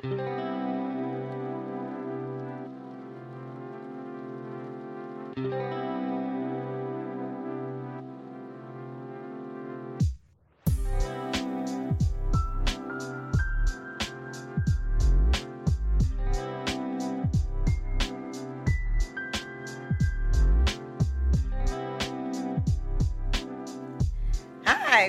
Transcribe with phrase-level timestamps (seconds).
[0.00, 0.10] Hi,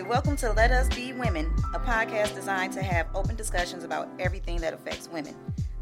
[0.02, 4.62] welcome to Let Us Be Women, a podcast designed to have open discussions about everything
[4.62, 5.36] that affects women.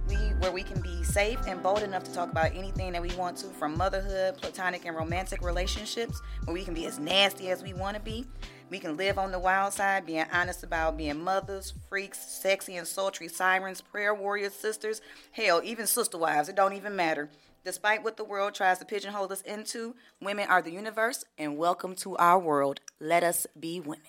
[0.09, 3.13] We, where we can be safe and bold enough to talk about anything that we
[3.13, 7.61] want to, from motherhood, platonic and romantic relationships, where we can be as nasty as
[7.61, 8.25] we want to be.
[8.71, 12.87] We can live on the wild side, being honest about being mothers, freaks, sexy and
[12.87, 15.01] sultry sirens, prayer warriors, sisters,
[15.33, 16.49] hell, even sister wives.
[16.49, 17.29] It don't even matter.
[17.63, 21.93] Despite what the world tries to pigeonhole us into, women are the universe, and welcome
[21.97, 22.79] to our world.
[22.99, 24.01] Let us be women.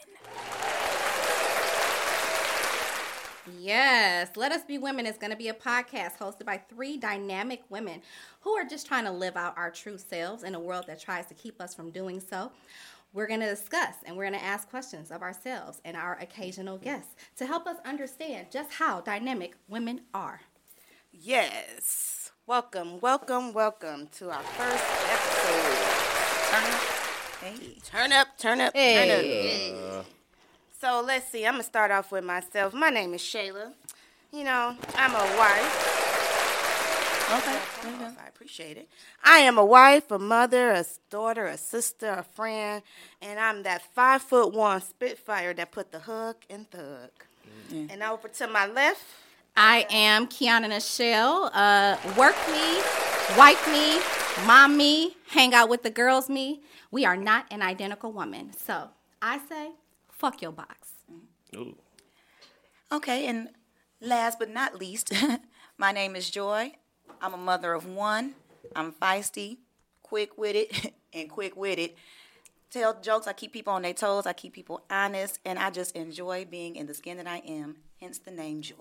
[3.57, 7.63] Yes, Let Us Be Women is going to be a podcast hosted by three dynamic
[7.71, 8.03] women
[8.41, 11.27] who are just trying to live out our true selves in a world that tries
[11.27, 12.51] to keep us from doing so.
[13.13, 16.77] We're going to discuss and we're going to ask questions of ourselves and our occasional
[16.79, 20.41] guests to help us understand just how dynamic women are.
[21.13, 22.31] Yes.
[22.47, 26.51] Welcome, welcome, welcome to our first episode.
[26.51, 26.81] Turn up.
[27.41, 27.79] Hey.
[27.85, 29.71] Turn up, turn up, Hey.
[29.71, 30.01] turn up.
[30.01, 30.09] Uh,
[30.81, 31.45] So let's see.
[31.45, 32.73] I'm gonna start off with myself.
[32.73, 33.73] My name is Shayla.
[34.33, 35.99] You know, I'm a wife.
[37.31, 37.59] Okay.
[37.85, 38.89] I appreciate it.
[39.25, 42.83] I am a wife, a mother, a daughter, a sister, a friend,
[43.21, 47.11] and I'm that five foot one Spitfire that put the hook in thug.
[47.71, 49.03] And over to my left,
[49.57, 51.51] I am Kiana Nichelle.
[51.53, 52.79] Uh, work me,
[53.37, 54.01] wife me,
[54.47, 56.61] mom me, hang out with the girls me.
[56.93, 58.53] We are not an identical woman.
[58.57, 59.71] So I say,
[60.19, 60.91] fuck your box.
[61.55, 61.77] Ooh.
[62.91, 63.51] Okay, and
[64.01, 65.13] last but not least,
[65.79, 66.73] my name is Joy.
[67.23, 68.35] I'm a mother of one.
[68.75, 69.59] I'm feisty,
[70.03, 71.93] quick witted, and quick witted.
[72.71, 73.27] Tell jokes.
[73.27, 74.27] I keep people on their toes.
[74.27, 77.77] I keep people honest, and I just enjoy being in the skin that I am.
[78.01, 78.75] Hence the name Joy.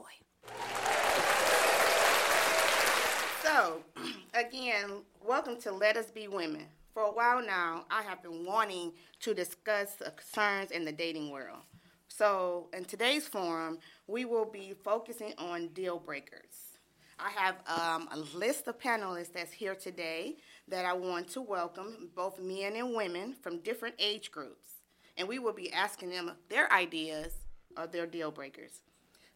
[3.44, 3.82] So,
[4.34, 6.66] again, welcome to Let Us Be Women.
[6.98, 11.30] For a while now, I have been wanting to discuss the concerns in the dating
[11.30, 11.60] world.
[12.08, 13.78] So, in today's forum,
[14.08, 16.80] we will be focusing on deal breakers.
[17.20, 20.38] I have um, a list of panelists that's here today
[20.70, 24.72] that I want to welcome, both men and women from different age groups.
[25.18, 27.32] And we will be asking them their ideas
[27.78, 28.82] of their deal breakers.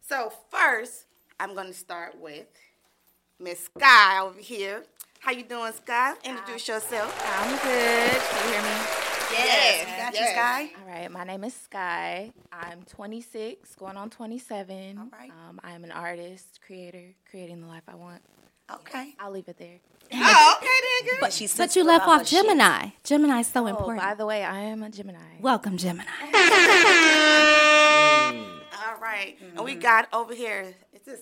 [0.00, 1.04] So, first,
[1.38, 2.48] I'm going to start with
[3.38, 4.82] Miss Sky over here.
[5.22, 6.14] How you doing, Sky?
[6.24, 7.24] Introduce uh, yourself.
[7.38, 8.20] I'm good.
[8.20, 8.68] Can you hear me?
[9.30, 10.32] Yes, we got you, yes.
[10.32, 10.70] Sky.
[10.80, 11.12] All right.
[11.12, 12.32] My name is Sky.
[12.52, 14.98] I'm 26, going on 27.
[14.98, 15.30] All right.
[15.30, 18.20] Um, I am an artist, creator, creating the life I want.
[18.68, 19.14] Okay.
[19.20, 19.78] I'll leave it there.
[20.12, 21.18] Oh, okay, then, girl.
[21.20, 22.42] But she's But you left off her shit.
[22.44, 22.88] Gemini.
[23.04, 24.00] Gemini's so Oh, important.
[24.00, 25.20] by the way, I am a Gemini.
[25.40, 26.02] Welcome, Gemini.
[28.32, 28.44] Mm.
[28.86, 29.36] All right.
[29.40, 29.80] And we mm-hmm.
[29.80, 31.20] got over here, it's this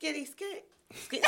[0.00, 0.66] Skitty Skit?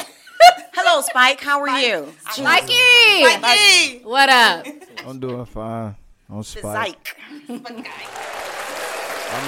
[0.75, 1.41] Hello, Spike.
[1.41, 2.12] How are you?
[2.43, 2.72] Mikey!
[2.72, 4.00] Hey!
[4.03, 4.66] What up?
[5.06, 5.97] I'm doing fine.
[6.31, 7.16] I'm The Spike.
[7.49, 7.65] I'm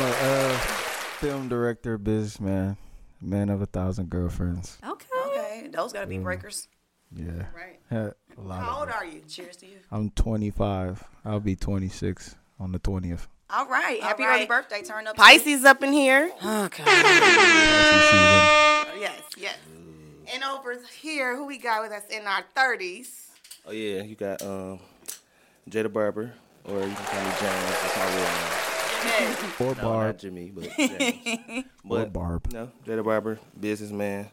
[0.02, 0.58] a uh,
[1.18, 2.76] film director, businessman,
[3.20, 4.78] man of a thousand girlfriends.
[4.86, 5.06] Okay.
[5.26, 6.68] Okay, those gotta be breakers.
[7.14, 7.46] Yeah.
[7.54, 7.78] Right.
[7.90, 9.22] Had a lot How old are you?
[9.28, 9.78] Cheers to you.
[9.90, 11.04] I'm 25.
[11.24, 13.26] I'll be 26 on the 20th.
[13.50, 14.02] All right.
[14.02, 14.36] Happy right.
[14.36, 14.82] early birthday.
[14.82, 15.16] Turn up.
[15.16, 16.30] Pisces up in here.
[16.44, 16.84] Okay.
[16.84, 16.98] Pisces.
[19.00, 19.56] Yes, yes.
[20.32, 23.08] And over here, who we got with us in our 30s?
[23.66, 24.78] Oh yeah, you got um,
[25.70, 26.32] Jada Barber,
[26.64, 27.64] or you can call me James.
[27.82, 29.36] That's my real name.
[29.60, 30.06] Or No, Barb.
[30.06, 31.64] not Jimmy, but James.
[31.88, 32.52] Or Barb.
[32.52, 34.28] no, Jada Barber, businessman,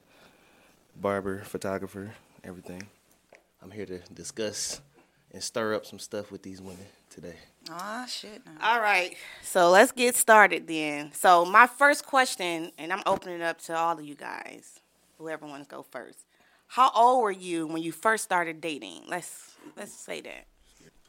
[0.99, 2.13] barber, photographer,
[2.43, 2.87] everything.
[3.61, 4.81] I'm here to discuss
[5.31, 7.35] and stir up some stuff with these women today.
[7.69, 8.41] Ah, shit.
[8.45, 8.51] no.
[8.61, 11.11] All right, so let's get started then.
[11.13, 14.79] So my first question, and I'm opening it up to all of you guys,
[15.17, 16.19] whoever wants to go first.
[16.67, 19.03] How old were you when you first started dating?
[19.07, 20.45] Let's let's say that.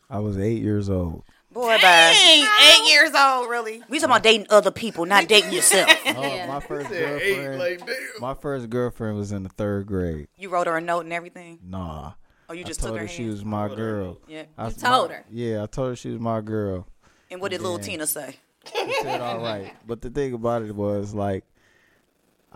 [0.08, 1.24] I was eight years old.
[1.50, 1.80] Boy, bye.
[1.80, 3.82] Dang, eight years old, really?
[3.88, 5.90] We talking about dating other people, not dating yourself.
[6.06, 7.82] Oh, my first girlfriend.
[8.20, 10.28] my first girlfriend was in the third grade.
[10.36, 11.58] you wrote her a note and everything.
[11.62, 12.12] Nah.
[12.48, 14.18] Oh, you I just told took her, her she was my girl.
[14.28, 14.44] Yeah.
[14.56, 15.24] I, You told my- her?
[15.30, 16.86] Yeah, I told her she was my girl.
[17.30, 18.36] And what did little Tina say?
[18.72, 19.74] She said all right.
[19.86, 21.44] But the thing about it was like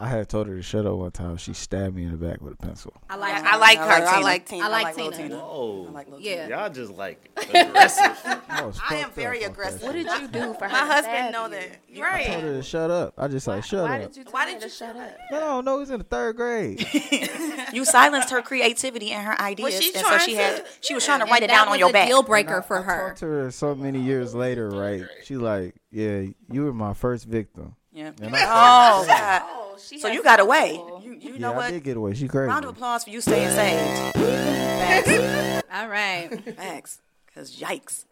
[0.03, 1.37] I had told her to shut up one time.
[1.37, 2.95] She stabbed me in the back with a pencil.
[3.11, 3.35] I like.
[3.35, 3.85] I like her.
[3.85, 4.21] I Tina.
[4.25, 4.65] like Tina.
[4.65, 5.37] I like little Tina.
[5.37, 5.87] Whoa.
[5.89, 6.49] I like little Yeah.
[6.49, 8.19] Y'all just like aggressive.
[8.25, 9.83] I, I am very up off that aggressive.
[9.83, 10.71] What did you do for her?
[10.71, 11.51] My husband stab know you?
[11.51, 11.77] that.
[11.99, 12.27] I Right.
[12.29, 13.15] told her to shut up.
[13.19, 14.13] I just like shut Why up.
[14.15, 15.17] did you Why did you shut up?
[15.31, 16.87] No, no, he's in the third grade.
[17.73, 20.93] You silenced her creativity and her ideas, she and so trying she to- had she
[20.95, 22.09] was trying to write it down on your back.
[22.09, 23.07] Deal breaker And I- for I her.
[23.09, 25.05] talked to her so many years later, right?
[25.25, 27.77] She like, yeah, you were my first victim.
[27.93, 28.13] Yeah.
[28.21, 29.43] And I Oh God.
[29.45, 30.75] Oh, she So you got away.
[31.03, 31.71] You, you yeah, know I what?
[31.71, 32.15] did get away.
[32.15, 32.49] She crazy.
[32.49, 34.15] Round of applause for you staying saved.
[34.17, 35.65] Facts.
[35.73, 36.57] All right.
[36.57, 37.01] Facts.
[37.35, 38.05] Cause yikes.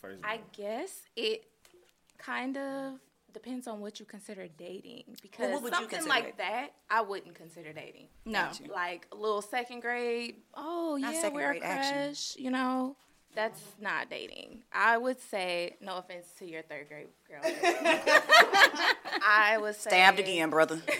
[0.00, 1.44] First, I guess it
[2.18, 2.94] kind of
[3.32, 5.04] depends on what you consider dating.
[5.22, 8.08] Because what would something consider like that, I wouldn't consider dating.
[8.24, 8.48] No.
[8.72, 11.94] Like a little second grade, oh Not yeah, second we're a grade action.
[12.06, 12.96] crush, you know.
[13.34, 14.62] That's not dating.
[14.72, 17.40] I would say, no offense to your third grade girl.
[19.24, 20.80] I would say Stabbed again, brother.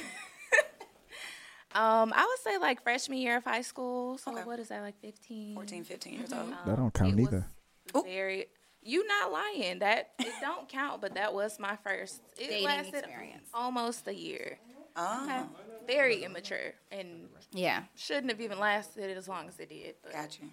[1.74, 4.18] Um, I would say like freshman year of high school.
[4.18, 4.44] So Okay.
[4.44, 5.54] what is that like 15?
[5.54, 6.52] 14, 15 years old.
[6.66, 7.46] That don't count it either.
[7.96, 8.04] Oop.
[8.04, 8.44] Very.
[8.82, 9.78] You not lying.
[9.78, 13.48] That it don't count, but that was my first it Dating lasted experience.
[13.54, 14.58] almost a year.
[14.96, 15.48] Oh,
[15.86, 17.84] Very immature and Yeah.
[17.96, 19.94] shouldn't have even lasted as long as it did.
[20.02, 20.48] But got you.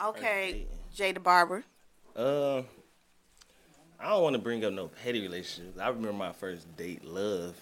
[0.00, 0.20] Got you.
[0.22, 0.66] Okay,
[0.96, 1.64] Jada Barber.
[2.16, 2.62] Uh,
[4.00, 5.78] I don't want to bring up no petty relationships.
[5.78, 7.54] I remember my first date, love.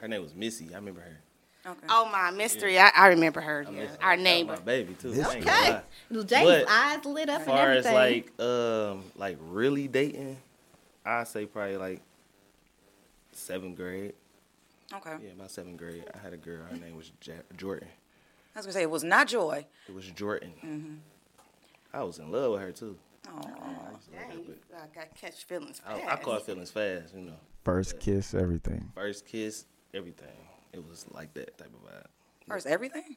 [0.00, 0.70] Her name was Missy.
[0.72, 1.18] I remember her.
[1.66, 1.86] Okay.
[1.88, 2.78] Oh my mystery.
[2.78, 3.64] I, I remember her.
[3.66, 3.80] I Yeah.
[3.82, 3.90] miss.
[4.00, 4.52] Our That neighbor.
[4.54, 5.10] my baby too.
[5.10, 5.82] Okay, I ain't gonna lie.
[6.10, 10.38] Well, Jay's But eyes lit up As and far as like um like really dating,
[11.04, 12.00] I say probably like
[13.32, 14.14] seventh grade.
[14.94, 15.16] Okay.
[15.22, 16.04] Yeah, my seventh grade.
[16.14, 16.64] I had a girl.
[16.70, 17.88] Her name was ja- Jordan.
[18.54, 19.66] I was gonna say it was not joy.
[19.88, 20.52] It was Jordan.
[20.64, 20.94] Mm-hmm.
[21.92, 22.96] I was in love with her too.
[23.28, 25.80] Oh, I used to love her, Dang, but I got catch feelings.
[25.86, 27.14] I, I caught feelings fast.
[27.14, 28.90] You know, First kiss, everything.
[28.94, 30.28] first kiss, everything.
[30.72, 32.06] It was like that type of vibe.
[32.46, 33.16] first everything.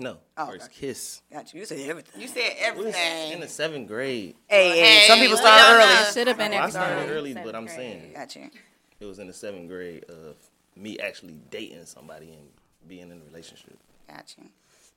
[0.00, 0.86] No, Oh, first okay.
[0.88, 1.22] kiss.
[1.32, 1.60] Got you.
[1.60, 2.20] You said everything.
[2.20, 2.94] You said It was
[3.32, 4.34] in the seventh grade.
[4.48, 5.84] Hey, hey, Hey, some people start no.
[5.84, 6.12] early.
[6.12, 7.16] Should have been Well, I every started grade.
[7.16, 7.76] early, but I'm grade.
[7.76, 8.50] saying Got you.
[8.98, 10.34] it was in the seventh grade of
[10.74, 12.48] me actually dating somebody and
[12.88, 13.78] being in a relationship.
[14.08, 14.48] Got you.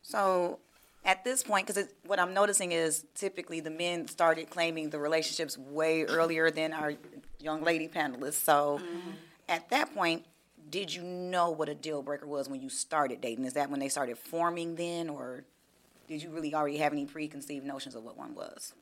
[0.02, 0.58] So
[1.08, 5.58] at this point, because what I'm noticing is typically the men started claiming the relationships
[5.58, 6.94] way earlier than our
[7.40, 8.34] young lady panelists.
[8.34, 9.12] So mm-hmm.
[9.48, 10.26] at that point,
[10.70, 13.46] did you know what a deal breaker was when you started dating?
[13.46, 15.46] Is that when they started forming then, or
[16.10, 18.74] did you really already have any preconceived notions of what one was?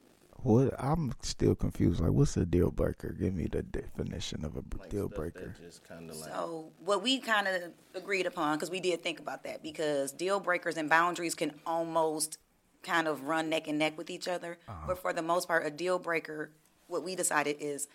[0.46, 0.76] What?
[0.78, 2.00] I'm still confused.
[2.00, 3.16] Like, what's a deal breaker?
[3.20, 5.56] Give me the definition of a Like deal breaker.
[5.60, 9.64] Just like So what we kind of agreed upon, because we did think about that,
[9.64, 12.38] because deal breakers and boundaries can almost
[12.84, 14.60] kind of run neck and neck with each other.
[14.68, 14.86] Uh-huh.
[14.86, 16.52] But for the most part, a deal breaker,
[16.88, 17.88] what we decided is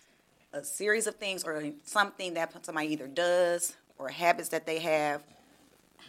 [0.51, 5.23] a series of things or something that somebody either does or habits that they have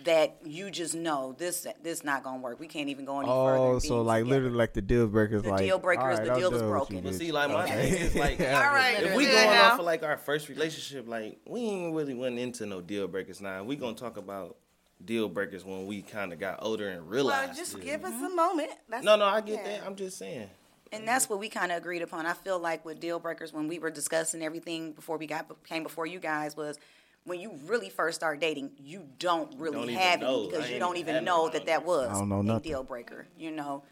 [0.04, 2.58] that you just know this this not gonna work.
[2.58, 3.56] We can't even go any further.
[3.56, 4.34] Oh, so like together.
[4.34, 5.42] literally like the deal breakers.
[5.42, 6.96] The like deal breaker is all the I'm deal is broken.
[6.96, 7.18] you, But bitch.
[7.18, 7.90] see, like my Okay.
[7.90, 9.02] thing is like, All right.
[9.02, 12.66] if we going off of like our first relationship, like we ain't really went into
[12.66, 13.40] no deal breakers.
[13.40, 14.56] Now we gonna talk about
[15.04, 17.48] deal breakers when we kind of got older and realized.
[17.48, 17.84] Well, just yeah.
[17.84, 18.36] give us a mm-hmm.
[18.36, 18.70] moment.
[18.88, 19.78] That's, No, no, I get yeah.
[19.78, 19.86] that.
[19.86, 20.48] I'm just saying.
[20.92, 22.26] And that's what we kind of agreed upon.
[22.26, 25.82] I feel like with deal breakers, when we were discussing everything before we got came
[25.82, 26.78] before you guys, was
[27.24, 30.96] when you really first start dating, you don't really Don't have it because you don't
[30.96, 33.26] even even know that that was I don't know a deal breaker.
[33.38, 33.84] You know.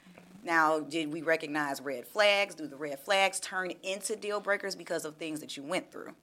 [0.42, 2.54] Now, did we recognize red flags?
[2.54, 6.14] Do the red flags turn into deal breakers because of things that you went through?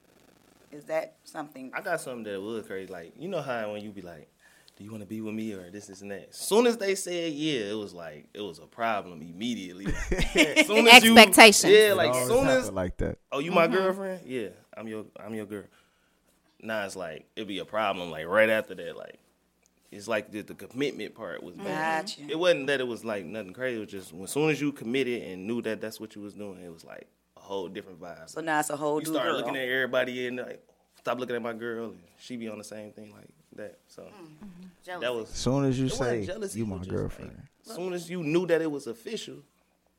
[0.72, 1.72] Is that something?
[1.74, 2.92] I got something that was crazy.
[2.92, 4.30] Like you know how when you be like,
[4.76, 6.30] "Do you want to be with me?" or this, this, and that.
[6.30, 9.86] As soon as they said yeah, it was like it was a problem immediately.
[9.86, 11.72] Like, as soon as you- Expectations.
[11.72, 13.20] yeah, like soon as like that.
[13.32, 13.78] oh you my mm-hmm.
[13.78, 15.64] girlfriend, yeah, I'm your I'm your girl.
[16.62, 18.12] Now it's like it'd be a problem.
[18.12, 19.20] Like right after that, like
[19.92, 22.06] it's like the, the commitment part was bad.
[22.08, 22.22] Gotcha.
[22.30, 23.78] It wasn't that it was like nothing crazy.
[23.78, 26.34] It was just as soon as you committed and knew that that's what you was
[26.34, 28.30] doing, it was like a whole different vibe.
[28.30, 29.38] So now it's a whole you new start girl.
[29.38, 30.62] looking at everybody and like
[30.98, 33.78] stop looking at my girl and she be on the same thing like that.
[33.88, 34.08] So
[34.84, 35.06] Jealousy.
[35.06, 37.42] that was As soon as you it say you it my was just, like, girlfriend,
[37.68, 39.38] as soon as you knew that it was official,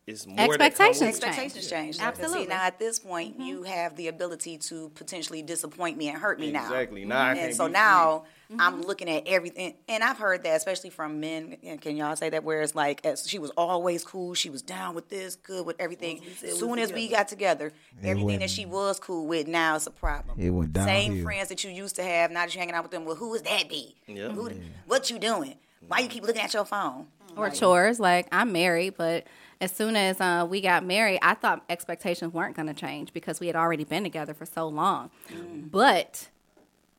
[0.08, 1.24] it's more that come with Expectations it.
[1.24, 1.98] Expectations change.
[1.98, 2.42] Like, Absolutely.
[2.44, 3.42] See, now at this point, mm-hmm.
[3.42, 6.62] you have the ability to potentially disappoint me and hurt me now.
[6.62, 7.04] Exactly.
[7.04, 8.60] Now I And can't so be now mm-hmm.
[8.60, 11.58] I'm looking at everything, and I've heard that, especially from men.
[11.82, 12.42] Can y'all say that?
[12.42, 15.76] Where it's like, as she was always cool, she was down with this, good with
[15.78, 16.22] everything.
[16.42, 17.72] As soon as we got together,
[18.02, 20.40] everything went- that she was cool with now is a problem.
[20.40, 21.24] It went down Same downhill.
[21.24, 23.04] friends that you used to have, now that you're hanging out with them.
[23.04, 23.94] Well, who is that be?
[24.06, 24.30] Yeah.
[24.30, 24.50] Who,
[24.86, 25.56] What you doing?
[25.86, 26.10] Why you mm.
[26.10, 27.08] keep looking at your phone?
[27.38, 28.00] or chores.
[28.00, 29.26] Like I'm married, but
[29.60, 33.40] as soon as uh, we got married, I thought expectations weren't going to change because
[33.40, 35.10] we had already been together for so long.
[35.70, 36.28] But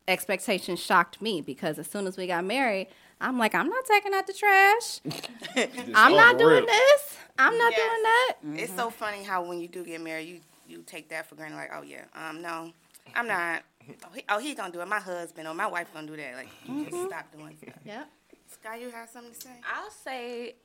[0.07, 2.87] expectations shocked me because as soon as we got married,
[3.21, 4.99] I'm like, I'm not taking out the trash.
[5.95, 6.67] I'm not the doing rip.
[6.67, 7.17] this.
[7.37, 7.79] I'm not Yes.
[7.79, 8.63] doing that.
[8.63, 11.55] It's so funny how when you do get married, you you take that for granted.
[11.55, 12.71] Like, oh yeah, um, no,
[13.15, 13.63] I'm not.
[14.03, 14.87] Oh, he, oh, he gonna do it.
[14.87, 16.35] My husband or my wife gonna do that.
[16.35, 17.73] Like, you just stop doing stuff.
[17.85, 18.07] Yep.
[18.51, 19.49] Sky, you have something to say?
[19.73, 20.55] I'll say,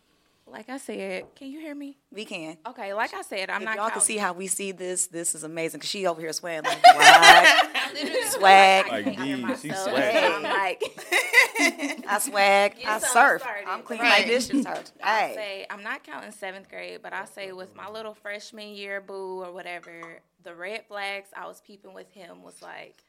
[0.47, 1.97] like I said, can you hear me?
[2.13, 2.59] We can.
[2.69, 3.77] Okay, like I said, I'm if not.
[3.77, 5.81] y'all can see how we see this, this is amazing.
[5.81, 8.27] Cause she over here swag like swag.
[8.29, 8.87] swag.
[8.87, 10.17] I Like, D, she swag.
[10.17, 10.83] I'm like,
[12.09, 12.77] I swag.
[12.77, 13.43] Get I surf.
[13.43, 13.69] started.
[13.69, 14.23] I'm cleaning Right.
[14.23, 14.67] my dishes.
[14.67, 14.83] Hey.
[15.03, 19.01] I say I'm not counting seventh grade, but I say with my little freshman year
[19.01, 23.03] boo or whatever, the red flags I was peeping with him was like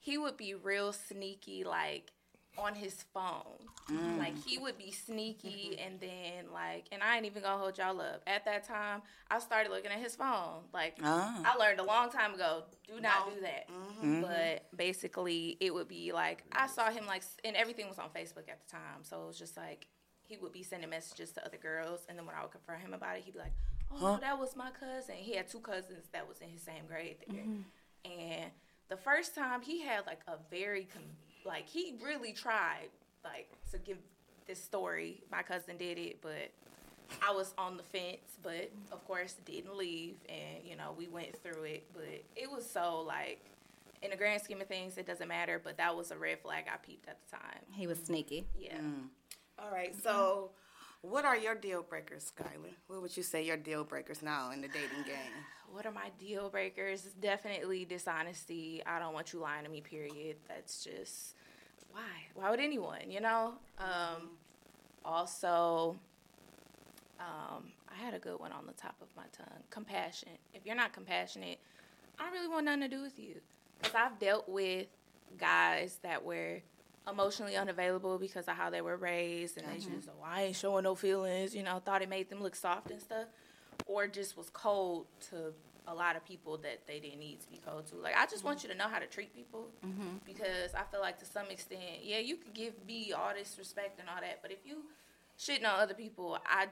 [0.00, 2.12] he would be real sneaky, like
[2.58, 3.68] on his phone.
[3.90, 4.18] Mm.
[4.18, 5.86] Like he would be sneaky mm-hmm.
[5.86, 8.22] and then like and I ain't even gonna hold y'all up.
[8.26, 10.64] At that time I started looking at his phone.
[10.74, 11.40] Like Ah.
[11.44, 13.68] I learned a long time ago, do not do that.
[13.70, 14.22] Mm-hmm.
[14.22, 18.48] But basically it would be like I saw him like and everything was on Facebook
[18.48, 19.02] at the time.
[19.02, 19.86] So it was just like
[20.22, 22.92] he would be sending messages to other girls and then when I would confront him
[22.92, 23.54] about it, he'd be like,
[23.90, 25.14] Oh, that was my cousin.
[25.16, 27.40] He had two cousins that was in his same grade there.
[27.40, 28.10] Mm-hmm.
[28.20, 28.50] And
[28.88, 30.84] the first time he had like a very
[31.48, 32.90] like he really tried
[33.24, 33.98] like to give
[34.46, 35.22] this story.
[35.32, 36.50] My cousin did it, but
[37.26, 41.34] I was on the fence, but of course didn't leave and you know, we went
[41.42, 43.40] through it, but it was so like
[44.02, 46.66] in the grand scheme of things it doesn't matter, but that was a red flag
[46.72, 47.60] I peeped at the time.
[47.72, 48.46] He was sneaky.
[48.56, 48.76] Yeah.
[48.76, 49.08] Mm.
[49.58, 49.94] All right.
[50.02, 50.50] So,
[51.02, 52.72] what are your deal breakers, Skylar?
[52.86, 55.14] What would you say your deal breakers now in the dating game?
[55.70, 57.02] What are my deal breakers?
[57.20, 58.82] Definitely dishonesty.
[58.86, 60.36] I don't want you lying to me, period.
[60.48, 61.34] That's just
[61.92, 62.00] why?
[62.32, 63.52] Why would anyone, you know?
[63.78, 64.30] Um,
[65.04, 65.94] also,
[67.20, 69.62] um, I had a good one on the top of my tongue.
[69.68, 70.30] Compassion.
[70.54, 71.58] If you're not compassionate,
[72.18, 73.34] I don't really want nothing to do with you.
[73.78, 74.86] Because I've dealt with
[75.36, 76.62] guys that were
[77.10, 80.10] emotionally unavailable because of how they were raised and they just, mm-hmm.
[80.20, 83.00] oh, I ain't showing no feelings, you know, thought it made them look soft and
[83.00, 83.26] stuff.
[83.86, 85.52] Or just was cold to
[85.86, 87.96] a lot of people that they didn't need to be cold to.
[87.96, 88.68] Like, I just want mm-hmm.
[88.68, 90.18] you to know how to treat people mm-hmm.
[90.26, 93.98] because I feel like to some extent, yeah, you could give me all this respect
[93.98, 94.84] and all that, but if you
[95.38, 96.66] shitting on other people, I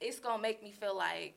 [0.00, 1.34] it's gonna make me feel like,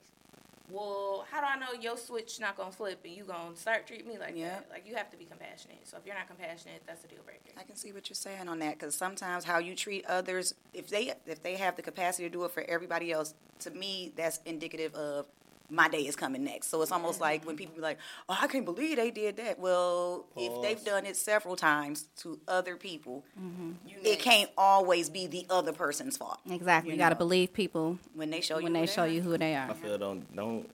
[0.69, 4.07] well, how do I know your switch not gonna flip and you gonna start treating
[4.07, 4.49] me like Yeah.
[4.49, 4.69] that?
[4.69, 5.87] Like you have to be compassionate.
[5.87, 7.51] So if you're not compassionate, that's a deal breaker.
[7.57, 10.87] I can see what you're saying on that because sometimes how you treat others, if
[10.89, 14.39] they if they have the capacity to do it for everybody else, to me that's
[14.45, 15.27] indicative of
[15.69, 16.67] my day is coming next.
[16.67, 17.97] So it's almost like when people be like,
[18.29, 22.39] "Oh, I can't believe they did that." Well, if they've done it several times to
[22.47, 23.71] other people, mm-hmm.
[24.03, 26.39] it can't always be the other person's fault.
[26.49, 26.91] Exactly.
[26.91, 27.19] You, got to know.
[27.19, 29.07] believe people when they show you when who they show are.
[29.07, 29.69] you who they are.
[29.69, 30.69] I feel don't don't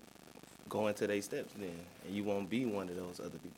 [0.69, 3.51] go into their steps then, and you won't be one of those other people.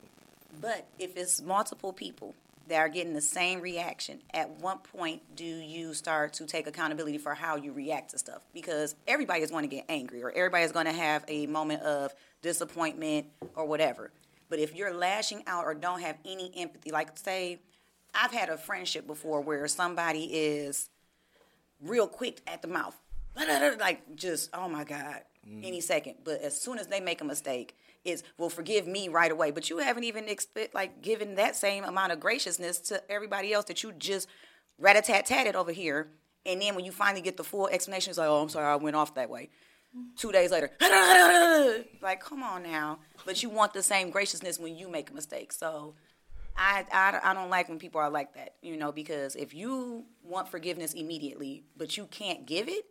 [0.61, 2.35] But if it's multiple people
[2.67, 7.17] that are getting the same reaction, at what point do you start to take accountability
[7.17, 8.41] for how you react to stuff?
[8.53, 11.81] Because everybody is going to get angry or everybody is going to have a moment
[11.83, 14.11] of disappointment or whatever.
[14.49, 17.59] But if you're lashing out or don't have any empathy, like say,
[18.13, 20.89] I've had a friendship before where somebody is
[21.81, 22.95] real quick at the mouth.
[23.35, 25.61] Like just, oh my God, mm-hmm.
[25.63, 26.17] any second.
[26.23, 29.51] But as soon as they make a mistake, it's well, forgive me right away.
[29.51, 33.65] But you haven't even expect like given that same amount of graciousness to everybody else
[33.65, 34.27] that you just
[34.77, 36.09] rat a tat tatted over here.
[36.45, 38.75] And then when you finally get the full explanation, it's like, oh, I'm sorry, I
[38.75, 39.49] went off that way.
[40.17, 40.71] Two days later,
[42.01, 42.97] like, come on now.
[43.25, 45.53] But you want the same graciousness when you make a mistake.
[45.53, 45.93] So
[46.57, 50.05] I, I, I don't like when people are like that, you know, because if you
[50.23, 52.85] want forgiveness immediately, but you can't give it,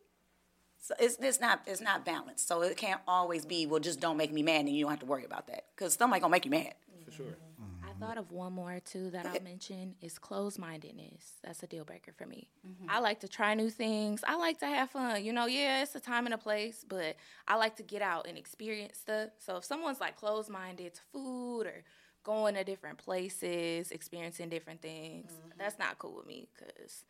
[0.83, 2.49] so it's, it's not it's not balanced.
[2.49, 5.01] So it can't always be well, just don't make me mad, and you don't have
[5.01, 6.75] to worry about that because somebody gonna make you mad.
[7.05, 7.37] For sure.
[7.85, 11.35] I thought of one more too that I'll mention is closed mindedness.
[11.45, 12.49] That's a deal breaker for me.
[12.67, 12.91] Mm-hmm.
[12.91, 14.25] I like to try new things.
[14.27, 15.25] I like to have fun.
[15.25, 17.15] You know, yeah, it's a time and a place, but
[17.47, 19.31] I like to get out and experience stuff.
[19.39, 21.85] So if someone's like closed minded to food or
[22.25, 25.59] going to different places, experiencing different things, mm-hmm.
[25.59, 27.05] that's not cool with me because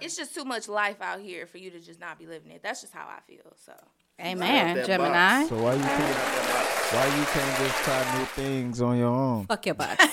[0.00, 2.62] it's just too much life out here for you to just not be living it.
[2.62, 3.56] That's just how I feel.
[3.64, 3.72] So
[4.20, 5.46] Amen, that Gemini.
[5.46, 6.18] So why you can't
[6.94, 9.46] why you can't just try new things on your own?
[9.46, 9.98] Fuck your butt.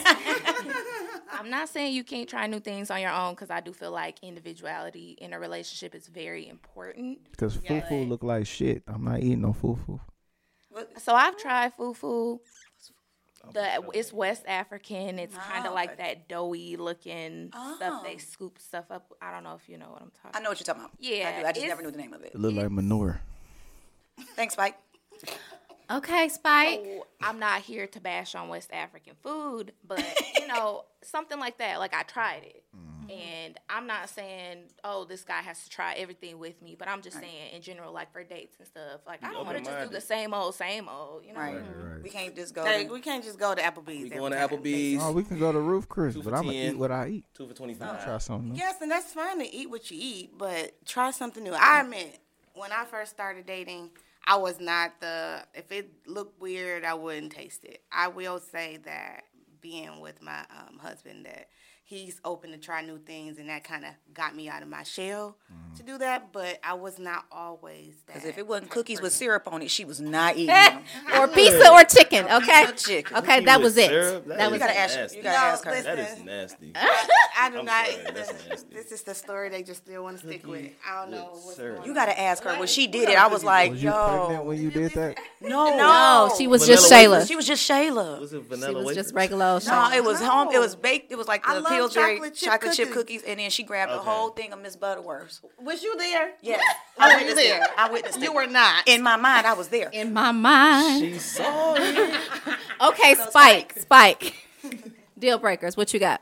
[1.33, 3.91] I'm not saying you can't try new things on your own because I do feel
[3.91, 7.19] like individuality in a relationship is very important.
[7.31, 8.83] Because fufu look like shit.
[8.87, 9.99] I'm not eating no fufu.
[10.97, 12.39] So I've tried fufu.
[13.53, 15.19] The uh, it's West African.
[15.19, 18.03] It's kind of Oh, ah, like that doughy looking stuff.
[18.03, 18.17] They Oh.
[18.17, 19.11] scoop stuff up.
[19.21, 20.31] I don't know if you know what I'm talking.
[20.35, 20.91] I know what you're talking about.
[20.99, 21.47] Yeah, I do.
[21.47, 22.31] I just never knew the name of it.
[22.33, 23.21] It look like manure.
[24.35, 24.77] Thanks, Spike.
[25.89, 26.81] Okay, Spike.
[26.83, 30.01] So I'm not here to bash on West African food, but
[30.39, 31.79] you know, something like that.
[31.79, 32.63] Like I tried it.
[32.75, 32.90] Mm.
[33.11, 37.01] And I'm not saying, oh, this guy has to try everything with me, but I'm
[37.01, 39.89] just saying in general, like for dates and stuff, like I don't want to just
[39.89, 41.39] do the same old, same old, you know.
[41.39, 41.55] Right.
[41.55, 42.03] Right.
[42.03, 42.63] We can't just go.
[42.63, 44.03] Hey, to- we can't just go to Applebee's.
[44.03, 44.37] We going to.
[44.37, 45.01] Applebee's.
[45.01, 47.25] Oh, we can go to Ruth's Chris, but for I'm gonna eat what I eat.
[47.33, 47.97] Two for twenty five.
[47.99, 48.53] I'll try something.
[48.53, 48.57] new.
[48.57, 51.53] Yes, and that's fine to eat what you eat, but try something new.
[51.53, 52.19] I admit,
[52.53, 53.91] when I first started dating,
[54.25, 55.43] I was not the.
[55.53, 57.81] If it looked weird, I wouldn't taste it.
[57.91, 59.23] I will say that
[59.61, 61.47] being with my um, husband, that
[61.97, 64.83] he's open to try new things, and that kind of got me out of my
[64.83, 65.75] shell mm-hmm.
[65.77, 66.31] to do that.
[66.31, 68.13] But I was not always that.
[68.15, 70.81] Because if it wasn't cookies with syrup on it, she was not eating them.
[71.17, 72.25] or pizza or chicken.
[72.25, 72.65] Okay.
[72.77, 73.17] Chicken.
[73.17, 73.89] Okay, that was it.
[73.89, 74.25] Syrup?
[74.27, 74.97] That That was You gotta it.
[74.99, 75.15] ask.
[75.15, 75.71] You gotta No, ask her.
[75.71, 75.95] listen.
[75.95, 76.71] That is nasty.
[76.75, 77.87] I do I'm not.
[77.87, 78.67] sorry, that's nasty.
[78.73, 80.71] This is the story they just still want to stick with.
[80.87, 81.77] I don't know what's syrup.
[81.77, 82.57] going You gotta ask her.
[82.57, 85.17] When she did it, I was like, Was you pregnant yo, when you did that?
[85.41, 86.91] no, No, she was Vanilla just?
[86.91, 87.27] Shayla.
[87.27, 88.19] She was just Shayla.
[88.19, 90.53] Was it She was just regular old No, it was home.
[90.53, 91.11] It was baked.
[91.11, 93.21] It was like the love Pillsbury chocolate chocolate, chip chip cookies.
[93.21, 94.09] cookies, and then she grabbed the Okay.
[94.09, 95.41] whole thing of Miss Butterworths.
[95.59, 96.31] Was you there?
[96.41, 96.61] Yes,
[96.99, 97.61] I you witnessed there?
[97.63, 97.69] it.
[97.77, 98.23] I witnessed it.
[98.23, 98.83] You were not.
[98.87, 99.89] In my mind, I was there.
[99.93, 101.01] In my mind.
[101.03, 102.19] She saw it.
[102.81, 103.73] Okay, Spike.
[103.79, 104.33] Spike.
[105.19, 105.77] Deal breakers.
[105.77, 106.21] What you got?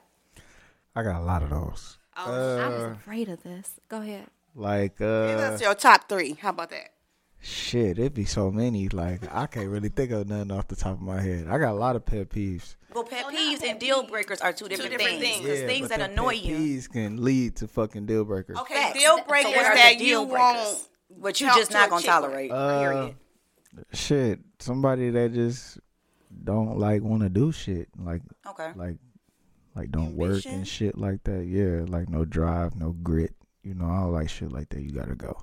[0.93, 1.97] I got a lot of those.
[2.13, 3.79] I was Uh, afraid of this.
[3.87, 4.27] Go ahead.
[4.55, 6.33] like Give uh, us your top three.
[6.33, 6.89] How about that?
[7.41, 8.89] Shit, it'd be so many.
[8.89, 11.48] Like I can't really think of nothing off the top of my head.
[11.48, 12.75] I got a lot of pet peeves.
[12.93, 15.36] Well, pet peeves and deal breakers are two different, different things.
[15.38, 15.41] things.
[15.46, 18.58] Because things but that annoy pet you, Peeves can lead to fucking deal breakers.
[18.58, 19.00] Okay, Facts.
[19.00, 20.39] deal breakers what are the that deal you breakers?
[21.10, 21.22] won't.
[21.22, 22.51] but you just not gonna chick tolerate.
[22.51, 23.15] Uh, period.
[23.93, 25.79] Shit, somebody that just
[26.43, 27.88] don't like want to do shit.
[27.98, 28.72] Like Okay.
[28.75, 28.98] like
[29.75, 31.46] like don't work and shit like that.
[31.46, 33.36] Yeah, like no drive, no grit.
[33.63, 34.81] You know, I don't like shit like that.
[34.81, 35.38] You gotta go.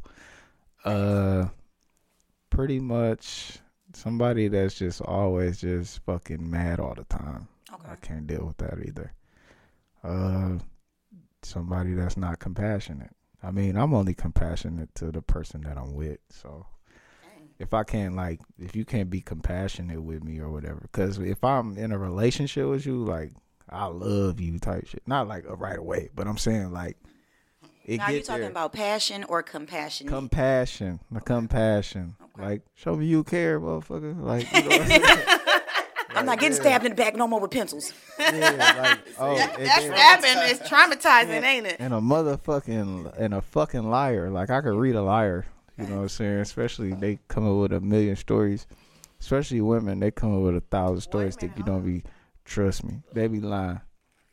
[0.85, 1.47] Uh,
[2.50, 3.59] pretty much
[3.93, 7.49] somebody that's just always just fucking mad all the time.
[7.73, 7.88] Okay.
[7.91, 9.12] I can't deal with that either.
[10.05, 10.59] Uh,
[11.43, 13.11] somebody that's not compassionate.
[13.43, 16.19] I mean, I'm only compassionate to the person that I'm with.
[16.31, 16.67] So
[17.59, 21.43] if I can't like, if you can't be compassionate with me or whatever, because if
[21.43, 23.33] I'm in a relationship with you, like
[23.69, 25.03] I love you type shit.
[25.07, 26.97] Not like uh, right away, but I'm saying like
[27.87, 28.50] it Now, are you get talking there.
[28.50, 30.07] about passion or compassion?
[30.09, 32.16] compassion, the compassion.
[32.38, 34.20] Like show me you care, motherfucker.
[34.20, 36.27] Like you know I'm saying?
[36.27, 37.92] Not getting stabbed in the back no more with pencils.
[38.18, 41.77] yeah, like oh, and That stabbing is traumatizing, ain't it?
[41.79, 44.31] and a motherfucking and a fucking liar.
[44.31, 45.46] Like I could read a liar.
[45.79, 46.38] You know what I'm saying?
[46.40, 48.66] Especially they come up with a million stories.
[49.20, 52.03] Especially women, they come up with a thousand stories that you don't be.
[52.44, 53.81] Trust me, they be lying.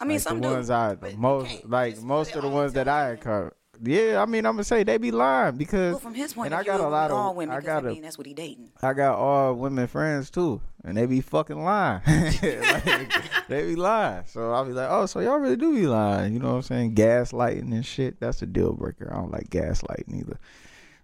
[0.04, 0.54] I mean, like some the do.
[0.54, 3.54] ones I But you most like most of the ones that I caught.
[3.82, 6.54] Yeah, I mean I'm gonna say they be lying because Well, from his point and
[6.54, 8.18] of I got a lot of all women, I 'cause, got I a mean, that's
[8.18, 8.70] what he dating.
[8.82, 12.02] I got all women friends too, and they be fucking lying.
[12.08, 14.24] like, they be lying.
[14.28, 16.34] So I'll be like, oh, so y'all really do be lying.
[16.34, 16.96] You know what I'm saying?
[16.96, 18.20] Gaslighting and shit.
[18.20, 19.12] That's a deal breaker.
[19.12, 20.40] I don't like gaslighting either.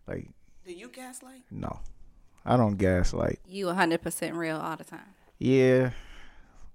[0.07, 0.29] Like,
[0.65, 1.41] Do you gaslight?
[1.51, 1.79] no,
[2.45, 3.39] I don't gaslight.
[3.47, 5.01] You 100% real all the time.
[5.39, 5.91] Yeah.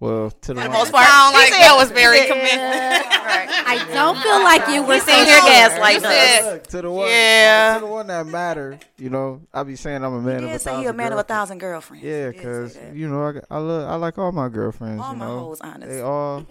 [0.04, 2.58] Well, to the For the one- most part, sound like that was very convincing.
[2.60, 6.12] I don't feel like you were sitting here gaslighting You us.
[6.12, 7.74] said- Look, to the one, Yeah.
[7.74, 8.78] to the one that matter.
[8.98, 10.92] You know, I be saying I'm a man He of a say thousand he a
[10.92, 12.04] man of a thousand girlfriends.
[12.04, 12.94] Yeah, He did say cause that.
[12.94, 15.00] you know I, got- I love I like all my girlfriends.
[15.02, 15.88] All you my know, hoes honest.
[15.90, 16.40] they all.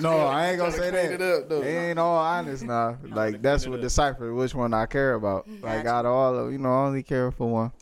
[0.00, 1.20] no, I ain't gonna say that.
[1.22, 2.96] Up, They ain't all honest now.
[3.08, 5.46] Like that's what decipher which one I care about.
[5.62, 7.72] Like out of all of you know, I only care for one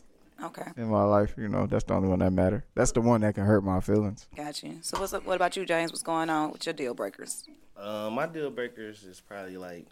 [0.43, 1.33] Okay, in my life.
[1.37, 2.63] You know, that's the only one that matter.
[2.75, 4.27] That's the one that can hurt my feelings.
[4.35, 4.77] got you.
[4.81, 5.91] So what's up, what about you, James?
[5.91, 7.43] What's going on with your deal breakers?
[7.77, 9.85] Uh, my deal breakers is probably like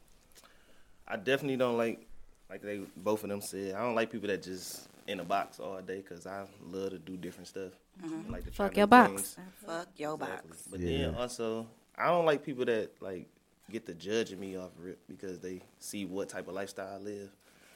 [1.08, 2.06] I definitely don't like
[2.50, 3.76] like they both of them said.
[3.76, 7.00] I don't like people that just in a box all day because I love to
[7.00, 7.72] do different stuff.
[8.04, 9.10] I like to try Fuck new your box.
[9.12, 9.38] things.
[9.66, 10.50] Fuck your Exactly.
[10.52, 10.68] box.
[10.70, 11.06] But Yeah.
[11.08, 13.28] then also, I don't like people that like
[13.72, 17.30] get to judging me off rip because they see what type of lifestyle I live,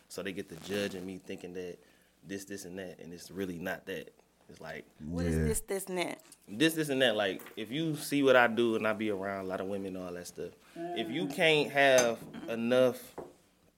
[0.09, 1.77] so they get to judging me thinking that
[2.25, 4.13] this, this, and that, and it's really not that.
[4.49, 6.19] It's like What is this, this, and that?
[6.47, 7.15] this, this, and that.
[7.15, 9.95] Like if you see what I do and I be around a lot of women
[9.95, 12.17] and all that stuff, if you can't have
[12.49, 12.97] enough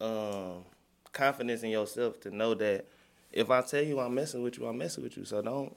[0.01, 0.63] um,
[1.11, 2.87] confidence in yourself to know that
[3.31, 5.25] if I tell you I'm messing with you, I'm messing with you.
[5.25, 5.75] So don't.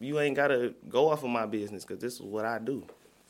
[0.00, 2.84] You ain't gotta go off of my business because this is what I do.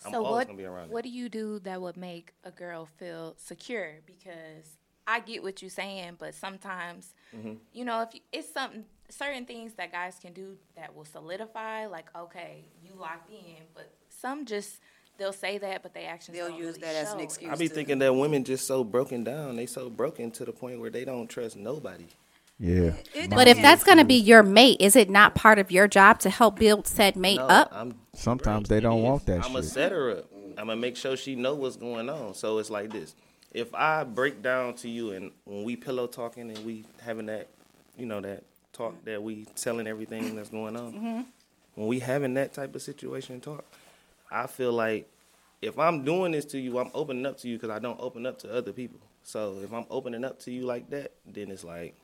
[0.06, 0.90] I'm so always what gonna be around.
[0.90, 3.96] what do you do that would make a girl feel secure?
[4.06, 7.54] Because I get what you're saying, but sometimes, Mm-hmm.
[7.72, 11.86] you know, if you, it's something certain things that guys can do that will solidify,
[11.86, 13.64] like okay, you locked in.
[13.74, 14.78] But some just
[15.18, 17.50] they'll say that, but they actually They'll don't use really that as an excuse.
[17.50, 19.56] I be to- thinking that women just so broken down.
[19.56, 22.06] They so broken to the point where they don't trust nobody.
[22.60, 22.92] Yeah.
[23.12, 25.88] It But if that's going to be your mate, is it not part of your
[25.88, 27.68] job to help build said mate No, up?
[27.72, 30.26] I'm Sometimes they don't want that I'm gonna set her up.
[30.56, 32.34] I'm gonna make sure she know what's going on.
[32.34, 33.16] So it's like this:
[33.54, 37.48] if I break down to you and when we pillow talking and we having that,
[37.96, 41.20] you know, that talk that we telling everything that's going on, Mm-hmm.
[41.76, 43.64] when we having that type of situation talk,
[44.30, 45.08] I feel like
[45.62, 48.26] if I'm doing this to you, I'm opening up to you because I don't open
[48.26, 49.00] up to other people.
[49.22, 51.94] So if I'm opening up to you like that, then it's like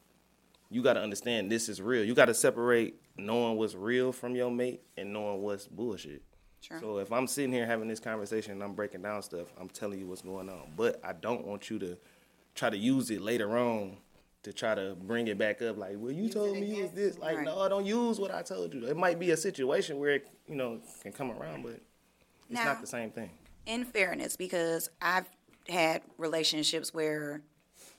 [0.70, 2.04] you got to understand this is real.
[2.04, 6.22] You got to separate knowing what's real from your mate and knowing what's bullshit.
[6.60, 6.78] Sure.
[6.80, 9.98] So if I'm sitting here having this conversation and I'm breaking down stuff, I'm telling
[9.98, 10.72] you what's going on.
[10.76, 11.96] But I don't want you to
[12.54, 13.96] try to use it later on
[14.42, 15.78] to try to bring it back up.
[15.78, 17.18] Like, well, you told me you was this.
[17.18, 17.44] Like, Right.
[17.46, 18.86] no, don't use what I told you.
[18.86, 21.82] It might be a situation where it, you know, can come around, but it's
[22.50, 23.30] Now- not the same thing.
[23.66, 25.28] in fairness, because I've
[25.68, 27.42] had relationships where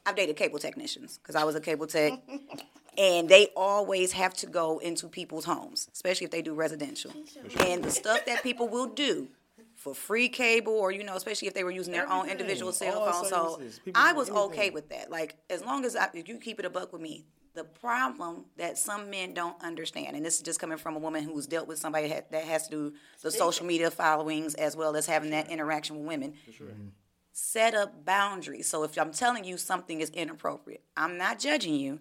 [0.06, 2.14] I've dated cable technicians because I was a cable tech,
[2.98, 7.12] and they always have to go into people's homes, especially if they do residential.
[7.60, 9.30] And the stuff that people will do
[9.76, 13.10] for free cable, or you know, especially if they were using their own individual cell
[13.12, 13.26] phone.
[13.26, 13.62] So
[13.96, 15.10] I do was okay with that.
[15.10, 17.26] Like as long as I, if you keep it a buck with me.
[17.54, 21.26] The problem that some men don't understand, and this is just coming from a woman
[21.26, 24.96] who's dealt with somebody that, that has to do the social media followings as well
[24.96, 26.88] as having that interaction with women mm-hmm.
[27.34, 28.70] set up boundaries.
[28.70, 32.00] So if I'm telling you something is inappropriate, I'm not judging you.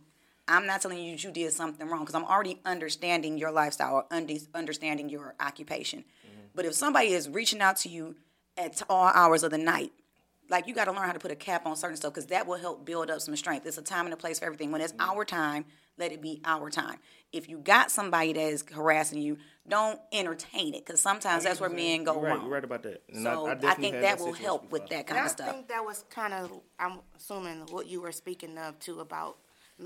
[0.50, 4.04] I'm not telling you you did something wrong because I'm already understanding your lifestyle or
[4.10, 6.00] undi- understanding your occupation.
[6.00, 6.40] Mm-hmm.
[6.54, 8.16] But if somebody is reaching out to you
[8.56, 9.92] at all hours of the night,
[10.48, 12.46] like you got to learn how to put a cap on certain stuff because that
[12.46, 13.66] will help build up some strength.
[13.66, 14.72] It's a time and a place for everything.
[14.72, 15.10] When it's mm-hmm.
[15.10, 15.64] our time,
[15.96, 16.96] let it be our time.
[17.32, 21.70] If you got somebody that is harassing you, don't entertain it because sometimes that's where
[21.70, 22.30] men go You're right.
[22.32, 22.42] wrong.
[22.42, 23.02] You're right about that.
[23.08, 24.88] And So I, definitely think had that will situation help with before.
[24.88, 25.48] that And kind I of stuff.
[25.48, 29.36] I think that was kind of, I'm assuming, what you were speaking of too about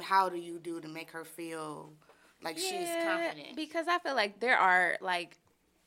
[0.02, 1.92] how do you do to make her feel
[2.42, 3.56] like she's confident.
[3.56, 5.38] Because I feel like there are like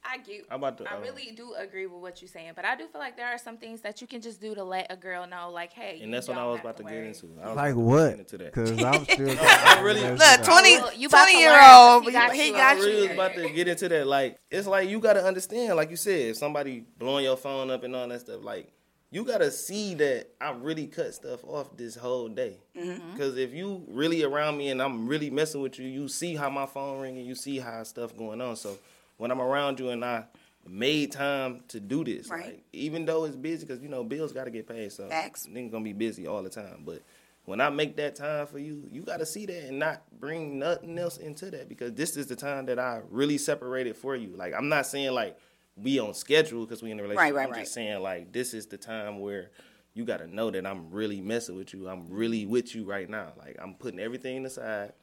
[0.10, 2.63] I get How about the, I uh, really do agree with what you're saying, but
[2.63, 4.88] I do feel like there are some things that you can just do to let
[4.89, 7.30] a girl know, like, hey, And that's you what I was about to get into.
[7.43, 8.13] I was Like what?
[8.13, 8.54] into that.
[8.54, 9.36] Because I'm still.
[9.39, 12.54] I really- Look, Look, 20, Well, you 20 year learn, old, he got he you.
[12.54, 14.08] got I really was about to get into that.
[14.08, 17.84] Like, it's like you gotta understand, like you said, if somebody blowing your phone up
[17.84, 18.72] and all that stuff, like
[19.10, 22.58] you gotta see that I really cut stuff off this whole day.
[22.78, 23.13] Mm-hmm.
[23.13, 26.50] Because if you really around me and I'm really messing with you, you see how
[26.50, 28.56] my phone ringing, you see how stuff going on.
[28.56, 28.78] So
[29.17, 30.26] when I'm around you and I
[30.67, 32.46] made time to do this, Right.
[32.46, 35.46] like even though it's busy, because you know bills gotta get paid, so Facts.
[35.48, 37.02] gonna be busy all the time, but.
[37.46, 40.60] When I make that time for you, you got to see that and not bring
[40.60, 44.36] nothing else into that because this is the time that I really separated for you.
[44.36, 45.38] Like I'm not saying like
[45.82, 47.36] we on schedule because we in a relationship.
[47.36, 47.60] right, I'm right.
[47.62, 49.52] just saying like this is the time where
[49.94, 51.88] you got to know that I'm really messing with you.
[51.90, 53.34] I'm really with you right now.
[53.38, 54.94] Like I'm putting everything aside.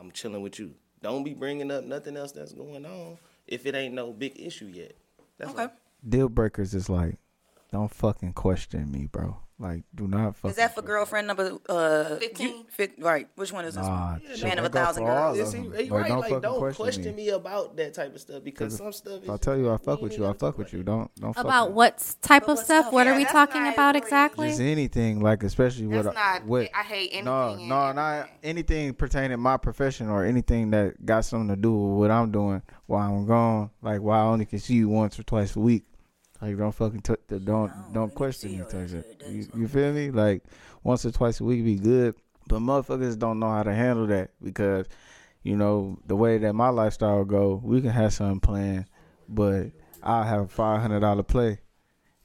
[0.00, 0.74] I'm chilling with you.
[1.02, 4.66] Don't be bringing up nothing else that's going on if it ain't no big issue
[4.66, 4.92] yet.
[5.38, 5.62] That's Okay.
[5.64, 5.72] all.
[6.08, 7.16] Deal breakers is like,
[7.70, 9.36] don't fucking question me, bro.
[9.62, 10.50] Like, do not fuck.
[10.50, 12.64] Is that for girlfriend number uh, 15?
[12.98, 13.28] right.
[13.36, 14.22] Which one is this Nah, one?
[14.42, 15.38] Man of a thousand girls.
[15.38, 16.08] Is he, he right?
[16.08, 17.26] don't like don't question question, me.
[17.26, 17.28] me.
[17.28, 19.22] about that type of stuff because If- some stuff.
[19.22, 20.82] If I is tell you I fuck with you, I fuck with you.
[20.82, 22.86] Don't don't fuck About with what type But of stuff?
[22.86, 22.92] stuff?
[22.92, 24.48] What Yeah, are we talking about really- exactly?
[24.48, 26.44] Just anything, like especially That's with not.
[26.44, 27.24] with I hate anything.
[27.26, 31.56] no, and no, not anything pertaining to my profession or anything that got something to
[31.60, 33.70] do with what I'm doing while I'm gone.
[33.80, 35.84] Like why I only can see you once or twice a week.
[36.42, 38.64] Like don't fucking t- don't don't question me.
[38.68, 39.22] Type shit.
[39.28, 40.10] You, you feel me?
[40.10, 40.42] Like
[40.82, 42.16] once or twice a week be good,
[42.48, 44.86] but motherfuckers don't know how to handle that because
[45.44, 48.86] you know the way that my lifestyle go, we can have something planned,
[49.28, 49.66] but
[50.02, 51.60] I have a five hundred dollar play,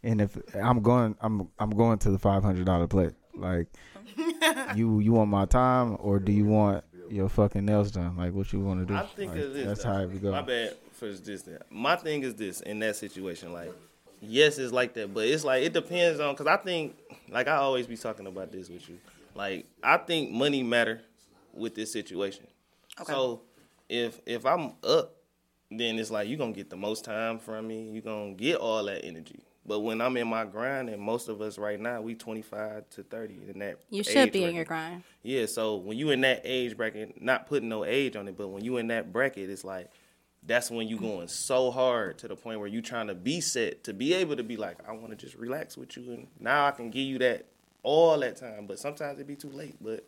[0.04, 3.12] and if I'm going, I'm I'm going to the five hundred dollar play.
[3.36, 3.68] Like
[4.76, 8.18] you you want my time or do you want your fucking nails done?
[8.18, 8.96] Like what you want to do?
[8.96, 9.66] I think Like, it's this.
[9.68, 9.92] that's though.
[9.94, 10.34] how it be going.
[10.34, 11.44] My bad for this.
[11.44, 11.72] that.
[11.72, 13.54] My thing is this in that situation.
[13.54, 13.72] Like,
[14.22, 16.98] yes, it's like that, but it's like it depends on because I think,
[17.30, 18.98] like I always be talking about this with you.
[19.36, 21.02] Like, I think money matter
[21.54, 22.48] with this situation.
[23.00, 23.14] Okay.
[23.14, 23.42] So
[23.90, 25.16] if if I'm up,
[25.70, 27.90] then it's like you're gonna get the most time from me.
[27.92, 29.40] You're gonna get all that energy.
[29.66, 33.04] But when I'm in my grind, and most of us right now, we 25 to
[33.04, 33.80] 30 in that.
[33.90, 35.04] You should be in your grind.
[35.24, 38.48] Yeah, so when you in that age bracket, not putting no age on it, but
[38.48, 39.92] when you in that bracket, it's like
[40.48, 43.84] that's when you're going so hard to the point where you trying to be set
[43.84, 46.66] to be able to be like, I want to just relax with you, and now
[46.66, 47.46] I can give you that
[47.84, 48.66] all that time.
[48.66, 49.76] But sometimes it be too late.
[49.82, 50.06] But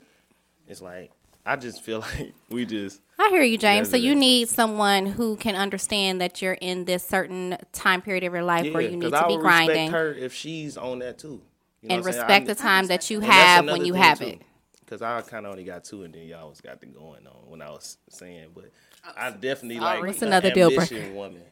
[0.67, 1.11] it's like
[1.45, 3.89] I just feel like we just I hear you, James.
[3.89, 8.33] So you need someone who can understand that you're in this certain time period of
[8.33, 11.19] your life where you need to I be grinding respect her if she's on that
[11.19, 11.41] too.
[11.81, 12.23] You know and what I'm saying?
[12.27, 14.25] respect the time that you have when you have too.
[14.25, 14.41] it.
[14.79, 17.49] because I kind of only got two, and then y'all was got the going on
[17.49, 18.49] when I was saying.
[18.53, 18.71] But
[19.03, 21.09] I definitely like What's another deal breaker?
[21.13, 21.43] woman.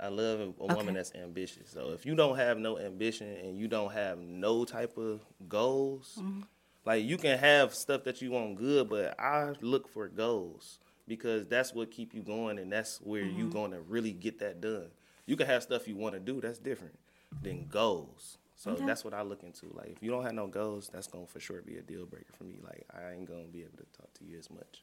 [0.00, 1.70] I love a a woman that's ambitious.
[1.70, 6.16] So if you don't have no ambition and you don't have no type of goals,
[6.18, 6.40] Mm-hmm.
[6.84, 11.46] like you can have stuff that you want good, but I look for goals because
[11.46, 13.50] that's what keep you going, and that's where you Mm-hmm.
[13.52, 14.88] going to really get that done.
[15.26, 16.98] You can have stuff you want to do, that's different
[17.42, 18.38] than goals.
[18.56, 19.66] So that's what I look into.
[19.74, 22.32] Like if you don't have no goals, that's gonna for sure be a deal breaker
[22.32, 22.58] for me.
[22.62, 24.82] Like I ain't gonna be able to talk to you as much.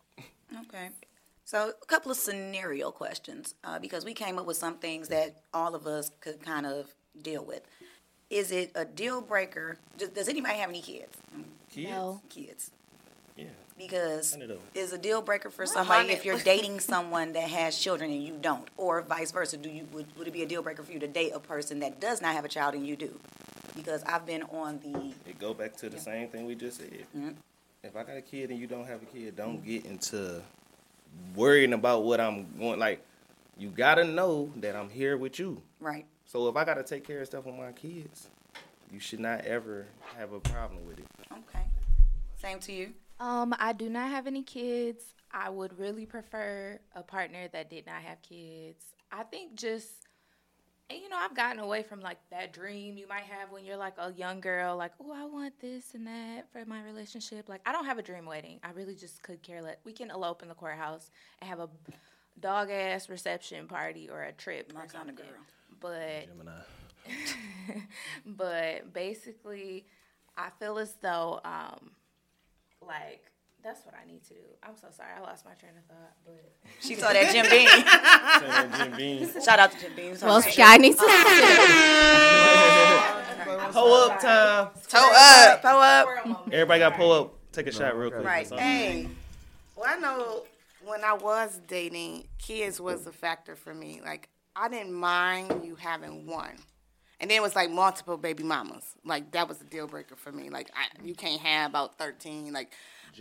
[0.68, 0.90] Okay.
[1.50, 5.38] So a couple of scenario questions uh, because we came up with some things that
[5.52, 7.64] all of us could kind of deal with.
[8.30, 9.80] Is it a deal breaker?
[9.98, 11.18] Does, does anybody have any kids?
[11.72, 12.22] Kids, No.
[12.30, 12.70] Kids.
[13.36, 13.46] yeah.
[13.80, 18.12] Because Hundred is a deal breaker for somebody if you're dating someone that has children
[18.12, 19.58] and you don't, or vice versa?
[19.58, 21.80] Do you would, would it be a deal breaker for you to date a person
[21.80, 23.20] that does not have a child and you do?
[23.76, 27.08] Because I've been on the It go back to the same thing we just said.
[27.82, 30.44] If I got a kid and you don't have a kid, don't get into
[31.36, 32.80] worrying about what I'm going.
[32.80, 33.06] Like,
[33.58, 35.62] you gotta know that I'm here with you.
[35.80, 36.06] right.
[36.26, 38.28] So if I gotta take care of stuff with my kids,
[38.92, 41.06] you should not ever have a problem with it.
[41.32, 41.66] Okay.
[42.38, 42.94] Same to you.
[43.20, 45.04] Um, I do not have any kids.
[45.32, 48.84] I would really prefer a partner that did not have kids.
[49.12, 49.92] I think just
[50.90, 53.78] and you know, I've gotten away from like that dream you might have when you're
[53.78, 57.48] like a young girl, like, oh, I want this and that for my relationship.
[57.48, 58.60] Like, I don't have a dream wedding.
[58.64, 59.78] I really just could care less.
[59.84, 61.70] We can elope in the courthouse and have a
[62.40, 64.74] dog ass reception party or a trip.
[64.74, 65.26] My or kind of girl.
[65.80, 66.62] But Gemini.
[68.26, 69.86] but basically,
[70.38, 71.92] I feel as though, um,
[72.82, 73.26] like,
[73.64, 74.42] that's what I need to do.
[74.64, 77.68] I'm so sorry, I lost my train of thought, but She saw that Jim Beam.
[78.78, 79.30] Jim Beam.
[79.44, 80.18] Shout out to Jim Beam.
[80.22, 81.00] Well, I need to.
[83.72, 84.70] Pull up time.
[84.88, 86.08] Toe up, toe up.
[86.52, 87.36] Everybody got pull up.
[87.52, 88.26] Take a shot real quick.
[88.26, 88.50] Right.
[88.50, 89.08] Hey,
[89.76, 90.44] well, I know
[90.86, 94.02] when I was dating, kids was a factor for me.
[94.04, 96.58] Like, I didn't mind you having one.
[97.20, 98.96] And then it was like multiple baby mamas.
[99.04, 100.50] Like, that was a deal breaker for me.
[100.50, 102.54] Like, I, you can't have about 13.
[102.54, 102.72] Like,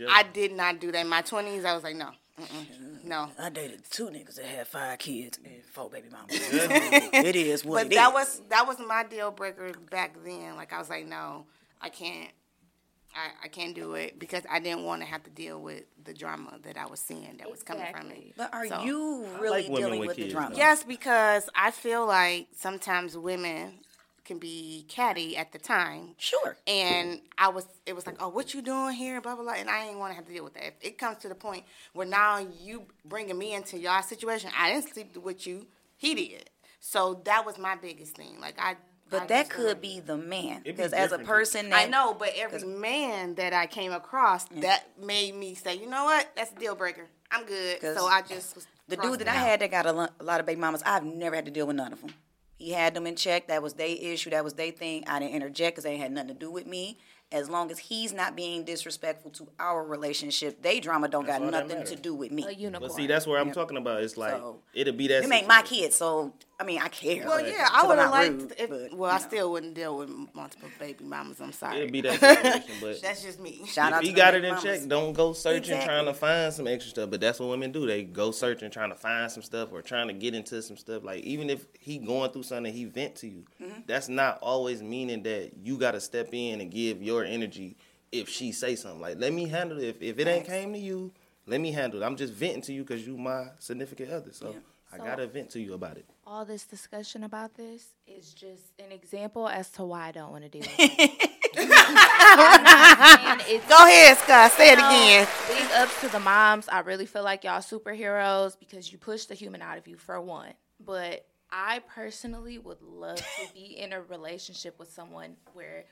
[0.09, 1.01] I did not do that.
[1.01, 2.09] In my 20s, I was like, no.
[2.39, 3.29] Mm-mm, no.
[3.37, 6.27] I dated two niggas that had five kids and four baby mamas.
[6.31, 8.13] it is what But it that is.
[8.13, 10.55] was that was my deal breaker back then.
[10.55, 11.45] Like I was like, no,
[11.81, 12.31] I can't,
[13.13, 16.13] I, I can't do it because I didn't want to have to deal with the
[16.13, 18.33] drama that I was seeing that was coming from me.
[18.37, 20.51] But are So- you really like dealing with with the drama?
[20.51, 20.57] though.
[20.61, 23.79] Yes, because I feel like sometimes women
[24.29, 26.13] can be catty at the time.
[26.19, 26.55] Sure.
[26.67, 29.67] And I was, it was like, oh, what you doing here, blah blah blah, and
[29.67, 30.67] I ain't want to have to deal with that.
[30.67, 31.63] If it comes to the point
[31.93, 35.65] where now you bringing me into y'all situation, I didn't sleep with you,
[35.97, 36.51] he did.
[36.79, 38.39] So that was my biggest thing.
[38.39, 38.75] Like I, I
[39.09, 40.61] But that could be the man.
[40.63, 44.89] Because as a person that I know, but every man that I came across, that
[45.03, 47.07] made me say, you know what, that's a deal breaker.
[47.31, 47.81] I'm good.
[47.81, 50.45] So I just was the dude that it I had that got a lot of
[50.45, 52.11] baby mamas, I've never had to deal with none of them.
[52.59, 53.47] He had them in check.
[53.47, 54.29] That was their issue.
[54.31, 55.05] That was their thing.
[55.07, 56.97] I didn't interject because they had nothing to do with me.
[57.31, 61.51] As long as he's not being disrespectful to our relationship, they drama don't That's got
[61.51, 62.43] nothing to do with me.
[62.45, 62.89] a unicorn.
[62.89, 64.03] But see, that's where I'm talking about.
[64.03, 65.21] It's like So, it'll be that.
[65.21, 65.83] Them ain't my situation.
[65.83, 67.25] kids, so I mean I care.
[67.25, 68.41] Well, but- yeah, I'm would have not liked.
[68.41, 69.23] rude, if, but, well, I know.
[69.27, 71.39] still wouldn't deal with multiple baby mamas.
[71.39, 71.77] I'm sorry.
[71.77, 73.61] It'd be that situation, but That's just me.
[73.65, 74.63] Shout out if to he the got it in mamas.
[74.63, 75.85] check, don't go searching Exactly.
[75.87, 77.09] trying to find some extra stuff.
[77.09, 77.87] But that's what women do.
[77.87, 81.03] They go searching trying to find some stuff or trying to get into some stuff.
[81.03, 83.45] Like even if he going through something, he vent to you.
[83.61, 83.79] Mm-hmm.
[83.87, 87.77] That's not always meaning that you got to step in and give your energy.
[88.11, 90.79] If she say something like, "Let me handle it," if, if it ain't came to
[90.79, 91.13] you,
[91.45, 92.05] let me handle it.
[92.05, 94.33] I'm just venting to you because you my significant other.
[94.33, 94.55] So
[94.91, 96.05] I So- gotta vent to you about it.
[96.29, 100.43] All this discussion about this is just an example as to why I don't want
[100.43, 101.29] to do it.
[101.57, 101.67] I'm
[102.63, 104.51] not saying it's Go ahead, Scott.
[104.51, 105.27] Say it again.
[105.47, 106.69] Big ups to the moms.
[106.69, 110.21] I really feel like y'all superheroes because you push the human out of you for
[110.21, 110.53] one.
[110.79, 115.85] But I personally would love to be in a relationship with someone where,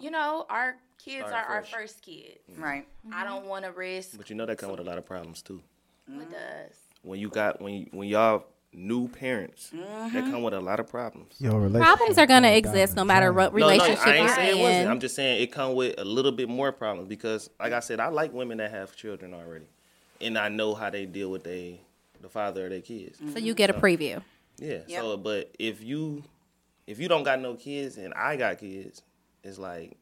[0.00, 2.38] you know, our kids Start are our first kids.
[2.50, 2.62] Mm.
[2.62, 2.88] right.
[3.12, 3.50] I don't mm-hmm.
[3.50, 5.60] want to risk But you know that comes with a lot of problems too.
[6.06, 6.78] what does.
[7.02, 10.14] When you got when when y'all new parents, Mm-hmm.
[10.14, 11.34] that come with a lot of problems.
[11.38, 13.36] Your relationship Problems are gonna going exist no matter drain.
[13.36, 14.82] what No, no, relationship I ain't you're saying it wasn't.
[14.82, 14.88] in.
[14.88, 18.00] I'm just saying it come with a little bit more problems because, like I said,
[18.00, 19.66] I like women that have children already,
[20.20, 21.80] and I know how they deal with they
[22.20, 23.18] the father of their kids.
[23.32, 24.22] so you get a preview.
[24.58, 24.78] Yeah.
[24.86, 25.00] Yep.
[25.00, 26.22] So, but if you
[26.86, 29.02] if you don't got no kids and I got kids,
[29.42, 29.96] it's like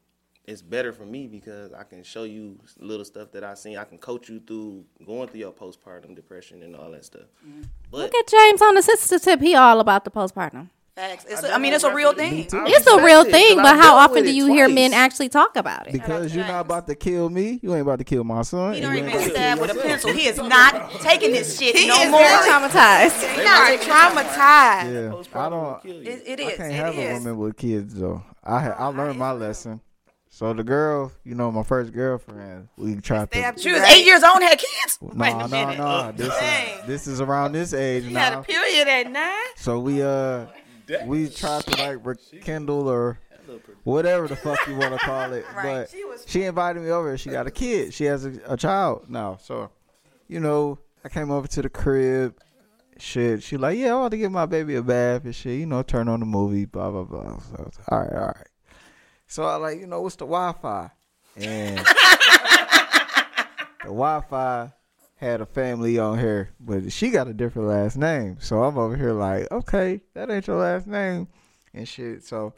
[0.47, 3.77] it's better for me because I can show you little stuff that I seen.
[3.79, 7.27] I can coach you through going through your postpartum depression and all that stuff.
[7.47, 7.63] Mm-hmm.
[7.91, 9.41] But Look at James on the sister tip.
[9.41, 10.71] He all about the postpartum.
[10.95, 11.25] Facts.
[11.27, 12.41] It's a, I mean, it's a real thing.
[12.41, 12.59] It's a
[13.03, 15.57] real That's it, thing, 'cause but how often do it you hear men actually talk
[15.57, 15.93] about it?
[15.95, 17.59] Because you're not about to kill me.
[17.63, 18.75] You ain't about to kill my son.
[18.75, 20.13] He and don't even ain't stab with a pencil.
[20.13, 22.21] He is not taking this shit He no is more.
[22.21, 23.37] very Traumatized.
[23.39, 25.33] You are traumatized.
[25.33, 25.83] Yeah, I don't.
[25.83, 26.11] Kill you.
[26.11, 28.23] It, it I can't It have a woman with kids though.
[28.45, 29.81] I ha- I learned my lesson.
[30.35, 33.39] So the girl, you know, my first girlfriend, we tried to.
[33.39, 33.99] Stabbed She was right?
[33.99, 34.99] eight years old and had kids.
[35.03, 36.13] No, no, no.
[36.13, 39.31] This is this is around this age You had a period at nine.
[39.57, 40.47] So we uh
[41.05, 43.19] we tried to like rekindle or
[43.85, 45.45] whatever the fuck you want to call it.
[45.55, 47.19] But She was- she invited me over.
[47.19, 47.93] She got a kid.
[47.93, 49.37] She has a, a child now.
[49.37, 49.71] So,
[50.29, 52.39] you know, I came over to the crib.
[52.99, 55.59] Shit, she like, yeah, I want to give my baby a bath and shit.
[55.61, 57.39] You know, turn on the movie, blah blah blah.
[57.39, 58.47] So, all right, all right.
[59.33, 60.91] So I like, you know, what's the Wi-Fi?
[61.37, 61.85] And the
[63.85, 64.71] Wi-Fi
[65.17, 68.37] had a family on here, but she got a different last name.
[68.41, 71.29] So I'm over here like, okay, that ain't your last name
[71.73, 72.25] and shit.
[72.25, 72.53] So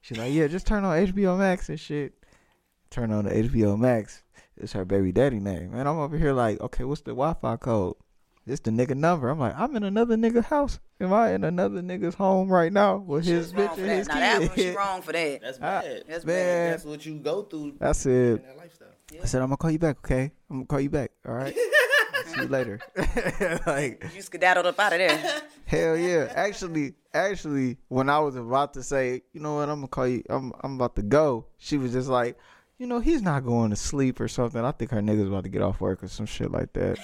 [0.00, 2.14] she's like, yeah, just turn on HBO Max and shit.
[2.88, 4.22] Turn on the HBO Max.
[4.56, 5.74] It's her baby daddy name.
[5.74, 7.96] And I'm over here like, okay, what's the Wi-Fi code?
[8.46, 9.30] It's the nigga number.
[9.30, 10.78] I'm like, I'm in another nigga house.
[11.00, 13.96] Am I in another nigga's home right now with his Wrong bitch for and that.
[13.96, 15.40] his Now that one, she wrong for that.
[15.40, 16.04] That's Ah, bad.
[16.06, 18.10] That's Man, That's what you go through that's it.
[18.10, 18.88] in that lifestyle.
[19.22, 20.30] I said, I'm gonna call you back, okay?
[20.50, 21.54] I'm gonna call you back, all right?
[22.26, 22.80] See you later.
[23.66, 25.42] like, You skedaddled up out of there.
[25.66, 26.32] hell yeah.
[26.34, 30.22] Actually, actually, when I was about to say, you know what, I'm gonna call you,
[30.28, 31.46] I'm, I'm about to go.
[31.58, 32.38] She was just like,
[32.78, 34.62] you know, he's not going to sleep or something.
[34.64, 36.98] I think her nigga's about to get off work or some shit like that.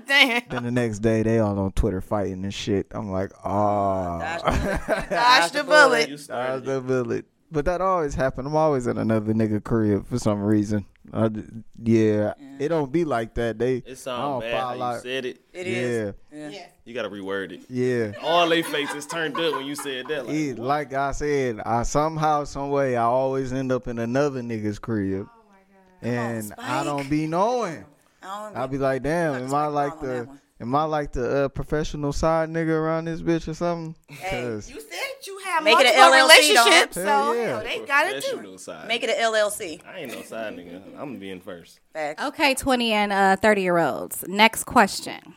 [0.06, 0.42] Damn.
[0.48, 2.86] then the next day, they all on Twitter fighting and shit.
[2.92, 4.38] I'm like, ah.
[4.44, 6.08] oh, Dodge the bullet.
[6.08, 7.24] You Dodge the bullet.
[7.50, 8.44] But that always happen.
[8.44, 10.84] I'm always in another nigga crib for some reason.
[11.12, 11.42] I d
[11.80, 13.58] yeah, it don't be like that.
[13.58, 15.40] They, It I sounds don't bad how follow you said it.
[15.52, 16.14] It yeah, is.
[16.54, 16.66] Yeah.
[16.84, 17.60] You gotta reword it.
[17.70, 18.18] yeah.
[18.22, 20.26] All they faces turned up when you said that.
[20.26, 24.42] Like, Yeah, like I said, I somehow, some way, I always end up in another
[24.42, 27.84] nigga's crib, oh and I don't be knowing.
[28.26, 30.28] I don't I'll be like, damn, am I like the,
[30.60, 33.94] am I like the uh, professional side nigga around this bitch or something?
[34.30, 37.46] Cause You said you have Make it a multiple LLC, relationships, so Hell you yeah.
[37.48, 38.58] know, they got it too.
[38.58, 38.88] Side.
[38.88, 39.80] make it an LLC.
[39.86, 40.82] I ain't no side nigga.
[40.92, 41.80] I'm gonna be in first.
[41.92, 42.22] Facts.
[42.22, 44.24] Okay, 20 and uh, 30 year olds.
[44.26, 45.34] Next question.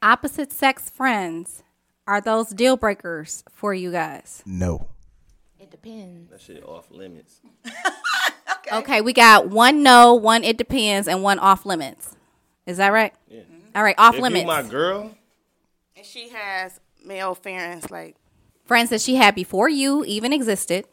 [0.00, 1.62] Opposite sex friends,
[2.06, 4.42] are those deal breakers for you guys?
[4.46, 4.86] no,
[5.58, 6.30] It depends.
[6.30, 7.40] That shit off limits.
[8.72, 12.14] Okay, we got one no, one it depends, and one off limits.
[12.66, 13.14] Is that right?
[13.28, 13.40] Yeah.
[13.40, 13.54] Mm-hmm.
[13.74, 14.42] All right, off If limits.
[14.42, 15.14] you my girl,
[15.96, 18.16] And she has male friends like
[18.66, 20.84] friends that she had before you even existed.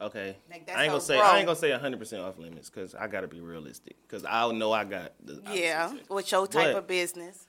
[0.00, 0.36] okay.
[0.50, 1.26] Like, I ain't gonna say bro.
[1.26, 3.96] I ain't gonna say 100 percent off limits because I gotta be realistic.
[4.06, 7.46] Because I know I got the yeah, with your type But- of business.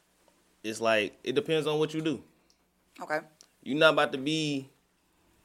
[0.63, 2.21] It's like it depends on what you do.
[3.01, 3.19] Okay.
[3.63, 4.69] You're not about to be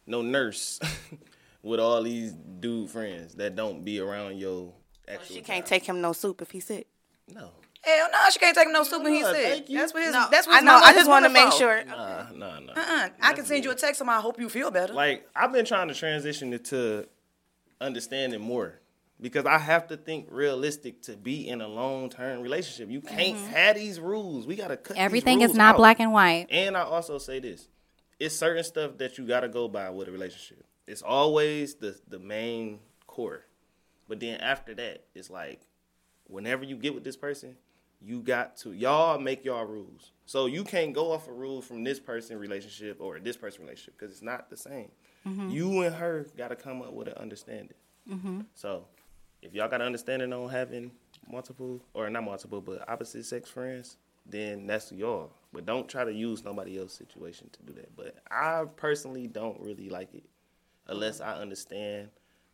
[0.06, 0.80] no nurse
[1.62, 4.72] with all these dude friends that don't be around your
[5.08, 5.36] actual.
[5.36, 5.68] She can't job.
[5.68, 6.86] take him no soup if he sick.
[7.28, 7.50] No.
[7.82, 9.66] Hell no, she can't take him no soup when he's sick.
[9.66, 10.12] That's what his.
[10.12, 10.74] No, that's what I know.
[10.74, 11.82] I just want to make sure.
[11.84, 12.72] Nah, nah, nah.
[12.72, 13.08] Uh-uh.
[13.22, 14.02] I can send you a text.
[14.02, 14.92] And I hope you feel better.
[14.92, 17.08] Like I've been trying to transition it to
[17.80, 18.80] understanding more
[19.18, 22.90] because I have to think realistic to be in a long term relationship.
[22.90, 23.52] You can't mm-hmm.
[23.52, 24.46] have these rules.
[24.46, 24.96] We gotta cut.
[24.96, 25.78] these Everything is not out.
[25.78, 26.48] black and white.
[26.50, 27.66] And I also say this:
[28.18, 30.66] it's certain stuff that you gotta go by with a relationship.
[30.90, 33.44] It's always the the main core,
[34.08, 35.60] but then after that, it's like
[36.26, 37.56] whenever you get with this person,
[38.02, 40.10] you got to y'all make y'all rules.
[40.26, 43.98] So you can't go off a rule from this person relationship or this person relationship
[43.98, 44.90] because it's not the same.
[45.24, 45.50] Mm-hmm.
[45.50, 47.76] You and her got to come up with an understanding.
[48.10, 48.40] Mm-hmm.
[48.54, 48.86] So
[49.42, 50.90] if y'all got an understanding on having
[51.30, 55.30] multiple or not multiple but opposite sex friends, then that's y'all.
[55.52, 57.94] But don't try to use nobody else's situation to do that.
[57.96, 60.24] But I personally don't really like it
[60.90, 62.08] unless I understand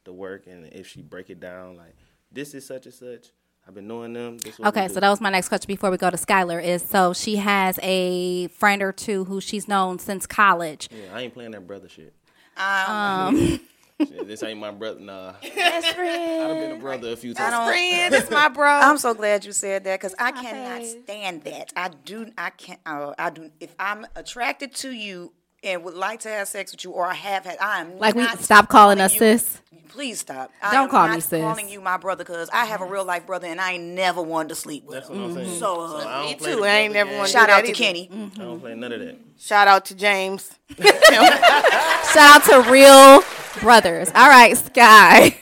[0.04, 1.96] the work and if she break it down like
[2.30, 3.28] this is such and such.
[3.66, 4.38] I've been knowing them.
[4.38, 6.62] This Okay, so that was my next question before we go to Skylar.
[6.62, 10.88] Is so she has a friend or two who she's known since college.
[10.92, 12.14] Yeah, I ain't playing that brother shit.
[12.56, 13.58] Um,
[13.98, 15.00] this ain't my brother.
[15.00, 16.42] Nah, best friend.
[16.44, 17.52] I've been a brother a few times.
[17.52, 18.68] don't- Friend, it's my bro.
[18.70, 21.72] I'm so glad you said that because I cannot stand that.
[21.74, 22.30] I do.
[22.38, 22.80] I can't.
[22.86, 23.50] Uh, I do.
[23.58, 27.14] If I'm attracted to you and would like to have sex with you, or I
[27.14, 29.60] have had, I am like we stop calling us you- sis.
[29.88, 30.50] Please stop.
[30.60, 31.40] Don't am call not me sis.
[31.40, 34.20] Calling you my brother because I have a real life brother and I ain't never
[34.20, 35.22] wanted to sleep with That's him.
[35.22, 35.58] what I'm saying.
[35.58, 36.64] So, uh, I Me too.
[36.64, 37.18] I ain't never game.
[37.18, 38.08] wanna Shout out that to either.
[38.08, 38.10] Kenny.
[38.34, 39.16] I don't play none of that.
[39.38, 40.52] Shout out to James.
[40.78, 43.22] Shout out to real
[43.62, 44.10] brothers.
[44.14, 45.36] All right, Sky.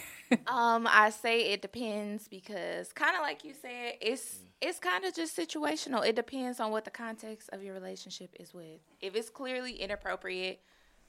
[0.47, 5.15] Um, I say it depends because kind of like you said, it's it's kind of
[5.15, 6.07] just situational.
[6.07, 8.81] It depends on what the context of your relationship is with.
[9.01, 10.61] If it's clearly inappropriate,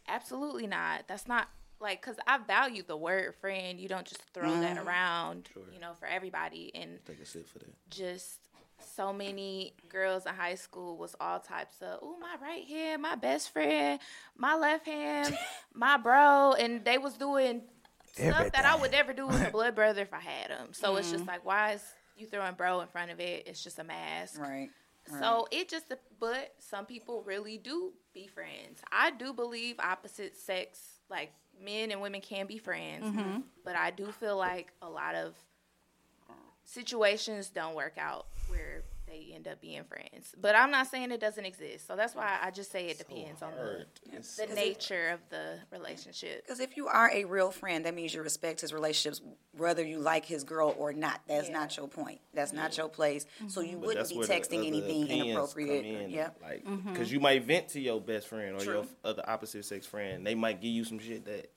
[0.10, 1.08] absolutely not.
[1.08, 1.48] That's not
[1.80, 3.80] like because I value the word friend.
[3.80, 6.72] You don't just throw that around, you know, for everybody.
[6.76, 7.74] And Take a sip for that.
[7.90, 8.40] just
[8.94, 13.16] so many girls in high school was all types of oh my right hand my
[13.16, 14.02] best friend
[14.38, 15.36] my left hand
[15.74, 17.62] my bro and they was doing
[18.14, 20.98] stuff that i would never do with a blood brother if i had them so
[20.98, 21.84] it's just like why is
[22.16, 24.40] you throwing bro in front of it it's just a mask.
[24.40, 24.70] Right.
[25.20, 25.86] so it just
[26.20, 28.82] but some people really do be friends.
[28.92, 31.32] I do believe opposite sex like
[31.64, 33.06] men and women can be friends.
[33.06, 33.40] Mm-hmm.
[33.64, 35.36] But i do feel like a lot of
[36.66, 38.84] situations don't work out where
[39.16, 40.34] they end up being friends.
[40.40, 41.88] But I'm not saying it doesn't exist.
[41.88, 43.86] So that's why I just say it depends on the,
[44.48, 46.46] the nature of the relationship.
[46.46, 49.22] Because if you are a real friend, that means you respect his relationships,
[49.58, 51.22] whether you like his girl or not.
[51.28, 52.20] That's not your point.
[52.34, 53.26] That's not your place.
[53.48, 53.72] So mm-hmm.
[53.72, 55.86] you But wouldn't be where the texting anything inappropriate.
[55.86, 56.30] in, Yeah.
[56.42, 57.14] Like, because mm-hmm.
[57.14, 58.82] you might vent to your best friend or your True.
[58.82, 60.26] f- other opposite sex friend.
[60.26, 61.52] They might give you some shit that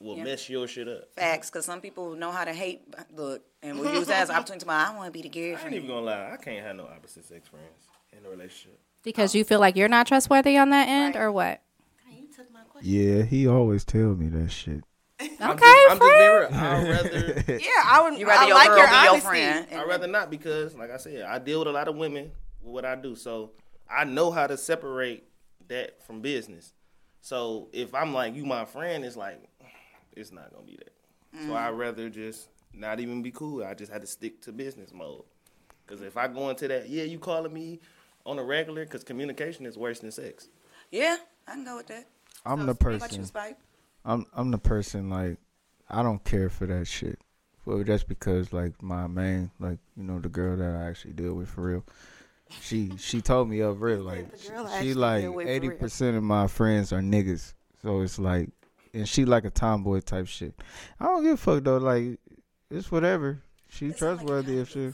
[0.00, 0.24] will Yeah.
[0.24, 1.12] mess your shit up.
[1.14, 2.82] Facts, because some people know how to hate.
[3.14, 5.54] Look, and we use that as an opportunity to, my, I want to be the
[5.56, 6.30] I ain't even gonna lie.
[6.32, 8.78] I can't have no opposite sex friends in a relationship.
[9.02, 11.62] Because you feel like you're not trustworthy on that end, or what?
[12.10, 12.90] You took my question.
[12.92, 14.84] Yeah, he always tell me that shit.
[15.20, 16.18] Okay, I'm just, I'm just friend.
[16.18, 16.48] being real.
[16.52, 16.88] I'd
[17.44, 18.18] rather, Yeah, I would.
[18.20, 19.66] You rather I your like girl your be your friend.
[19.72, 22.30] I'd rather not because, like I said, I deal with a lot of women
[22.62, 23.16] with what I do.
[23.16, 23.50] So
[23.90, 25.24] I know how to separate
[25.68, 26.72] that from business.
[27.20, 29.42] So if I'm like, you my friend, it's like,
[30.18, 30.92] it's not gonna be that.
[31.46, 33.64] So I'd rather just not even be cool.
[33.64, 35.22] I just had to stick to business mode.
[35.86, 37.80] Because if I go into that, yeah, you calling me
[38.26, 40.48] on a regular, because communication is worse than sex.
[40.90, 41.16] Yeah,
[41.46, 42.06] I can go with that.
[42.44, 43.22] I'm So, the person.
[43.22, 43.54] you,
[44.04, 45.38] I'm I'm the person like
[45.88, 47.18] I don't care for that shit.
[47.64, 51.34] Well, that's because like my main like you know the girl that I actually deal
[51.34, 51.84] with for real.
[52.62, 55.78] She she told me up real like The she like deal with for eighty real.
[55.78, 57.52] percent of my friends are niggas.
[57.82, 58.48] So it's like
[58.94, 60.54] and she like a tomboy type shit.
[61.00, 61.78] I don't give a fuck though.
[61.78, 62.18] Like
[62.70, 63.42] it's whatever.
[63.68, 64.92] She trustworthy if she.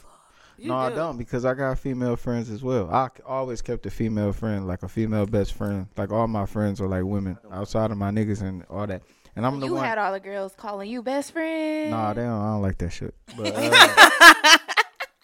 [0.59, 2.90] no, I don't because I got female friends as well.
[2.90, 5.86] I always kept a female friend, like a female best friend.
[5.97, 9.03] Like all my friends are like women outside of my niggas and all that.
[9.36, 9.84] And I'm the You one.
[9.84, 11.90] had all the girls calling you best friend.
[11.90, 13.14] Nah, they don't, I don't like that shit.
[13.36, 14.59] But uh,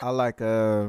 [0.00, 0.88] I like uh,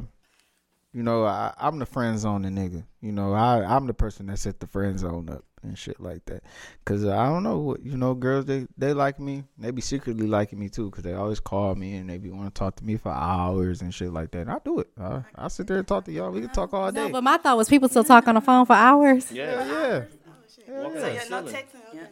[0.94, 2.84] you know, I, I'm the friend zone the nigga.
[3.02, 6.26] You know, I I'm the person that set the friend zone up and shit like
[6.26, 6.44] that.
[6.86, 9.44] Cause I don't know what you know, girls they they like me.
[9.58, 12.54] They be secretly liking me too, cause they always call me and they be want
[12.54, 14.42] to talk to me for hours and shit like that.
[14.42, 14.88] And I do it.
[15.00, 16.32] I I sit there and talk to y'all.
[16.32, 17.08] We can talk all day.
[17.08, 19.32] No, but my thought was people still talk on the phone for hours.
[19.32, 19.66] Yeah.
[19.66, 20.04] yeah.
[20.68, 21.90] Walk So on yeah, the no texting.
[21.94, 22.08] Okay.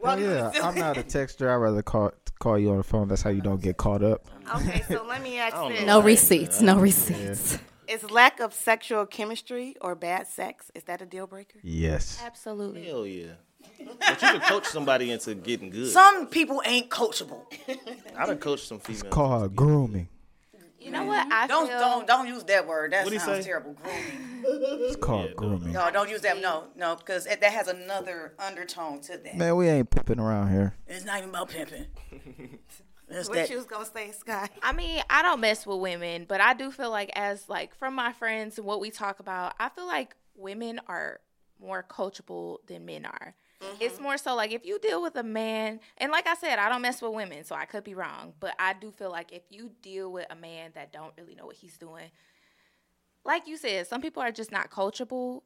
[0.00, 1.48] Oh, yeah, I'm not a texter.
[1.48, 3.08] I'd rather call call you on the phone.
[3.08, 4.26] That's how you don't get caught up.
[4.54, 5.84] Okay, so let me ask don't this.
[5.84, 6.60] No receipts.
[6.60, 7.58] No receipts.
[7.88, 11.58] Is lack of sexual chemistry or bad sex is that a deal breaker?
[11.62, 12.20] Yes.
[12.24, 12.84] Absolutely.
[12.84, 13.32] Hell yeah.
[13.78, 15.90] But you can coach somebody into getting good.
[15.90, 17.42] Some people ain't coachable.
[18.16, 19.02] I done coached some females.
[19.04, 20.08] It's Called grooming.
[20.78, 21.30] You know what?
[21.32, 22.92] I Don't feel don't don't use that word.
[22.92, 23.48] That What'd sounds say?
[23.50, 23.74] terrible.
[23.74, 24.44] Grooming.
[24.84, 25.72] It's called grooming.
[25.72, 26.40] No, don't use that.
[26.40, 29.36] No, no, because that has another undertone to that.
[29.36, 30.74] Man, we ain't pimping around here.
[30.86, 31.86] It's not even about pimping.
[33.10, 33.50] It's What that.
[33.50, 34.48] you was gonna say, Sky?
[34.62, 37.94] I mean, I don't mess with women, but I do feel like as like from
[37.94, 41.20] my friends and what we talk about, I feel like women are
[41.60, 43.34] more coachable than men are.
[43.60, 43.76] Mm-hmm.
[43.80, 46.68] It's more so like if you deal with a man, and like I said, I
[46.68, 49.42] don't mess with women, so I could be wrong, but I do feel like if
[49.50, 52.10] you deal with a man that don't really know what he's doing,
[53.24, 55.42] like you said, some people are just not coachable.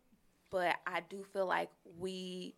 [0.52, 2.54] But I do feel like we,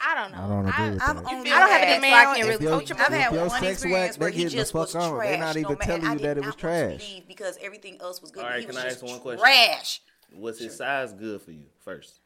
[0.00, 0.38] I don't know.
[0.38, 1.32] I don't agree with I've that.
[1.34, 2.96] only I don't have a had- man so I can can- really your- coach him.
[2.98, 5.14] I've had your one sex experience whack, where they he getting the just was on.
[5.14, 5.28] trash.
[5.28, 7.22] They not even no, telling I you did that it not was trash.
[7.28, 8.40] because everything else was good.
[8.42, 9.40] All but right, he can was I ask one question?
[9.40, 10.00] Trash.
[10.34, 12.20] Was his size good for you first?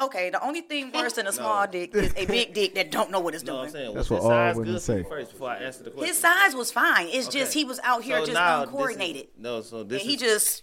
[0.00, 3.10] Okay, the only thing worse than a small dick is a big dick that don't
[3.10, 3.64] know what it's No, doing.
[3.66, 5.02] I'm saying That's what his all size women good say.
[5.02, 6.08] first before I answer the question.
[6.08, 7.08] His size was fine.
[7.08, 9.28] It's just he was out here So just now this is- uncoordinated.
[9.38, 10.62] no, so this And he is just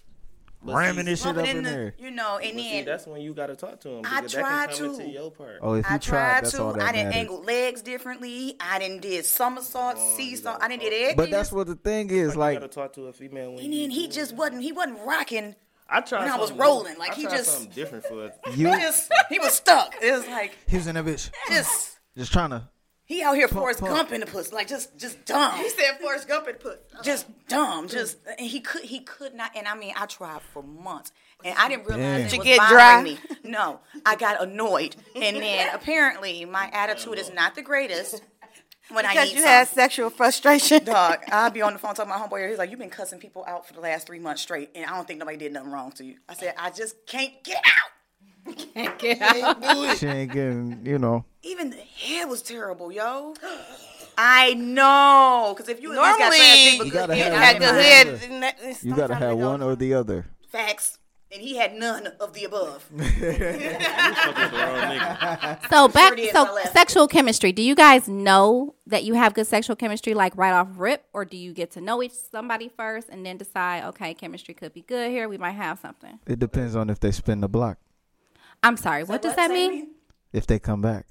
[0.64, 1.94] but Ramming this shit up bumping in in the, there.
[1.98, 4.04] you know, and but see, then that's when you got to talk to him.
[4.06, 5.00] I because tried that can come to.
[5.02, 5.58] into your part.
[5.60, 6.62] Oh, if I you tried, tried that's to.
[6.62, 7.20] all that I didn't matters.
[7.20, 8.56] angle legs differently.
[8.60, 10.58] I didn't did somersaults, Oh, seesaw.
[10.60, 10.98] I didn't did talk.
[11.00, 11.16] everything.
[11.16, 12.34] But that's what the thing is.
[12.34, 14.62] you Like, got to talk to a female when And you then he just wasn't.
[14.62, 15.54] He wasn't rocking.
[15.88, 18.80] I tried when I was rolling, like, I he just- something different for you, He
[18.80, 19.94] just he was stuck.
[20.00, 22.68] It was like he was in that bitch, just just trying to.
[23.06, 23.92] He out here Forrest pump.
[23.94, 25.56] Gump in the puss, like just just dumb.
[25.58, 26.80] He said Forrest Gump and put.
[27.02, 29.50] just dumb, just and he could he could not.
[29.54, 31.12] And I mean, I tried for months,
[31.44, 32.26] and I didn't realize Damn.
[32.26, 33.02] it To was get bothering dry?
[33.02, 33.18] me.
[33.44, 38.22] No, I got annoyed, and then apparently my attitude is not the greatest.
[38.90, 40.84] when I Because need you had sexual frustration.
[40.84, 42.38] Dog, I'll be on the phone talking to my homeboy.
[42.38, 42.48] Here.
[42.48, 44.96] He's like, "You've been cussing people out for the last three months straight, and I
[44.96, 47.90] don't think nobody did nothing wrong to you." I said, "I just can't get out."
[48.46, 51.24] She ain't getting, you know.
[51.42, 53.34] Even the hair was terrible, yo.
[54.18, 57.44] I know, because if you at least got trash Normally, You gotta head, have I
[57.44, 58.06] had one good or the head.
[58.06, 58.76] other.
[58.88, 60.26] You gotta have one or the other.
[60.52, 60.98] facts,
[61.32, 62.88] and he had none of the above.
[62.94, 65.58] You fucking with the wrong nigga.
[65.70, 67.50] So back, Sure so sexual chemistry.
[67.50, 71.24] Do you guys know that you have good sexual chemistry, like right off rip, or
[71.24, 74.82] do you get to know each somebody first and then decide, okay, chemistry could be
[74.82, 76.20] good here, we might have something?
[76.26, 77.78] It depends on if they spin the block.
[78.64, 79.88] I'm sorry, what does that mean?
[80.32, 81.06] If they come back.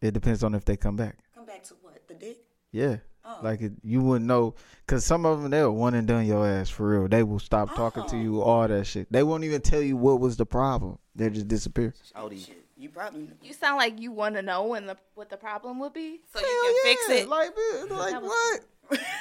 [0.00, 1.18] It depends on if they come back.
[1.34, 2.38] Come back to what the dick?
[2.70, 2.96] Yeah.
[3.24, 3.38] Oh.
[3.42, 4.54] Like it, you wouldn't know,
[4.86, 7.08] cause some of them they'll one and done your ass for real.
[7.08, 8.20] They will stop talking to Oh.
[8.20, 9.10] you, all that shit.
[9.12, 10.98] They won't even tell you what was the problem.
[11.14, 11.94] They just disappear.
[12.14, 12.38] Audi.
[12.38, 13.28] Shit, you probably.
[13.42, 16.20] You sound like you want to know when the what the problem would be.
[16.32, 17.28] So you can fix yeah, it.
[17.28, 18.60] Like, man, like what?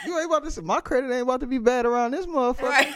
[0.06, 0.62] You ain't about to.
[0.62, 2.72] My credit ain't about to be bad around this motherfucker.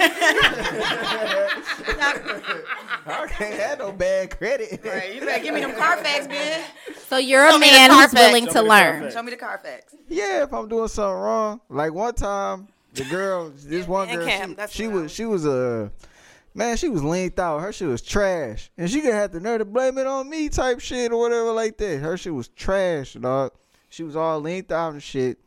[3.08, 4.82] I can't have no bad credit.
[4.84, 6.64] Right, you better give me them Carfax, man.
[7.08, 8.94] So you're a Show me the man who's willing Show to learn.
[8.94, 9.14] Carfax.
[9.14, 9.96] Show me the Carfax.
[10.08, 11.62] Yeah, if I'm doing something wrong.
[11.70, 15.26] Like one time, the girl, this one girl, Cam, she, she what I was, she
[15.26, 15.92] was a,
[16.54, 17.60] man, she was leaned out.
[17.60, 20.50] Her shit was trash, and she gonna have the nerve to blame it on me,
[20.50, 22.00] type shit or whatever like that.
[22.00, 23.52] Her shit was trash, dog.
[23.90, 25.38] She was all leaned out and shit,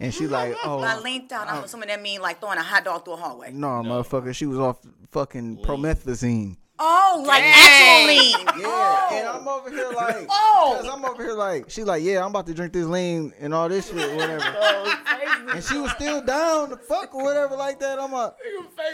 [0.00, 1.48] and she like, oh, I leaned out.
[1.48, 3.52] I'm assuming that mean like throwing a hot dog through a hallway.
[3.52, 4.78] no, motherfucker, she was off
[5.10, 6.56] fucking promethazine.
[6.80, 7.54] Oh, like Dang.
[7.56, 8.62] actual lean.
[8.62, 9.38] Yeah, and oh.
[9.40, 10.78] I'm over here like, Oh.
[10.80, 13.52] cause I'm over here like, she like, yeah, I'm about to drink this lean and
[13.52, 14.44] all this shit, whatever.
[15.54, 17.98] and she was still down to fuck or whatever like that.
[17.98, 18.32] I'm like,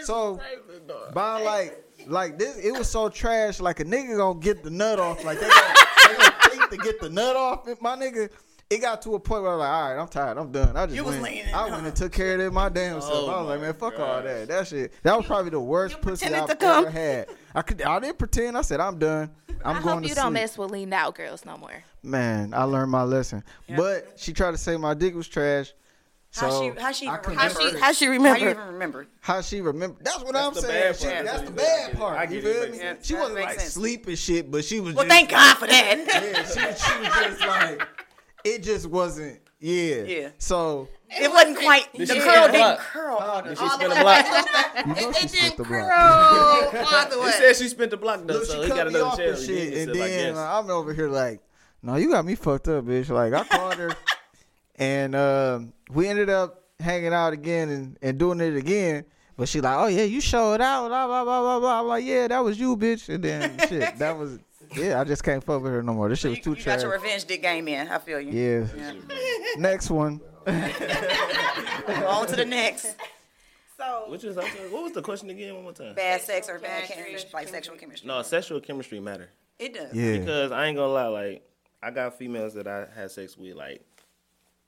[0.03, 0.39] so
[1.13, 3.59] by like, like this, it was so trash.
[3.59, 5.23] Like a nigga gonna get the nut off.
[5.23, 5.73] Like they gonna,
[6.07, 7.67] they gonna think to get the nut off.
[7.81, 8.29] My nigga.
[8.75, 10.75] It got to a point where I was like, all right, I'm tired, I'm done.
[10.75, 12.99] I just You was went, leaning, I went and took care of it my damn
[12.99, 13.13] self.
[13.13, 14.47] Oh I was like, man, fuck all that.
[14.49, 14.93] That shit.
[15.03, 16.85] That was probably the worst pussy I've to come?
[16.85, 17.27] ever had.
[17.53, 18.57] I could, I didn't pretend.
[18.57, 19.31] I said, I'm done.
[19.63, 20.23] I'm I going hope to you sleep.
[20.23, 21.83] don't mess with leaned out girls no more.
[22.03, 23.43] Man, I learned my lesson.
[23.75, 25.73] But she tried to say my dick was trash.
[26.31, 26.69] So How she?
[26.81, 27.07] How she?
[27.07, 29.07] I How she, how she How you even remember?
[29.21, 29.95] how she remember.
[30.03, 30.83] That's what That's I'm saying.
[30.91, 32.17] bad She- that's That's the the bad bad part.
[32.19, 32.77] I You get it, feel me?
[32.77, 33.07] sense.
[33.07, 33.71] She wasn't like sense.
[33.73, 35.97] sleeping shit, but she was Well, just thank God for that.
[35.97, 37.87] Yeah, she, she was just like
[38.45, 40.03] it just wasn't yeah.
[40.03, 40.29] Yeah.
[40.37, 41.91] So It wasn't quite.
[41.93, 42.79] The Did curl didn't block?
[42.79, 43.41] curl.
[43.43, 44.25] Did she spin the block?
[44.85, 45.91] you know she split the block.
[45.93, 48.77] Oh, all the He said she spent the block though, Look, so she he got
[48.77, 49.33] cut me another off channel.
[49.33, 50.37] and shit, need and to, I then guess.
[50.37, 51.41] uh, I'm over here like,
[51.81, 53.09] no, you got me fucked up, bitch.
[53.09, 53.91] Like I called her,
[54.75, 59.05] and um, we ended up hanging out again and, and doing it again.
[59.37, 61.79] But she like, oh yeah, you showed out, blah blah blah blah blah.
[61.81, 63.09] I'm like, yeah, that was you, bitch.
[63.13, 64.39] And then shit, that was
[64.77, 64.99] yeah.
[64.99, 66.09] I just can't fuck with her no more.
[66.09, 66.81] This shit was You, too you got trash.
[66.83, 67.87] your revenge dick game in.
[67.87, 68.31] I feel you.
[68.67, 68.93] Yeah.
[69.57, 70.21] Next one.
[70.47, 72.95] On to the next.
[73.77, 75.53] So, Which is what was the question again?
[75.53, 75.95] One more time.
[75.95, 78.07] Bad sex or bad chemistry, like sexual chemistry.
[78.07, 79.93] No, sexual chemistry matter It does.
[79.93, 80.17] Yeah.
[80.19, 81.07] because I ain't gonna lie.
[81.07, 81.49] Like
[81.83, 83.81] I got females that I had sex with, like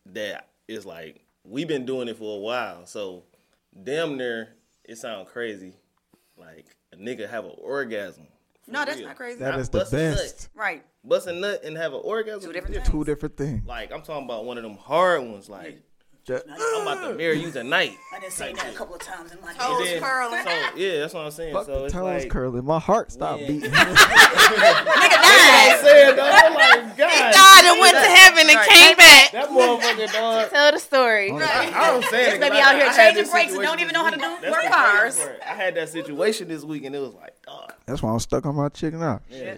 [0.07, 2.85] that is like we've been doing it for a while.
[2.85, 3.23] So
[3.81, 4.49] damn near,
[4.83, 5.73] it sound crazy.
[6.37, 8.27] Like a nigga have an orgasm.
[8.67, 9.07] For No, that's real.
[9.07, 9.39] not crazy.
[9.39, 10.17] That Not is the busting nut.
[10.17, 10.49] best.
[10.53, 10.83] Right.
[11.03, 12.41] Bust a nut and have an orgasm.
[12.41, 13.65] Two different Two different things.
[13.65, 15.49] Like I'm talking about one of them hard ones.
[15.49, 15.81] Like
[16.27, 17.97] Ju- I'm about to marry you tonight.
[18.13, 19.99] I done seen that a couple of times in my Toes And day.
[20.01, 20.43] curling.
[20.43, 21.53] So yeah, that's what I'm saying.
[21.53, 22.65] Fuck so the it's toes like, curling.
[22.65, 23.47] My heart stopped Yeah.
[23.47, 23.71] beating.
[23.71, 25.79] Nigga oh died.
[25.81, 28.67] said, dog, I'm like, God, God, and went to heaven and Right.
[28.69, 29.31] came back.
[29.31, 30.49] that motherfucker, dog.
[30.49, 31.31] Tell the story.
[31.31, 32.29] I don't say it.
[32.31, 34.29] This baby 'cause I- out here changing brakes and don't even know how to do
[34.41, 34.51] week.
[34.51, 35.19] Work cars.
[35.45, 37.73] I had that situation this week, and it was like, dog.
[37.85, 39.21] That's why I'm stuck on my chicken out.
[39.29, 39.55] Yeah.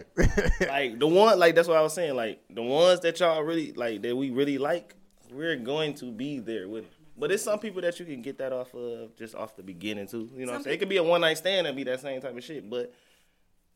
[0.67, 2.15] like the one, like that's what I was saying.
[2.15, 4.95] Like the ones that y'all really like, that we really like,
[5.32, 6.86] we're going to be there with.
[6.86, 6.93] It.
[7.17, 10.07] But it's some people that you can get that off of just off the beginning
[10.07, 10.30] too.
[10.36, 10.75] You know what I'm saying?
[10.75, 12.93] It could be a one night stand and be that same type of shit, but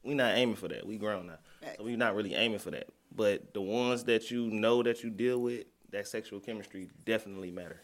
[0.04, 0.86] we're not aiming for that.
[0.86, 1.39] We grown now,
[1.78, 2.88] so we not really aiming for that.
[3.16, 7.82] But the ones that you know that you deal with, that sexual chemistry definitely matter,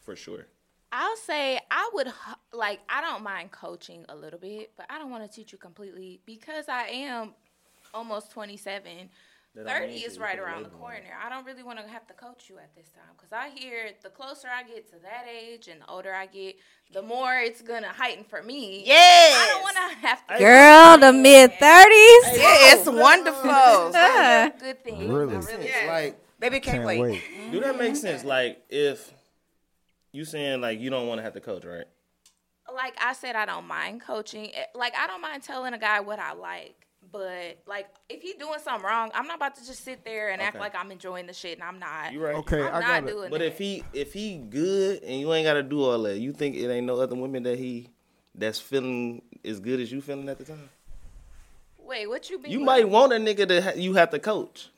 [0.00, 0.46] for sure.
[0.92, 2.12] I'll say I would
[2.52, 5.58] like I don't mind coaching a little bit, but I don't want to teach you
[5.58, 7.34] completely because I am
[7.94, 9.08] almost 27.
[9.56, 11.10] That 30 is right around the corner.
[11.24, 13.90] I don't really want to have to coach you at this time because I hear
[14.00, 16.56] the closer I get to that age and the older I get,
[16.92, 18.84] the more it's gonna heighten for me.
[18.86, 18.94] Yeah.
[18.94, 20.38] I don't want to have to.
[20.38, 21.58] Girl, the mid 30s.
[21.60, 24.60] Yeah, it's wonderful.
[24.60, 25.10] Good thing.
[25.12, 25.34] Really?
[25.36, 27.00] It's like Baby can't, Can't wait.
[27.00, 27.22] wait.
[27.52, 28.24] Do that make sense?
[28.24, 29.12] Like if
[30.12, 31.84] you saying like you don't want to have to coach, right?
[32.74, 34.50] like I said, I don't mind coaching.
[34.74, 36.79] Like I don't mind telling a guy what I like
[37.12, 40.40] But like, if he doing something wrong, I'm not about to just sit there and
[40.40, 42.12] act like I'm enjoying the shit, and I'm not.
[42.12, 42.36] You're right.
[42.36, 43.12] Okay, I'm I not got it.
[43.12, 43.46] doing But that.
[43.46, 46.70] if he if he good and you ain't gotta do all that, you think it
[46.70, 47.88] ain't no other women that he
[48.34, 50.68] that's feeling as good as you feeling at the time?
[51.78, 52.50] wait, what you be?
[52.50, 54.68] You might want a nigga that ha- you have to coach,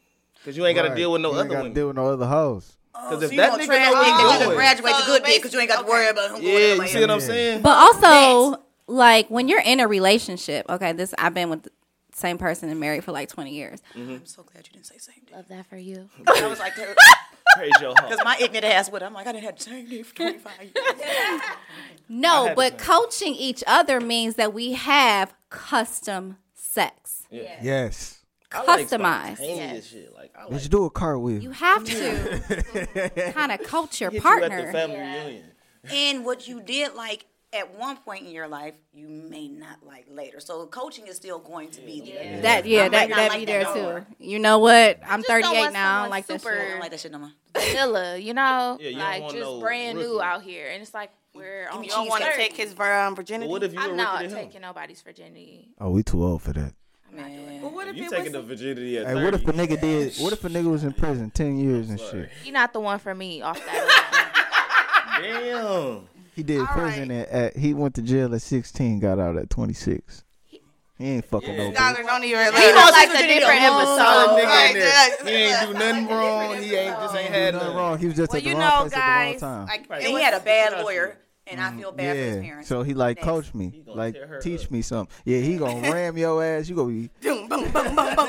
[0.45, 1.72] cause you ain't gotta deal with no You other gotta women.
[1.74, 2.72] deal with no other hoes.
[2.95, 4.55] Oh, cause if so you that gonna nigga trash know what nigga he you can
[4.57, 6.76] graduate So to good dick basi- because you ain't got to worry about who yeah,
[6.76, 7.62] going you see what I'm saying?
[7.62, 11.70] But also, like when you're in a relationship, okay, this I've been with the
[12.14, 13.80] same person and married for like 20 years.
[13.96, 14.10] Mm-hmm.
[14.12, 15.34] I'm so glad you didn't say same dick.
[15.34, 16.08] love that for you.
[16.26, 16.94] I was like, because
[17.56, 18.14] Praise your heart.
[18.24, 19.02] my ignorant ass would.
[19.02, 21.40] I'm like, I didn't have the same dick for 25 years.
[22.08, 27.22] No, but coaching each other means that we have custom sex.
[27.30, 28.18] Yes.
[28.54, 29.36] I like Customized.
[29.36, 30.14] spontaneous shit.
[30.14, 31.42] Like I like Let's do a cartwheel.
[31.42, 34.72] You have to kind of coach your hit you at the partner.
[34.72, 35.44] family reunion.
[35.90, 37.24] and what you did like
[37.55, 40.40] at one point in your life, you may not like later.
[40.40, 42.40] So coaching is still going to be there.
[42.40, 43.82] That yeah, I that might that like be there no too.
[43.82, 44.07] more.
[44.18, 44.98] You know what?
[45.07, 45.59] I'm just don't 38 now.
[45.59, 47.32] I don't someone like that super- I don't like that shit no more.
[47.55, 51.11] vanilla, you know, Yeah, you like just no brand new out here, and it's like
[51.34, 53.50] we're on You don't want to take his um, But virginity.
[53.50, 54.34] what if you a I'm not to him?
[54.34, 55.68] taking nobody's virginity.
[55.80, 56.72] Oh, we too old for that.
[57.14, 57.61] Man.
[57.61, 58.32] But what if You taking was?
[58.32, 59.24] the virginity at Hey, 30.
[59.24, 60.14] what if a nigga did?
[60.16, 62.30] What if a nigga was in prison ten years and shit?
[62.42, 65.18] He not the one for me off that.
[65.22, 66.09] Damn.
[66.35, 69.74] He did prison at, at he went to jail at sixteen, got out at twenty
[69.74, 70.24] six.
[70.99, 71.70] He ain't fucking no.
[71.72, 71.74] bitch.
[72.07, 72.53] Don't even He relate.
[72.53, 73.99] like his a virginity different a long episode.
[73.99, 74.68] time Nigga ago.
[74.68, 75.37] in there.
[75.37, 76.57] He ain't do nothing wrong.
[76.62, 77.99] He ain't just ain't had Nothing nothing wrong.
[77.99, 79.66] He was just Well, at the you wrong know, place at guys, the wrong time.
[79.66, 80.05] like, Right.
[80.05, 82.43] And he had a bad lawyer, and I mm, feel bad for his yeah.
[82.43, 82.68] parents.
[82.68, 83.24] So he like Next.
[83.26, 84.70] coach me, gonna like teach up.
[84.70, 85.14] me something.
[85.24, 86.68] Yeah, he gonna ram your ass.
[86.68, 87.11] You gonna be.
[87.20, 88.28] boom, boom, boom, boom, boom.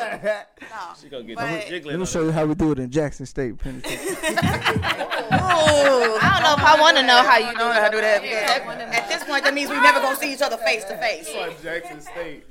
[0.99, 1.93] She gonna get But- jiggling.
[1.93, 4.15] Let me show you how we do it in Jackson State Penitentiary.
[5.35, 7.95] Oh, I don't know if I want to know how you don't know how to
[7.95, 8.21] do that.
[8.21, 10.97] because that- At this point, that means we never gonna see each other face to
[10.97, 11.31] face.
[11.61, 12.45] Jackson State.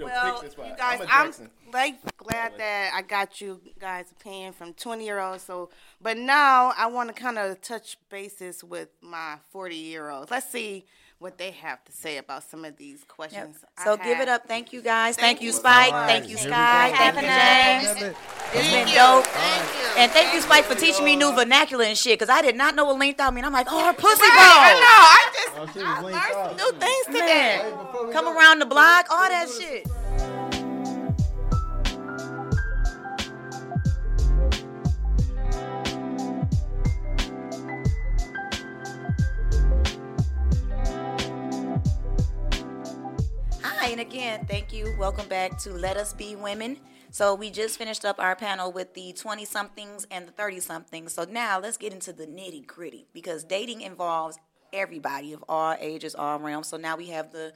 [0.00, 0.66] Well, picked this spot.
[0.68, 1.50] you guys, I'm a I'm Jackson.
[1.72, 5.42] Like glad that I got you guys' opinion from 20 year olds.
[5.42, 10.30] So, but now I want to kind of touch bases with my 40 year olds.
[10.30, 10.84] Let's see
[11.18, 13.08] what they have to say about some of these Yep.
[13.08, 13.64] questions.
[13.78, 14.46] I So give it up.
[14.46, 15.16] Thank you guys.
[15.16, 15.88] Thank, Thank you, you Spike.
[15.88, 16.06] so.
[16.06, 16.92] Thank you, Here Sky.
[16.94, 17.28] Thank you,
[18.02, 18.14] James.
[18.52, 19.26] It's been dope.
[19.96, 22.18] And thank you, Spike, for teaching me new vernacular and shit.
[22.18, 23.44] Cause I did not know what linked out mean.
[23.46, 24.80] I'm like, oh, pussy I ball.
[24.82, 25.02] know.
[25.08, 25.46] I just
[25.78, 27.72] Oh, I learned some new things today.
[27.72, 29.88] Man, come around the block, all that shit.
[43.86, 44.92] Hi, and again, thank you.
[44.98, 46.76] Welcome back to Let Us Be Women.
[47.12, 51.12] So, we just finished up our panel with the 20 somethings and the 30 somethings.
[51.12, 54.38] So, now let's get into the nitty gritty because dating involves
[54.72, 56.66] everybody of all ages, all realms.
[56.66, 57.52] So, now we have the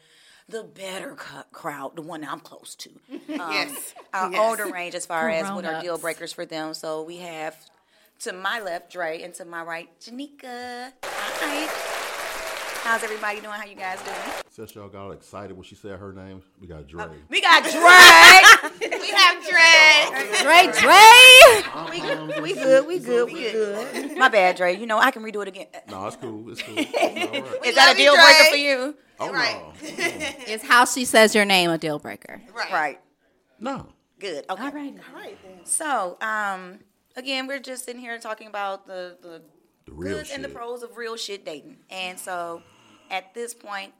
[0.48, 2.90] the better cu- crowd, the one I'm close to.
[3.40, 3.94] Um, Yes.
[4.14, 4.40] Our Yes.
[4.40, 6.74] older range as far as what are deal breakers for them.
[6.74, 7.56] So, we have
[8.20, 10.92] to my left, Dre, and to my right, Janika.
[11.02, 11.86] Hi.
[12.82, 13.52] How's everybody doing?
[13.54, 14.16] How you guys doing?
[14.50, 17.06] Since y'all got all excited when she said her name, we got Dre.
[17.28, 18.70] We got Dre.
[19.00, 20.42] We have Dre.
[20.42, 21.90] Dre, Dre.
[21.90, 24.16] we, we good, we good, we good.
[24.16, 24.76] My bad, Dre.
[24.76, 25.66] You know, I can redo it again.
[25.88, 26.50] no, it's cool.
[26.50, 26.74] It's cool.
[26.78, 27.66] It's all right.
[27.66, 28.22] Is that a deal Dre.
[28.24, 28.96] breaker for you?
[29.18, 29.60] Oh, Right.
[29.82, 30.52] no.
[30.54, 32.40] Is how she says your name a deal breaker?
[32.54, 32.72] Right.
[32.72, 33.00] Right.
[33.58, 33.86] No.
[34.18, 34.44] Good.
[34.48, 34.62] Okay.
[34.62, 35.38] All right.
[35.64, 36.78] So, um,
[37.16, 39.42] again, we're just sitting here talking about the the,
[39.86, 40.56] The real goods and the shit.
[40.56, 41.78] pros of real shit dating.
[41.90, 42.62] And so,
[43.10, 43.92] at this point,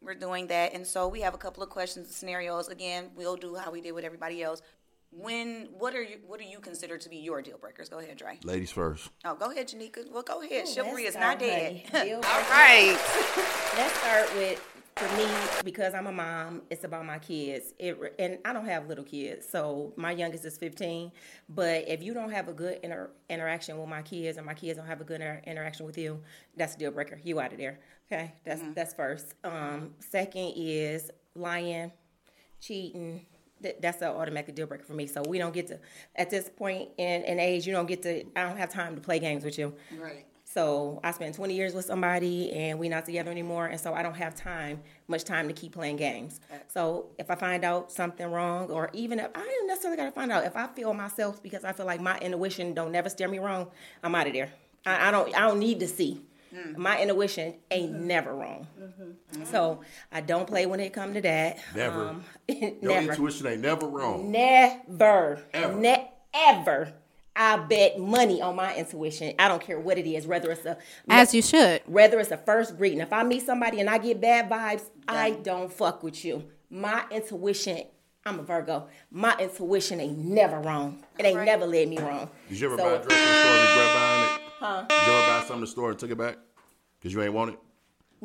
[0.00, 0.72] we're doing that.
[0.74, 2.68] And so, we have a couple of questions, and scenarios.
[2.68, 4.62] Again, we'll do how we did with everybody else.
[5.16, 7.88] When what are you what do you consider to be your deal breakers?
[7.88, 8.38] Go ahead, Dre.
[8.42, 9.10] Ladies first.
[9.24, 10.10] Oh, go ahead, Janika.
[10.10, 10.66] Well, go ahead.
[10.68, 11.82] Chivalry is not dead.
[11.92, 12.08] honey.
[12.08, 12.50] Deal All breaker.
[12.50, 12.98] right.
[13.76, 14.60] Let's start with
[14.96, 15.26] for me
[15.64, 16.62] because I'm a mom.
[16.70, 17.74] It's about my kids.
[17.78, 21.10] It and I don't have little kids, so my youngest is 15.
[21.48, 24.78] But if you don't have a good inter- interaction with my kids, and my kids
[24.78, 26.20] don't have a good inter- interaction with you,
[26.56, 27.18] that's a deal breaker.
[27.22, 27.80] You out of there.
[28.10, 29.34] Okay, that's that's first.
[29.42, 31.90] Um, second is lying,
[32.60, 33.26] cheating.
[33.60, 35.06] That, that's an automatic deal breaker for me.
[35.06, 35.78] So we don't get to
[36.16, 37.66] at this point in, in age.
[37.66, 38.24] You don't get to.
[38.36, 39.74] I don't have time to play games with you.
[39.98, 40.26] Right.
[40.54, 43.66] So I spent 20 years with somebody and we're not together anymore.
[43.66, 46.40] And so I don't have time, much time to keep playing games.
[46.68, 50.12] So if I find out something wrong, or even if I don't necessarily got to
[50.12, 53.26] find out, if I feel myself because I feel like my intuition don't never steer
[53.26, 53.66] me wrong,
[54.04, 54.52] I'm out of there.
[54.86, 55.34] I, I don't.
[55.36, 56.22] I don't need to see.
[56.54, 56.76] Mm.
[56.76, 58.06] My intuition ain't mm-hmm.
[58.06, 58.68] never wrong.
[58.80, 59.44] Mm-hmm.
[59.46, 59.80] So
[60.12, 61.58] I don't play when it come to that.
[61.74, 62.08] Never.
[62.08, 64.30] Um, Your intuition ain't never wrong.
[64.30, 65.42] Never.
[65.52, 65.74] Ever.
[65.74, 66.92] Ne- ever.
[67.36, 69.34] I bet money on my intuition.
[69.38, 70.78] I don't care what it is, whether it's a
[71.08, 71.82] As you should.
[71.86, 73.00] whether it's a first greeting.
[73.00, 76.44] If I meet somebody and I get bad vibes, I don't fuck with you.
[76.70, 77.84] My intuition
[78.26, 78.88] I'm a Virgo.
[79.10, 81.04] My intuition ain't never wrong.
[81.18, 82.30] It ain't never led me wrong.
[82.48, 84.40] Did you ever So- buy a dress from the store and regret buying it?
[84.58, 84.84] Huh?
[84.88, 86.36] Did you ever buy something in the store and took it back?
[86.98, 87.58] Because you ain't want it?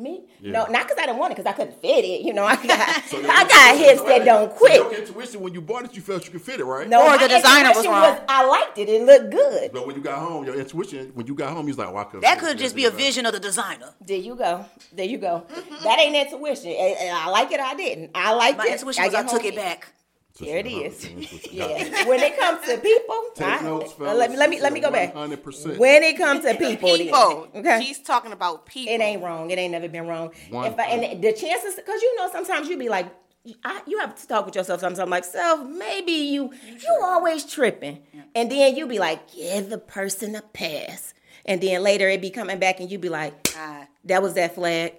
[0.00, 0.24] Me?
[0.40, 0.52] Yeah.
[0.52, 2.22] No, not because I didn't want it, because I couldn't fit it.
[2.22, 4.74] You know, I got So I got intuition- hips so that wait, don't so quit.
[4.74, 6.88] your intuition, when you bought it, you felt you could fit it, right?
[6.88, 8.18] No, Or the designer was intuition wrong.
[8.28, 8.88] I liked it.
[8.88, 9.72] It looked good.
[9.72, 12.04] But when you got home, your intuition, when you got home, you was like, I
[12.04, 13.92] could That could just be a vision of the designer.
[14.00, 14.64] There you go.
[14.92, 15.46] There you go.
[15.48, 15.84] Mm-hmm.
[15.84, 16.70] That ain't intuition.
[16.70, 17.60] And- and I like it.
[17.60, 18.10] I didn't.
[18.14, 18.72] I liked My it.
[18.72, 19.92] intuition was I took home- it back.
[20.40, 21.08] There it is.
[21.52, 22.06] Yeah.
[22.08, 24.80] when it comes to people, Take I- notes, uh, let me let me let me
[24.80, 25.14] go back.
[25.14, 25.78] 100%.
[25.78, 27.48] When it comes to people, then, People.
[27.54, 27.80] okay.
[27.82, 28.94] She's talking about people.
[28.94, 29.50] It ain't wrong.
[29.50, 30.30] It ain't never been wrong.
[30.50, 33.06] One If I, and the chances, because you know, sometimes you be like,
[33.64, 34.80] I, you have to talk with yourself.
[34.80, 37.98] Sometimes, I'm like, self, maybe you you always tripping,
[38.34, 41.14] and then you be like, give the person a pass,
[41.46, 43.86] and then later it be coming back, and you be like, Ah.
[44.04, 44.94] that was that flag,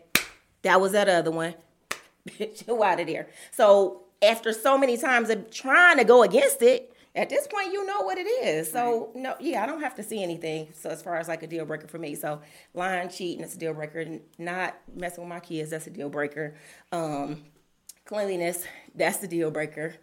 [0.63, 1.53] that was that other one,
[2.27, 3.27] bitch, you out of there.
[3.51, 7.86] So after so many times of trying to go against it, at this point you
[7.86, 8.72] know what it is.
[8.72, 10.69] So no, yeah, I don't have to see anything.
[10.74, 12.41] So as far as like a deal breaker for me, so
[12.74, 14.19] lying, cheating, it's a deal breaker.
[14.38, 16.55] Not messing with my kids, that's a deal breaker.
[16.91, 17.43] Um,
[18.05, 18.63] cleanliness,
[18.95, 19.95] that's the deal breaker.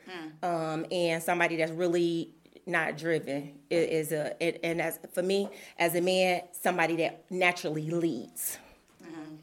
[0.43, 2.35] Um, and somebody that's really
[2.67, 5.49] not driven is a it, and as for me
[5.79, 8.59] as a man, somebody that naturally leads.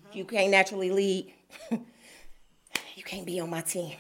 [0.10, 1.34] If you can't naturally lead,
[1.72, 3.96] you can't be on my team.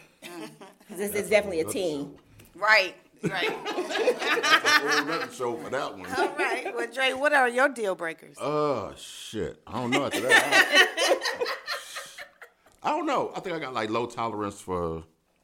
[0.88, 2.15] 'Cause this is definitely a team.
[2.55, 2.95] Right.
[3.23, 3.49] Right.
[3.65, 6.05] Whole show for that one.
[6.15, 6.73] All right.
[6.76, 8.38] Well, Dre, what are your deal breakers?
[8.39, 9.59] Oh shit!
[9.65, 11.26] I don't know after that.
[12.84, 13.32] I don't know.
[13.36, 15.03] I think I got like low tolerance for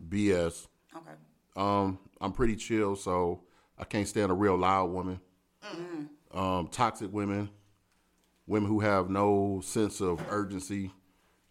[0.10, 0.68] BS.
[0.96, 1.12] okay.
[1.56, 3.42] Um, I'm pretty chill, so
[3.80, 5.20] I can't stand a real loud woman.
[5.66, 6.38] Mm-hmm.
[6.38, 7.50] Um, toxic women,
[8.46, 10.92] women who have no sense of urgency.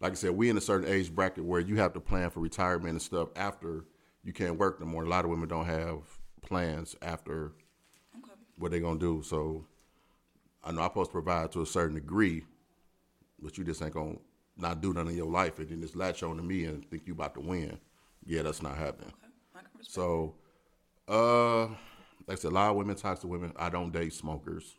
[0.01, 2.39] Like I said, we in a certain age bracket where you have to plan for
[2.39, 3.85] retirement and stuff after
[4.23, 5.03] you can't work no more.
[5.03, 5.99] A lot of women don't have
[6.41, 7.53] plans after
[8.57, 9.21] what they're gonna do.
[9.23, 9.65] So
[10.63, 12.45] I know I'm supposed to provide to a certain degree,
[13.41, 14.15] but you just ain't gonna
[14.57, 17.03] not do nothing in your life and then just latch on to me and think
[17.05, 17.77] you about to win.
[18.25, 19.11] Yeah, that's not happening.
[19.81, 20.35] So,
[21.07, 21.75] uh, like
[22.29, 23.51] I said, a lot of women, toxic women.
[23.55, 24.75] I don't date smokers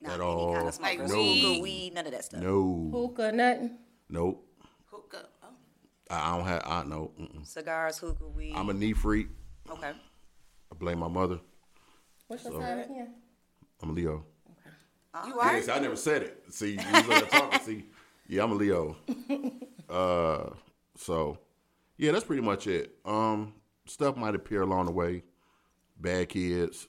[0.00, 0.54] Not at any all.
[0.54, 1.10] kind of smokers.
[1.12, 2.40] no, Hookah, weed, none of that stuff.
[2.42, 3.78] no, Hookah, nothing.
[4.08, 4.46] Nope.
[4.90, 5.26] Hookah.
[5.42, 5.48] Oh.
[6.10, 6.62] I I don't have.
[6.66, 7.10] I know.
[7.20, 7.46] Mm-mm.
[7.46, 8.52] Cigars, hookah, weed.
[8.54, 9.28] I'm a knee freak.
[9.70, 9.90] okay.
[9.90, 11.38] I blame my mother.
[12.28, 13.14] What's your sign again?
[13.82, 14.24] I'm a Leo.
[15.26, 15.56] You are?
[15.56, 16.42] Yes, I never said it.
[16.50, 17.60] See, you was talking.
[17.60, 17.84] See,
[18.28, 18.96] yeah, I'm a Leo.
[19.88, 20.50] Uh,
[20.96, 21.38] so
[21.96, 22.96] yeah, that's pretty much it.
[23.04, 23.54] Um,
[23.84, 25.22] stuff might appear along the way.
[25.96, 26.88] Bad kids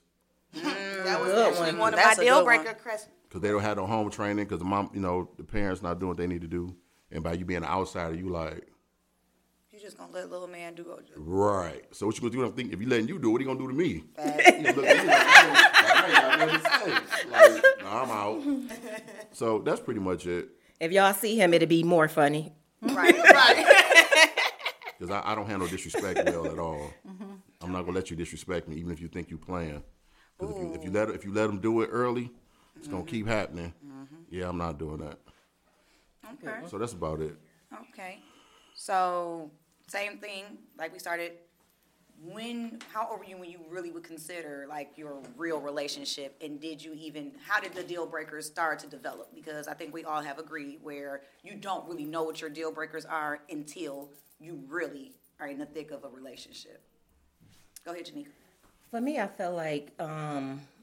[0.52, 1.78] That was Good actually one.
[1.78, 3.14] one of That's my deal breaker questions.
[3.28, 6.08] because they don't have no home training because mom, you know, the parents not doing
[6.08, 6.74] what they need to do,
[7.10, 8.68] and by you being an outsider, you like.
[9.70, 11.84] You just gonna let little man do all your Right.
[11.92, 12.44] So what you gonna do?
[12.44, 14.04] I'm thinking if you letting you do, it, what he gonna do to me?
[14.18, 17.30] You look at me like, I ain't got nothing to say.
[17.30, 18.42] Like, nah, I'm out.
[19.32, 20.48] So that's pretty much it.
[20.80, 22.52] If y'all see him, it'll be more funny.
[22.82, 23.84] right, right.
[24.98, 26.90] Because I, I don't handle disrespect well at all.
[27.08, 27.34] Mm-hmm.
[27.62, 29.84] I'm not gonna let you disrespect me, even if you think you playing.
[30.36, 32.32] Because if you, if you let if you let them do it early,
[32.76, 33.08] it's gonna mm-hmm.
[33.10, 33.72] keep happening.
[33.86, 34.16] Mm-hmm.
[34.30, 35.18] Yeah, I'm not doing that.
[36.34, 36.54] Okay.
[36.68, 37.34] So that's about it.
[37.90, 38.18] Okay.
[38.74, 39.50] So
[39.86, 40.44] same thing,
[40.78, 41.32] like we started.
[42.20, 46.60] When how old were you when you really would consider like your real relationship, and
[46.60, 49.32] did you even how did the deal breakers start to develop?
[49.32, 52.72] Because I think we all have agreed where you don't really know what your deal
[52.72, 54.10] breakers are until
[54.40, 56.82] you really are in the thick of a relationship.
[57.84, 58.28] Go ahead, Janika.
[58.90, 60.77] For me, I felt like um, it-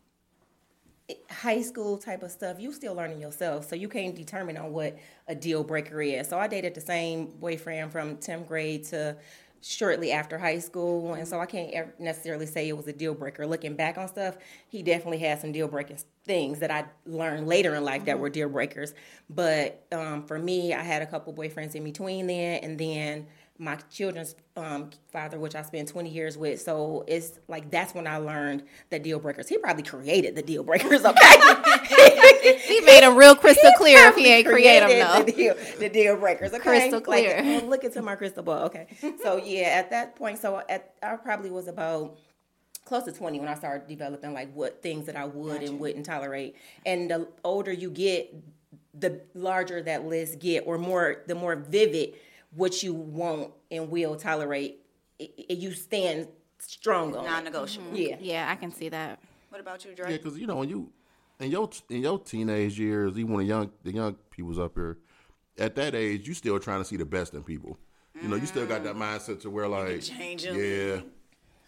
[1.29, 4.97] high school type of stuff, you still learning yourself, so you can't determine on what
[5.27, 6.27] a deal breaker is.
[6.27, 9.15] So I dated the same boyfriend from 10th grade to
[9.61, 13.47] shortly after high school, and so I can't necessarily say it was a deal breaker.
[13.47, 14.37] Looking back on stuff,
[14.67, 18.29] he definitely had some deal breaking things that I learned later in life that were
[18.29, 18.93] deal breakers.
[19.29, 23.27] But um, for me, I had a couple boyfriends in between then, and then
[23.57, 26.61] my children's um, father, which I spent 20 years with.
[26.61, 29.47] So it's like that's when I learned the deal breakers.
[29.47, 31.15] He probably created the deal breakers, okay?
[32.45, 35.23] He made them real crystal clear if he ain't create them though.
[35.23, 36.59] The deal, the deal breakers, okay?
[36.59, 37.41] Crystal Like, clear.
[37.63, 38.87] oh, look into my crystal ball, okay?
[39.23, 42.19] So yeah, at that point, so at I probably was about
[42.85, 46.05] close to 20 when I started developing like what things that I would and wouldn't
[46.05, 46.55] tolerate.
[46.85, 48.33] And the older you get,
[48.93, 52.13] the larger that list get, or more the more vivid
[52.55, 54.79] what you won't and will tolerate.
[55.19, 56.27] It, it- you stand
[56.59, 57.25] strong on.
[57.25, 57.87] Non-negotiable.
[57.87, 57.95] Mm-hmm.
[57.95, 58.17] Yeah.
[58.19, 59.19] Yeah, I can see that.
[59.49, 60.91] What about you, Yeah, because you know when you
[61.39, 64.97] in your in your teenage years, even when the young the young people's up here,
[65.57, 67.77] at that age, you still trying to see the best in people.
[68.21, 70.55] You know, you still got that mindset to where like, change 'em.
[70.55, 71.01] yeah,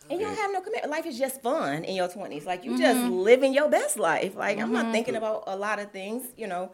[0.09, 0.89] And you don't have no commitment.
[0.91, 2.45] Life is just fun in your twenties.
[2.45, 3.11] Like you just mm-hmm.
[3.11, 4.35] living your best life.
[4.35, 4.93] Like I'm not mm-hmm.
[4.93, 6.25] thinking about a lot of things.
[6.37, 6.71] You know,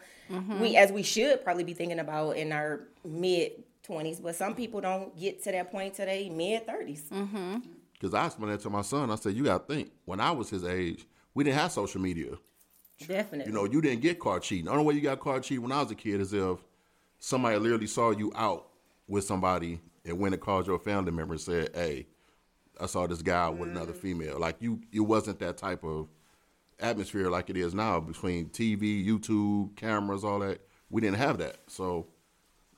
[0.60, 4.20] we as we should probably be thinking about in our mid twenties.
[4.20, 8.16] But some people don't get to that point till they mid 30s because mm-hmm.
[8.16, 9.12] I explained that to my son.
[9.12, 9.92] I said, you got to think.
[10.06, 12.32] When I was his age, we didn't have social media.
[13.08, 13.52] Definitely.
[13.52, 14.66] You know, you didn't get caught cheating.
[14.66, 16.60] The only way you got caught cheating when I was a kid is if
[17.20, 18.68] somebody literally saw you out
[19.08, 22.08] with somebody and went and called your family member and said, "Hey,
[22.80, 23.98] I saw this guy with another mm.
[23.98, 26.08] female." Like you, it wasn't that type of
[26.80, 30.62] atmosphere like it is now between TV, YouTube, cameras, all that.
[30.90, 31.58] We didn't have that.
[31.68, 32.08] So,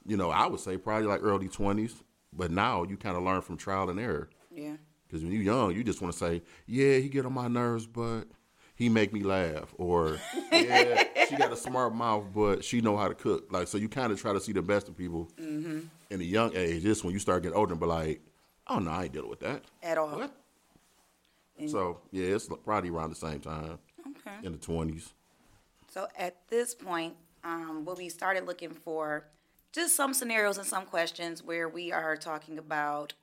[0.06, 1.96] you know, I would say probably like early twenties.
[2.38, 4.30] But now you kind of learn from trial and error.
[4.52, 4.76] Yeah.
[5.08, 7.88] Because when you're young, you just want to say, "Yeah, he get on my nerves,
[7.88, 8.26] but
[8.76, 10.18] he make me laugh," or
[10.52, 13.88] "Yeah, she got a smart mouth, but she know how to cook." Like, so you
[13.88, 15.80] kind of try to see the best of people Mm-hmm.
[16.10, 16.84] in a young age.
[16.84, 18.22] This when you start getting older and be like,
[18.68, 20.10] "Oh no, I ain't dealing with that At all.
[20.10, 20.36] What?
[21.68, 24.36] So yeah, it's probably around the same time Okay.
[24.46, 25.14] in the twenties.
[25.90, 29.26] So at this point, um, what we started looking for
[29.76, 33.14] just some scenarios and some questions where we are talking about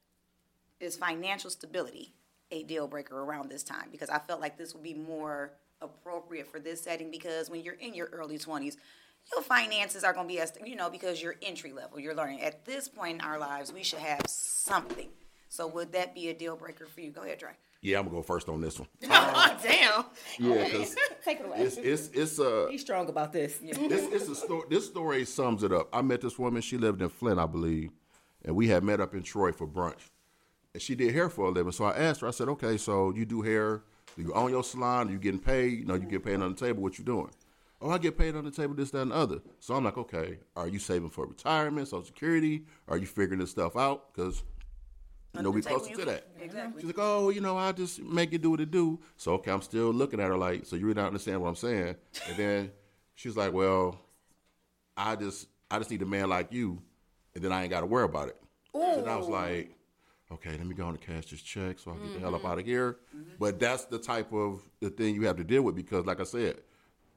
[0.80, 2.12] is financial stability
[2.50, 3.88] a deal breaker around this time?
[3.90, 7.74] Because I felt like this would be more appropriate for this setting because when you're
[7.74, 8.76] in your early 20s,
[9.32, 12.42] your finances are going to be as you know because you're entry level, you're learning.
[12.42, 15.08] At this point in our lives, we should have something.
[15.48, 17.10] So would that be a deal breaker for you?
[17.10, 17.52] Go ahead, Dre.
[17.82, 18.88] Yeah, I'm gonna go first on this one.
[19.34, 20.04] Oh, damn.
[20.38, 21.58] Yeah, because Take it away.
[21.58, 23.58] it's it's it's uh Be strong about this.
[23.58, 23.76] this
[24.12, 24.66] it's a story.
[24.70, 25.88] This story sums it up.
[25.92, 26.60] I met this woman.
[26.62, 27.90] She lived in Flint, I believe,
[28.44, 30.10] and we had met up in Troy for brunch.
[30.74, 31.72] And she did hair for a living.
[31.72, 32.28] So I asked her.
[32.28, 33.82] I said, "Okay, so you do hair?
[34.16, 35.08] Do you own your salon?
[35.08, 35.78] Are you getting paid?
[35.78, 36.82] You know, you get paid on the table.
[36.82, 37.30] What you doing?"
[37.80, 39.38] Oh, I get paid on the table, this, that, and the other.
[39.58, 42.64] So I'm like, okay, are you saving for retirement, Social Security?
[42.86, 44.14] Are you figuring this stuff out?
[44.14, 44.44] Because
[45.34, 46.26] you know, we closer to that.
[46.40, 46.82] exactly.
[46.82, 49.00] She's like, oh, you know, I just make it do what it do.
[49.16, 51.56] So okay, I'm still looking at her like, so you really don't understand what I'm
[51.56, 51.96] saying.
[52.28, 52.70] And then
[53.14, 53.98] she's like, well,
[54.96, 56.82] I just I just need a man like you,
[57.34, 58.36] and then I ain't got to worry about it.
[58.74, 59.74] And I was like,
[60.32, 62.34] okay, let me go on and cash this check so I can get the hell
[62.34, 62.98] up out of here.
[63.38, 66.24] But that's the type of the thing you have to deal with because, like I
[66.24, 66.56] said,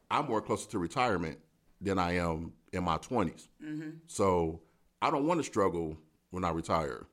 [0.09, 1.39] I'm more closer to retirement
[1.81, 3.47] than I am in my 20s.
[4.07, 4.61] So
[5.01, 5.97] I don't want to struggle
[6.31, 7.07] when I retire.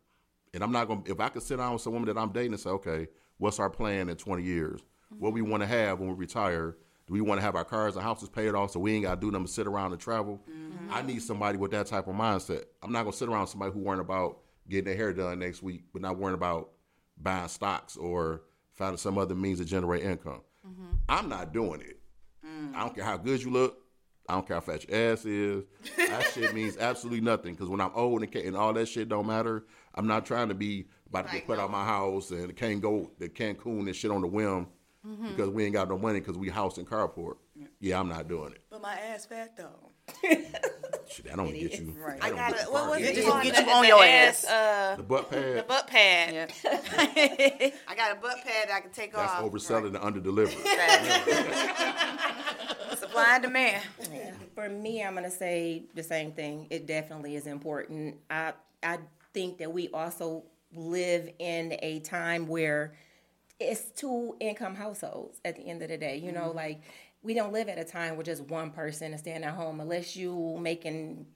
[0.54, 2.32] And I'm not going to, if I could sit down with some woman that I'm
[2.32, 4.80] dating and say, okay, what's our plan in 20 years?
[5.18, 6.76] What we want to have when we retire?
[7.06, 9.16] Do we want to have our cars and houses paid off so we ain't got
[9.16, 10.40] to do nothing but sit around and travel?
[10.50, 10.92] Mm-hmm.
[10.92, 12.64] I need somebody with that type of mindset.
[12.82, 14.38] I'm not going to sit around with somebody who worrying about
[14.68, 16.70] getting their hair done next week, but not worrying about
[17.20, 18.42] buying stocks or
[18.74, 20.42] finding some other means to generate income.
[20.66, 20.92] Mm-hmm.
[21.08, 21.98] I'm not doing it.
[22.46, 22.74] Mm.
[22.74, 23.78] I don't care how good you look.
[24.28, 25.64] I don't care how fat your ass is.
[25.96, 27.54] That shit means absolutely nothing.
[27.54, 29.64] Because when I'm old and, and all that shit don't matter,
[29.94, 33.10] I'm not trying to be about to get put out my house and can't go
[33.20, 34.66] to Cancun and shit on the whim
[35.28, 37.36] because we ain't got no money because we house and carport.
[37.80, 38.62] Yeah, I'm not doing it.
[38.70, 39.90] But my ass fat though.
[41.08, 41.94] Shit, that don't get you.
[42.02, 42.18] Right.
[42.20, 42.72] that I don't got get it.
[42.72, 43.06] What was Yeah.
[43.08, 43.14] it?
[43.16, 44.50] Just Just the- get you on your ass, ass.
[44.50, 45.56] Uh, The butt pad.
[45.58, 46.32] the butt pad.
[46.32, 46.46] Yeah.
[47.88, 49.26] I got a butt pad that I can take off.
[49.26, 49.50] That's off.
[49.52, 50.62] overselling and underdelivering.
[52.96, 53.82] Supply and demand.
[54.54, 56.66] For me, I'm gonna say the same thing.
[56.70, 58.16] It definitely is important.
[58.30, 58.98] I I
[59.32, 62.94] think that we also live in a time where
[63.60, 66.16] it's two income households at the end of the day.
[66.16, 66.56] You know, mm-hmm.
[66.56, 66.82] like
[67.22, 70.16] we don't live at a time where just one person is staying at home unless
[70.16, 71.26] you making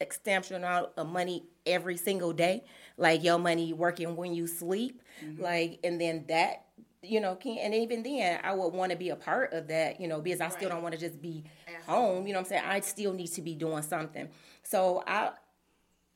[0.00, 2.64] extension amount of money every single day,
[2.96, 5.42] like your money working when you sleep, mm-hmm.
[5.42, 6.66] like, and then that,
[7.02, 10.00] you know, can and even then, I would want to be a part of that,
[10.00, 11.44] you know, because I still don't want to just be
[11.86, 12.26] home.
[12.26, 14.28] You know, what I'm saying I still need to be doing something.
[14.62, 15.30] So I,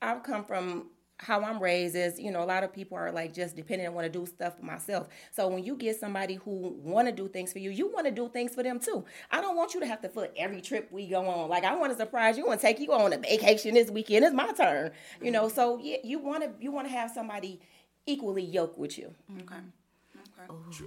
[0.03, 3.33] I've come from how I'm raised is, you know, a lot of people are like
[3.33, 5.09] just dependent and want to do stuff for myself.
[5.33, 8.13] So when you get somebody who want to do things for you, you want to
[8.13, 9.03] do things for them too.
[9.31, 11.49] I don't want you to have to foot every trip we go on.
[11.49, 14.27] Like I want to surprise you and take you on a vacation this weekend.
[14.27, 14.91] It's my turn,
[15.23, 15.49] you know.
[15.49, 17.61] So yeah, you want to you want to have somebody
[18.05, 19.15] equally yoked with you.
[19.41, 19.57] Okay.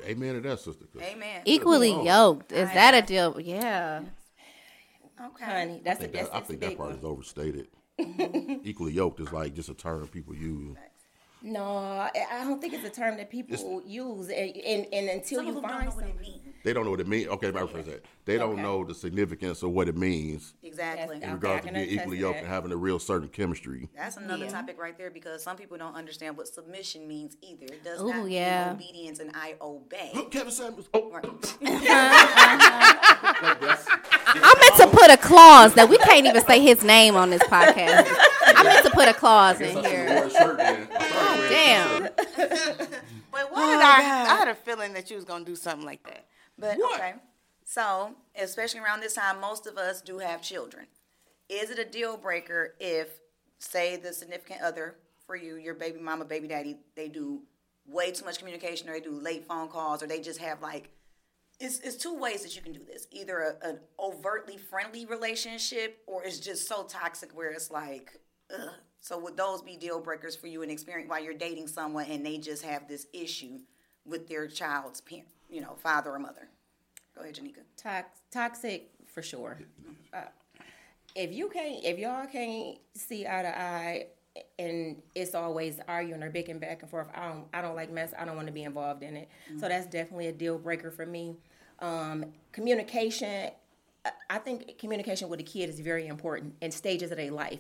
[0.06, 0.86] Amen to that, sister.
[1.02, 1.42] Amen.
[1.46, 2.04] Equally Oh.
[2.04, 2.52] yoked.
[2.52, 3.40] Is that a deal?
[3.42, 4.02] Yeah.
[5.20, 5.44] Okay.
[5.46, 7.00] Honey, that's I a, think that's, that, I that's a think that part one.
[7.00, 7.68] is overstated.
[8.00, 8.54] Mm-hmm.
[8.64, 10.78] Equally yoked is like just a term people use.
[11.42, 15.42] No, I I don't think it's a term that people use, and, and, and until
[15.42, 16.30] you find don't know what it somebody.
[16.32, 16.56] means.
[16.66, 17.28] They don't know what it means.
[17.30, 18.04] Okay, let me that.
[18.26, 21.16] They don't know the significance of what it means Exactly.
[21.16, 23.88] Yes, in Okay, regards I to being equally yoked and having a real certain chemistry.
[23.96, 24.52] That's another Yeah.
[24.52, 27.66] topic right there because some people don't understand what submission means either.
[27.68, 28.72] It does Ooh, not mean yeah.
[28.74, 30.12] obedience and I obey.
[30.32, 30.90] Kevin Samuels.
[30.94, 31.24] Oh, Right.
[31.62, 33.56] like uh-huh.
[33.62, 33.88] that's,
[34.28, 37.44] I'm meant to put a clause that we can't even say his name on this
[37.44, 38.08] podcast.
[38.46, 40.30] I meant to put a clause in here.
[41.50, 42.04] Damn.
[43.32, 44.26] But why did oh, I?
[44.30, 46.26] I had a feeling that you was gonna do something like that.
[46.58, 47.14] But okay.
[47.64, 50.88] So, especially around this time, most of us do have children.
[51.48, 53.20] Is it a deal breaker if,
[53.60, 54.96] say, the significant other
[55.26, 57.42] for you, your baby mama, baby daddy, they do
[57.88, 60.90] way too much communication, or they do late phone calls, or they just have like,
[61.60, 63.08] it's, it's two ways that you can do this.
[63.12, 68.20] Either a, an overtly friendly relationship, or it's just so toxic where it's like,
[68.54, 68.70] ugh.
[69.02, 72.26] So would those be deal breakers for you and experience while you're dating someone and
[72.26, 73.60] they just have this issue
[74.06, 76.50] with their child's parent, you know, father or mother?
[77.16, 77.62] Go ahead, Janika.
[77.78, 79.58] Tox- toxic for sure.
[80.14, 80.24] Uh,
[81.16, 84.08] if you can't, if y'all can't see eye to eye,
[84.58, 88.14] and it's always arguing or bickering back and forth, I don't, I don't like mess.
[88.18, 89.30] I don't want to be involved in it.
[89.60, 91.36] So that's definitely a deal breaker for me.
[91.82, 93.52] Um, communication.
[94.30, 97.60] I- think communication with a kid is very important in stages of their life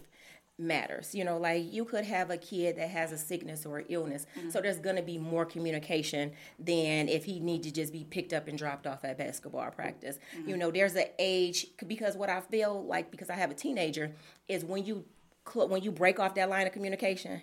[0.59, 1.15] matters.
[1.15, 4.41] You know, like you could have a kid that has a sickness or illness, so
[4.41, 4.61] mm-hmm.
[4.61, 8.57] there's gonna be more communication than if he need to just be picked up and
[8.57, 10.19] dropped off at basketball practice.
[10.33, 10.59] You mm-hmm.
[10.59, 14.11] know, there's an age because what I feel like because I have a teenager
[14.47, 15.05] is when you
[15.53, 17.41] when you break off that line of communication.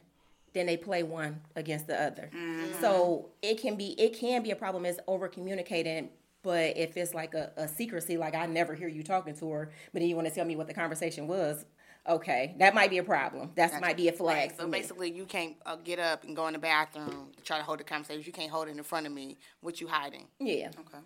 [0.52, 2.80] Then they play one against the other, mm-hmm.
[2.80, 4.86] so it can be it can be a problem.
[4.86, 6.08] Is over communicating
[6.46, 9.72] but if it's like a, a secrecy, like I never hear you talking to her,
[9.92, 11.66] but then you want to tell me what the conversation was,
[12.08, 13.50] okay, that might be a problem.
[13.56, 14.36] That might be a flag.
[14.36, 14.78] Right, for so me.
[14.78, 17.80] basically, you can't uh, get up and go in the bathroom to try to hold
[17.80, 18.22] the conversation.
[18.24, 19.38] You can't hold it in front of me.
[19.60, 20.28] What you hiding?
[20.38, 20.68] yeah.
[20.68, 21.02] Okay.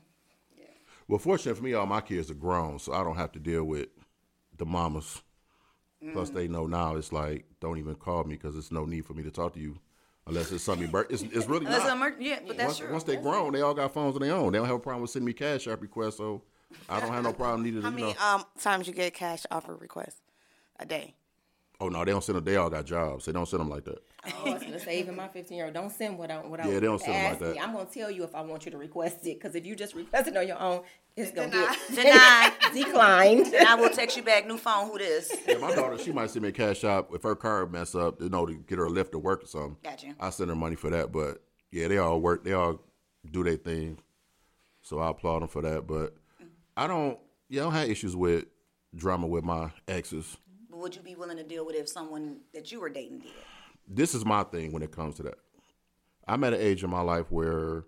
[1.08, 3.64] Well, fortunately for me, all my kids are grown, so I don't have to deal
[3.64, 3.88] with
[4.58, 5.22] the mamas.
[6.12, 9.14] Plus, they know now it's like, don't even call me because there's no need for
[9.14, 9.78] me to talk to you
[10.30, 10.88] unless it's something.
[10.90, 11.96] Bur- it's, it's really Unless not.
[12.08, 12.92] it's emer- yeah, but that's once, true.
[12.92, 14.52] once they grown, they all got phones of their own.
[14.52, 16.42] They don't have a problem with sending me cash app requests, so
[16.88, 17.82] I don't have no problem neither.
[17.82, 18.20] How You many know.
[18.26, 20.20] um times you get cash offer requests
[20.78, 21.14] a day?
[21.82, 22.44] Oh no, they don't send them.
[22.44, 23.24] They all got jobs.
[23.24, 24.02] They don't send them like that.
[24.26, 26.60] Oh, I was gonna say even my 15 year old don't send what I what
[26.60, 27.48] I Yeah, they don't send 'em like ask me.
[27.54, 27.62] that.
[27.62, 29.94] I'm gonna tell you if I want you to request it because if you just
[29.94, 30.82] request it on your own,
[31.20, 31.76] it's gonna Denied.
[31.88, 32.52] get Denied.
[32.86, 33.46] declined.
[33.54, 35.34] and I will text you back, new phone, who this?
[35.46, 38.20] Yeah, my daughter, she might send me a cash app if her car mess up,
[38.20, 39.76] you know, to get her a lift to work or something.
[39.82, 40.14] Gotcha.
[40.18, 42.44] I send her money for that, but yeah, they all work.
[42.44, 42.80] They all
[43.30, 43.98] do their thing,
[44.82, 45.86] so I applaud them for that.
[45.86, 46.14] But
[46.76, 47.18] I don't.
[47.48, 48.44] Yeah, I don't have issues with
[48.94, 50.36] drama with my exes.
[50.70, 53.20] But would you be willing to deal with it if someone that you were dating
[53.20, 53.32] did?
[53.88, 55.38] This is my thing when it comes to that.
[56.28, 57.84] I'm at an age in my life where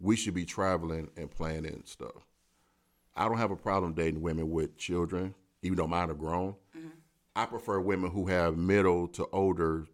[0.00, 2.26] we should be traveling and planning stuff.
[3.16, 6.54] I don't have a problem dating women with children, even though mine are grown.
[6.76, 6.88] Mm-hmm.
[7.34, 9.86] I prefer women who have middle to older,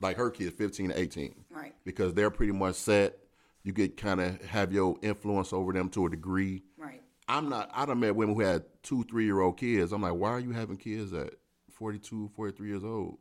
[0.00, 1.44] like her kids, 15 to 18.
[1.50, 1.74] Right.
[1.84, 3.18] Because they're pretty much set.
[3.62, 6.62] You get kind of have your influence over them to a degree.
[6.76, 7.02] Right.
[7.28, 9.92] I'm not, I done met women who had two, three year old kids.
[9.92, 11.34] I'm like, why are you having kids at
[11.72, 13.18] 42, 43 years old?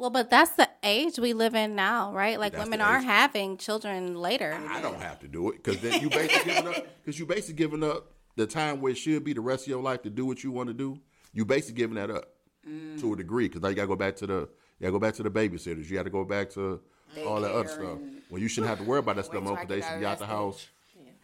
[0.00, 2.40] Well, but that's the age we live in now, right?
[2.40, 4.58] Like That's women are having children later.
[4.70, 7.54] I don't have to do it because then you basically giving up because you basically
[7.56, 10.24] giving up the time where it should be the rest of your life to do
[10.24, 10.98] what you want to do.
[11.34, 12.30] You basically giving that up
[12.64, 14.48] to a degree because now you got to go back to the
[14.78, 15.90] you got to go back to the babysitters.
[15.90, 16.80] You got to go back to
[17.26, 17.98] all that other stuff.
[18.30, 20.00] Well, you shouldn't have to worry about that stuff till I because get they should
[20.00, 20.66] be out the house.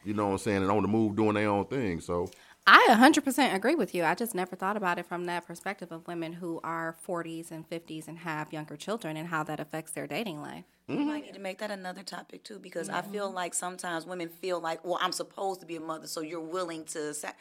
[0.04, 2.00] You know what I'm saying, and on the move doing their own thing.
[2.00, 2.30] So
[2.68, 4.02] I 100% agree with you.
[4.02, 7.68] I just never thought about it from that perspective of women who are 40s and
[7.68, 10.64] 50s and have younger children and how that affects their dating life.
[10.88, 10.98] Mm-hmm.
[10.98, 14.28] We might need to make that another topic too, because I feel like sometimes women
[14.28, 17.14] feel like, well, I'm supposed to be a mother, so you're willing to.
[17.14, 17.32] Sa-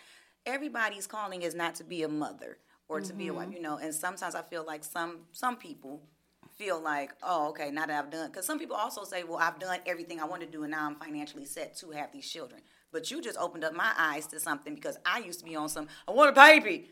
[0.45, 3.55] Everybody's calling is not to be a mother or to be a wife, mm-hmm.
[3.55, 3.77] you know.
[3.77, 6.03] And sometimes I feel like some some people
[6.55, 9.59] feel like, oh, okay, now that I've done, because some people also say, well, I've
[9.59, 12.61] done everything I want to do, and now I'm financially set to have these children.
[12.95, 15.67] But you just opened up my eyes to something because I used to be on
[15.67, 16.89] some, I want a baby.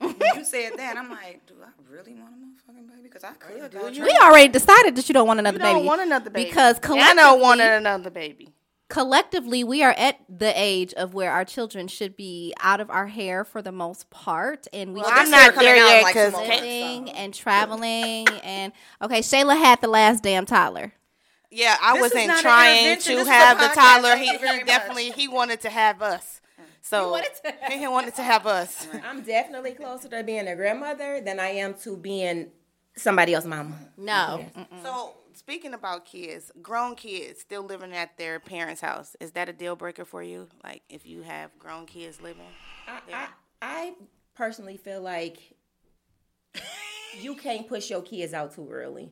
[0.00, 2.36] you said that, I'm like, do I really want a
[2.72, 3.02] motherfucking baby?
[3.02, 3.68] Because I could.
[3.72, 5.88] Do try- We already decided that you don't want another You don't baby.
[5.88, 8.54] want another baby Because Anna collectively, wanted another baby.
[8.88, 13.08] collectively, we are at the age of where our children should be out of our
[13.08, 16.44] hair for the most part, and we Well, I'm not coming there yet because some
[16.46, 16.48] more.
[16.54, 18.28] living and traveling.
[18.44, 18.72] and
[19.02, 20.92] okay, Shayla had the last damn Tyler.
[21.50, 23.74] Yeah, I This wasn't trying to this have the podcast.
[23.74, 24.08] Tyler.
[24.10, 24.66] Thank He, you very he much.
[24.66, 26.40] definitely he wanted to have us.
[26.82, 27.20] So
[27.70, 28.86] he wanted to have us.
[29.04, 32.50] I'm definitely closer to being a grandmother than I am to being
[32.96, 33.74] somebody else's mama.
[33.96, 34.44] No,
[34.82, 39.52] So speaking about kids, grown kids still living at their parents' house, is that a
[39.52, 40.48] deal breaker for you?
[40.64, 42.42] Like if you have grown kids living?
[43.12, 43.28] I,
[43.60, 43.94] I
[44.34, 45.38] personally feel like
[47.18, 49.10] you can't push your kids out too early.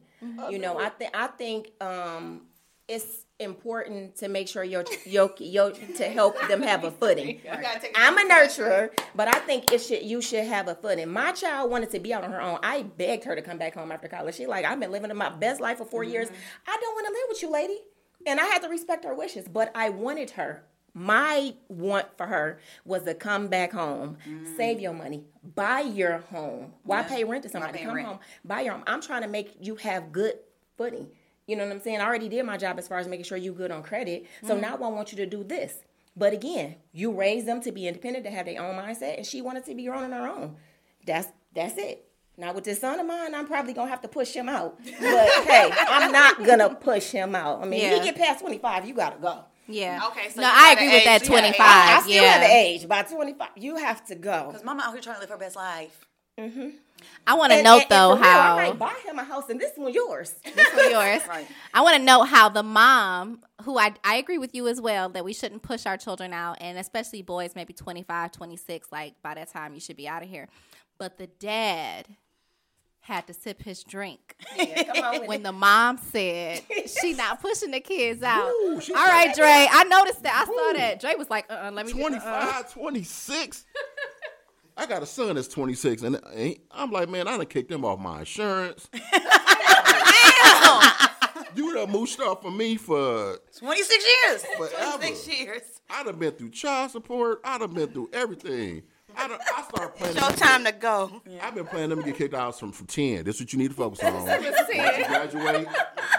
[0.51, 2.43] You know, I think I think um,
[2.89, 7.41] it's important to make sure your your your to help them have a footing.
[7.45, 10.75] gotta take a I'm a nurturer, but I think it should you should have a
[10.75, 11.09] footing.
[11.09, 12.59] My child wanted to be out on her own.
[12.63, 14.37] I begged her to come back home after college.
[14.37, 16.29] She like, I've been living my best life for 4 years.
[16.67, 17.79] I don't want to live with you, lady.
[18.27, 20.65] And I had to respect her wishes, but I wanted her.
[20.99, 24.17] My want for her was to come back home,
[24.57, 25.23] save your money,
[25.55, 26.73] buy your home.
[26.83, 27.79] Why pay rent to somebody?
[27.79, 28.09] Come rent?
[28.09, 28.83] home, buy your home.
[28.87, 30.35] I'm trying to make you have good
[30.77, 31.09] footing.
[31.47, 32.01] You know what I'm saying?
[32.01, 34.27] I already did my job as far as making sure you good on credit.
[34.43, 34.61] So Mm-hmm.
[34.61, 35.75] now I want you to do this.
[36.17, 39.41] But again, you raised them to be independent, to have their own mindset, and she
[39.41, 40.57] wanted to be grown on her own.
[41.07, 42.05] That's that's it.
[42.37, 44.79] Now with this son of mine, I'm probably gonna have to push him out.
[44.85, 47.63] But hey, I'm not gonna push him out.
[47.63, 47.95] I mean, Yeah.
[47.99, 49.45] he get past 25, you gotta go.
[49.69, 50.01] Yeah.
[50.09, 51.57] Okay, so no, I agree with that age, you got an age.
[51.57, 51.66] 25.
[51.66, 52.23] I still yeah.
[52.33, 52.89] have the age.
[52.89, 54.47] By 25, you have to go.
[54.49, 56.07] Because mama out here trying to live her best life.
[56.41, 56.69] Mm-hmm.
[57.27, 59.25] I want to And- note and- and though real, how I might buy him a
[59.25, 60.35] house, and this one yours.
[60.55, 61.27] this one yours.
[61.29, 61.47] Right.
[61.75, 65.09] I want to note how the mom, who I, I agree with you as well,
[65.11, 69.35] that we shouldn't push our children out, and especially boys, maybe 25, 26, like by
[69.35, 70.49] that time you should be out of here.
[70.99, 72.07] But the dad
[73.09, 75.43] had to sip his drink Yeah, come on when it.
[75.45, 76.63] the mom said
[77.01, 78.49] she not pushing the kids out.
[78.51, 79.35] Ooh, she All said that.
[79.37, 80.35] Dre, I noticed that.
[80.43, 81.01] I saw that.
[81.01, 81.93] Dre was like, uh, uh let me.
[81.93, 81.99] uh-uh.
[81.99, 83.65] 25, 26.
[84.77, 87.85] I got a son that's 26, and he- I'm like, man, I done kicked him
[87.85, 88.89] off my insurance.
[91.57, 94.45] You done mooshed off for me for 26 years.
[94.57, 94.99] Forever.
[94.99, 95.63] 26 years.
[95.91, 97.41] I done been through child support.
[97.43, 98.83] I'd have been through everything.
[99.19, 100.16] I done, I started playing.
[100.16, 101.23] It's your time to go.
[101.43, 103.25] I've been playing them to get kicked out from, from 10.
[103.25, 104.14] This is what you need to focus on.
[104.14, 105.66] Once you graduate,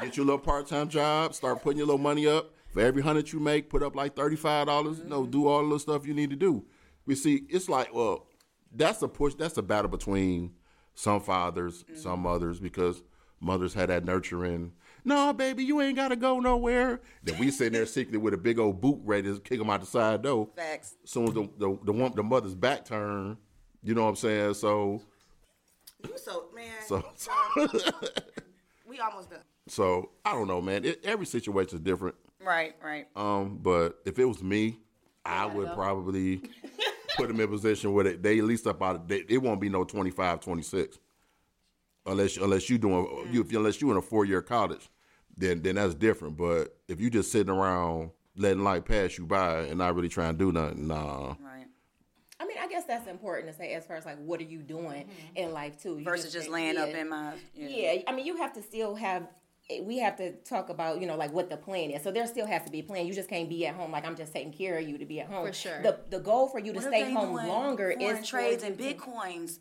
[0.02, 2.54] get your little part time job, start putting your little money up.
[2.74, 4.68] For every hundred you make, put up like 35.
[4.68, 6.66] dollars You know, do all the little stuff you need to do.
[7.06, 8.28] We see, it's like, well,
[8.72, 10.54] that's a push, that's a battle between
[10.94, 13.02] some fathers, some mothers, because
[13.40, 14.74] mothers had that nurturing.
[15.06, 17.02] No, baby, you ain't got to go nowhere.
[17.24, 19.80] Then we sitting there secretly with a big old boot ready to kick them out
[19.82, 20.96] the side door Facts.
[21.06, 23.38] soon as the the the, one, the mother's back turn,
[23.84, 24.54] you know what I'm saying?
[24.56, 25.02] So
[26.04, 26.66] You so man.
[26.86, 27.04] so
[28.88, 29.40] we almost done.
[29.68, 30.86] so I don't know, man.
[30.86, 32.16] It, every situation is different.
[32.44, 33.08] Right, right.
[33.16, 34.80] Um, but if it was me,
[35.26, 36.38] I would probably
[37.18, 38.96] put them in a position where they, they at least up out.
[38.96, 40.98] Of, they, it won't be no 25, 26.
[42.10, 44.90] Unless unless you doing you unless you in a four year college,
[45.38, 46.38] then then that's different.
[46.38, 50.34] But if you just sitting around letting life pass you by and not really trying
[50.34, 51.36] to do nothing, nah.
[51.40, 51.66] Right.
[52.40, 54.60] I mean, I guess that's important to say as far as like, what are you
[54.60, 55.38] doing mm-hmm.
[55.38, 55.98] in life too?
[55.98, 57.34] You Versus just say, laying up in my.
[57.54, 59.28] Yeah, I mean, you have to still have.
[59.84, 62.02] We have to talk about, you know, like what the plan is.
[62.02, 63.06] So there still has to be a plan.
[63.06, 65.20] You just can't be at home like I'm just taking care of you to be
[65.20, 65.46] at home.
[65.46, 65.84] For sure.
[65.84, 69.60] The the goal for you to What if stay home longer is trades and bitcoins.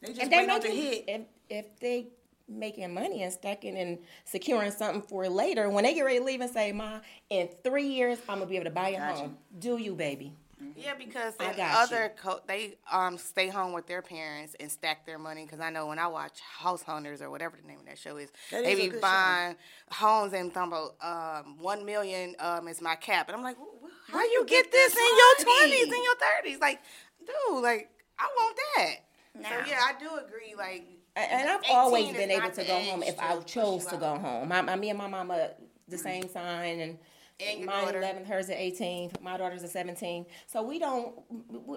[0.00, 1.04] They just If they wait on the hit.
[1.06, 1.22] if
[1.52, 2.08] if they
[2.48, 6.40] making money and stacking and securing something for later, when they get ready to leave
[6.40, 7.00] and say, "Ma,
[7.30, 9.20] in three years I'm gonna be able to buy a Gotcha.
[9.20, 10.32] home." Do you, baby?
[10.76, 15.04] Yeah, because I in other co- they um stay home with their parents and stack
[15.06, 15.44] their money.
[15.44, 18.16] Because I know when I watch House Hunters or whatever the name of that show
[18.16, 19.00] is, That they is be good show.
[19.02, 19.56] buying
[19.90, 20.94] homes and talking about
[21.44, 24.70] um one million um is my cap, and I'm like, "Wh- wh- how you get
[24.72, 26.58] this in your twenties, in your thirties?
[26.60, 26.80] Like,
[27.26, 28.94] dude, like I want that.
[29.34, 29.48] Nah.
[29.48, 30.54] So yeah, I do agree.
[30.56, 30.84] Like,
[31.16, 34.48] And- I've always been able to go home if I chose to go home.
[34.48, 35.50] My, my, me and my mama
[35.88, 36.98] the same sign, and,
[37.40, 38.00] And daughter.
[38.00, 39.20] 11th, hers at 18th.
[39.20, 40.24] My daughter's at 17.
[40.46, 41.14] So we don't.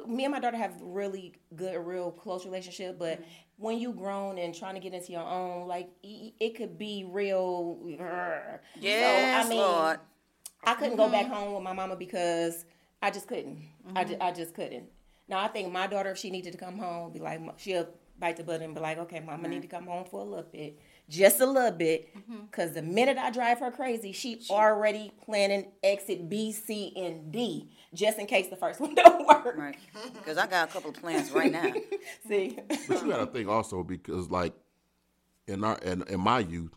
[0.08, 2.98] Me and my daughter have really good, real close relationship.
[2.98, 3.24] But Mm-hmm.
[3.58, 7.80] when you grown and trying to get into your own, like it could be real.
[8.80, 10.00] Yes, so, I mean, Lord.
[10.64, 12.66] I couldn't go back home with my mama because
[13.02, 13.60] I just couldn't.
[13.96, 14.86] I, ju- I just couldn't.
[15.28, 17.88] Now I think my daughter, if she needed to come home, be like, she'll
[18.20, 20.45] bite the bullet and be like, okay, mama, need to come home for a little
[20.51, 22.45] bit, just a little bit, mm-hmm.
[22.45, 27.70] because the minute I drive her crazy, she already planning exit B, C, and D,
[27.93, 29.55] just in case the first one don't work.
[29.57, 29.78] Right.
[30.13, 31.74] Because I got a couple of plans right now.
[32.28, 32.57] See,
[32.88, 34.53] But you got to think also because like
[35.47, 36.74] in our in, in my youth,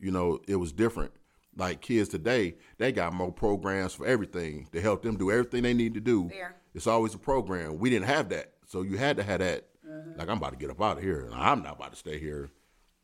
[0.00, 1.12] you know, it was different.
[1.54, 5.74] Like kids today, they got more programs for everything to help them do everything they
[5.74, 6.30] need to do.
[6.30, 6.56] Fair.
[6.74, 7.78] It's always a program.
[7.78, 9.68] We didn't have that, so you had to have that.
[9.92, 10.18] Mm-hmm.
[10.18, 11.28] Like I'm about to get up out of here.
[11.32, 12.50] I'm not about to stay here.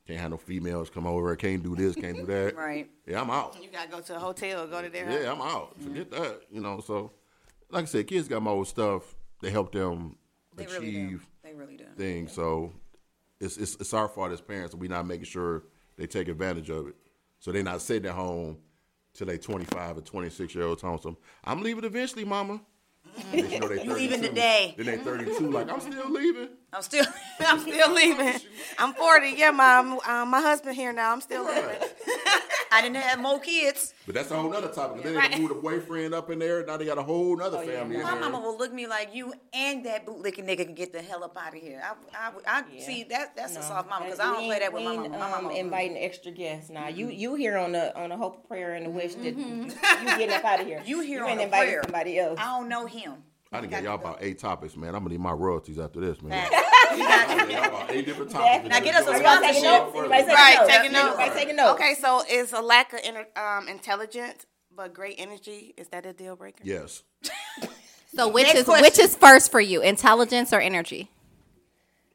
[0.07, 1.37] Can't have no females come over.
[1.37, 1.95] Can't do this.
[1.95, 2.55] Can't do that.
[2.57, 2.89] Right.
[3.07, 3.59] Yeah, I'm out.
[3.63, 5.79] you gotta go to a hotel, go to their Yeah, I'm out.
[5.79, 5.89] Mm-hmm.
[5.89, 6.41] Forget that.
[6.51, 7.13] You know, so
[7.71, 9.03] like I said, kids got more stuff
[9.43, 10.17] to help them
[10.57, 10.99] They really do.
[11.07, 11.85] achieve They really do.
[11.97, 12.29] thing.
[12.29, 12.73] So
[13.41, 15.65] it's, it's it's our fault as parents that we not making sure
[15.97, 16.95] they take advantage of it.
[17.41, 18.57] So they're not sitting at home
[19.15, 20.99] till they 25 or 26 year olds home.
[21.03, 22.61] So I'm leaving eventually, mama.
[23.33, 24.75] Then you know they leaving today.
[24.77, 26.49] Then they're 32, like I'm still leaving.
[26.73, 27.05] I'm still.
[27.41, 28.35] I'm still leaving.
[28.79, 29.31] I'm 40.
[29.37, 30.01] Yeah, mom.
[30.07, 31.13] Um, my husband here now.
[31.13, 31.77] I'm still leaving.
[32.73, 33.95] I didn't have more kids.
[34.07, 35.03] But that's a whole nother topic.
[35.03, 36.65] Then they moved a boyfriend up in there.
[36.65, 38.21] Now they got a whole nother oh, family in My there.
[38.21, 41.25] mama will look at me like you and that bootlicking nigga can get the hell
[41.25, 41.83] up out of here.
[41.85, 44.59] I, I, I see that that's a soft mama because I uh, don't We play
[44.61, 45.09] that with we my mama.
[45.09, 45.55] My um, mama.
[45.55, 46.71] inviting extra guests.
[46.71, 47.19] Now you mm-hmm.
[47.19, 49.65] you here on the on the hope of prayer and the wish that mm-hmm.
[49.65, 50.83] you, you getting up out of here.
[50.85, 51.83] You here ain't on a inviting prayer.
[51.85, 52.39] somebody else.
[52.39, 53.15] I don't know him.
[53.53, 54.95] I didn't get y'all about eight topics, man.
[54.95, 56.49] I'm gonna need my royalties after this, man.
[56.97, 57.39] You got I you.
[57.41, 58.69] done got about eight different topics.
[58.69, 59.95] Now get us a Are y'all taking sponsorship.
[59.95, 59.97] notes?
[59.99, 60.71] Anybody taking Right, notes?
[60.77, 61.19] taking notes.
[61.19, 61.73] Anybody taking notes?
[61.81, 66.13] Okay, so is a lack of inter- um, intelligence but great energy is that a
[66.13, 66.63] deal breaker?
[66.65, 67.03] Yes.
[68.15, 68.85] So which Next is question.
[68.85, 71.11] which is first for you, intelligence or energy?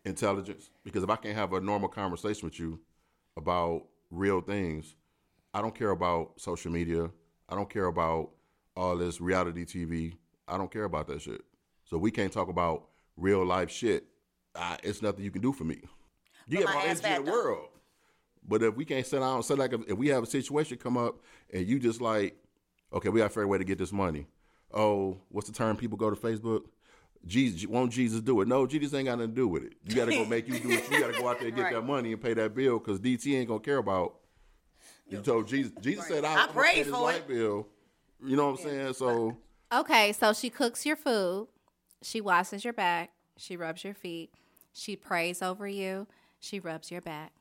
[0.06, 0.70] Intelligence.
[0.84, 2.80] Because if I can't have a normal conversation with you
[3.38, 4.96] about real things,
[5.54, 7.10] I don't care about social media.
[7.48, 8.32] I don't care about
[8.76, 10.16] all this reality TV.
[10.48, 11.42] I don't care about that shit.
[11.86, 12.86] So we can't talk about
[13.18, 14.06] real life shit.
[14.56, 15.80] I, it's nothing you can do for me.
[16.48, 17.68] You But get my energy in the world.
[18.48, 20.98] But if we can't sit down, say like if, if we have a situation come
[20.98, 21.16] up
[21.52, 22.36] and you just like,
[22.92, 24.28] okay, we got a fair way to get this money.
[24.74, 26.64] Oh, what's the term people go to Facebook?
[27.26, 28.48] Jesus, won't Jesus do it?
[28.50, 29.74] No, Jesus ain't got nothing to do with it.
[29.88, 30.92] You got to go make you do it.
[30.92, 31.74] You got to go out there and get Right.
[31.76, 34.16] that money and pay that bill because DT ain't gonna care about.
[35.08, 35.72] You told Jesus.
[35.80, 37.28] Jesus said, "I, I prayed for light it.
[37.28, 37.68] bill."
[38.26, 38.94] You know what I'm saying?
[38.96, 39.38] So
[39.74, 41.48] Okay, so she cooks your food,
[42.02, 44.32] she washes your back, she rubs your feet,
[44.72, 46.06] she prays over you,
[46.40, 47.32] she rubs your back,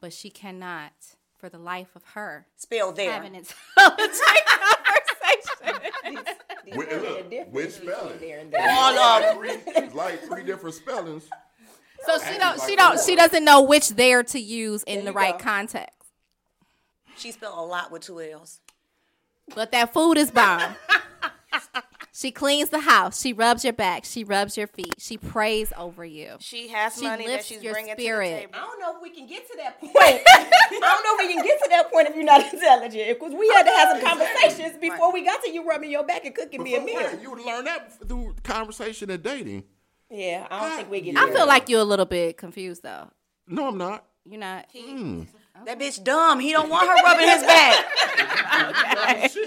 [0.00, 0.92] but she cannot,
[1.36, 3.12] for the life of her, Spell there.
[3.12, 4.16] have an intelligent
[5.66, 6.34] conversation.
[6.74, 8.18] Wait, There's a look, difference which spelling?
[8.20, 8.60] there and there.
[8.66, 11.28] like three, like three different spellings.
[12.06, 15.36] So she don't she don't she doesn't know which there to use in the right
[15.38, 15.44] go.
[15.44, 15.96] context.
[17.16, 18.60] She spelled a lot with two L's.
[19.54, 20.74] But that food is bomb.
[22.18, 23.20] she cleans the house.
[23.20, 24.04] She rubs your back.
[24.04, 24.96] She rubs your feet.
[24.98, 26.34] She prays over you.
[26.40, 28.26] She has She money that she's your bringing spirit.
[28.28, 28.52] to the table.
[28.54, 29.94] I don't know if we can get to that point.
[29.96, 33.20] I don't know if we can get to that point if you're not intelligent.
[33.20, 36.24] Because we had to have some conversations before we got to you rubbing your back
[36.24, 36.96] and cooking But me a meal.
[36.96, 37.20] where?
[37.20, 39.62] You would learn that through conversation and dating.
[40.10, 41.16] Yeah, I don't think we get.
[41.18, 43.10] I feel like you're a little bit confused though.
[43.46, 44.04] No, I'm not.
[44.24, 44.66] You're not.
[44.74, 45.28] Mm.
[45.64, 46.40] That bitch dumb.
[46.40, 47.84] He don't want her rubbing his back.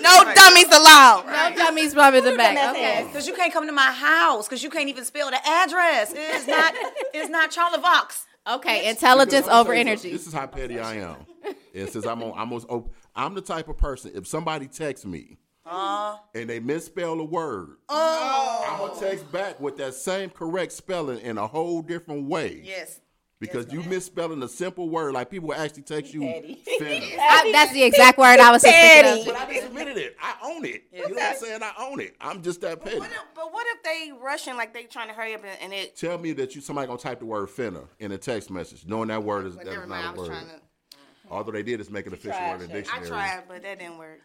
[0.01, 1.25] No dummies allowed.
[1.25, 2.55] No dummies rubbing the back.
[2.55, 3.09] that Okay.
[3.11, 4.47] Cause you can't come to my house.
[4.47, 6.13] Cause you can't even spell the address.
[6.15, 6.73] It's not.
[7.13, 8.25] It's not Charlie Vox.
[8.47, 8.89] Okay.
[8.89, 10.11] Intelligence Because over gonna tell you energy.
[10.11, 11.17] This is how petty I am.
[11.75, 14.11] And since I'm on, I'm, on, I'm the type of person.
[14.15, 16.17] If somebody texts me uh-huh.
[16.33, 18.65] and they misspell a word, oh.
[18.69, 22.61] I'm gonna text back with that same correct spelling in a whole different way.
[22.63, 23.00] Yes.
[23.41, 26.21] Because you misspelling a simple word, like people will actually text you.
[26.21, 26.61] Petty.
[26.79, 27.17] finna.
[27.19, 29.35] I- that's the exact word I was just thinking But.
[29.35, 30.15] I just admitted it.
[30.21, 30.83] I own it.
[30.93, 31.63] You know what I'm saying?
[31.63, 32.15] I own it.
[32.21, 32.99] I'm just that petty.
[32.99, 35.73] What if, but what if they rushing like they trying to hurry up and, and
[35.73, 35.95] it?
[35.97, 39.07] Tell me that you somebody gonna type the word finna in a text message, knowing
[39.09, 39.93] that word is that's never mind.
[39.93, 40.35] I not a was word.
[40.35, 40.61] trying to.
[41.31, 42.89] Although they did is make an official tried, word in the Shay.
[42.91, 43.07] I I dictionary.
[43.07, 44.19] tried, but that didn't work.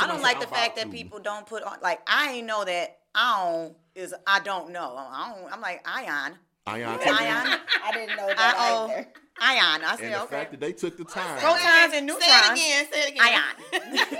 [0.00, 1.76] I don't like the fact about that people don't put on.
[1.82, 4.14] Like I ain't know that ion is.
[4.26, 4.96] I don't know.
[4.96, 5.52] I don't.
[5.52, 6.36] I'm like ion.
[6.66, 6.98] Ion.
[7.00, 7.60] Ion.
[7.84, 8.90] I didn't know I that oh.
[8.90, 9.08] either.
[9.40, 9.82] Ion.
[9.84, 10.30] I And said the okay.
[10.36, 12.24] fact that they took the time, Protons and neutrons.
[12.24, 12.60] Say neutrons.
[12.60, 12.92] it again.
[12.92, 14.12] Say it again.
[14.12, 14.18] Ion.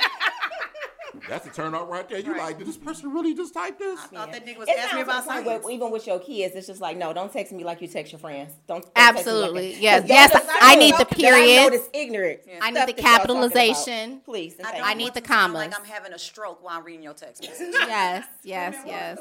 [1.28, 2.18] that's a turn off right there.
[2.18, 4.00] You like, did this person really just type this?
[4.00, 6.18] I thought that nigga was It asking me sounds about like with- even with your
[6.18, 8.54] kids, it's just like, no, don't text me like you text your friends.
[8.66, 9.68] Don't, don't Absolutely.
[9.68, 10.00] Text me Yes.
[10.00, 10.14] like that.
[10.32, 11.56] Yes, Y'all I need the that I period.
[11.62, 12.40] know this ignorant.
[12.60, 13.18] I need the that y'all talking about.
[13.52, 14.20] capitalization.
[14.24, 14.56] Please.
[14.64, 15.88] I, don't I need want the to sound Like commas.
[15.88, 17.68] I'm having a stroke while I'm reading your text message.
[17.72, 18.26] Yes.
[18.42, 18.76] Yes.
[18.84, 19.18] Yes.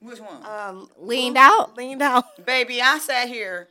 [0.00, 0.42] Which one?
[0.44, 1.76] Uh, Leaned out.
[1.76, 2.24] leaned out.
[2.46, 3.68] Baby, I sat here.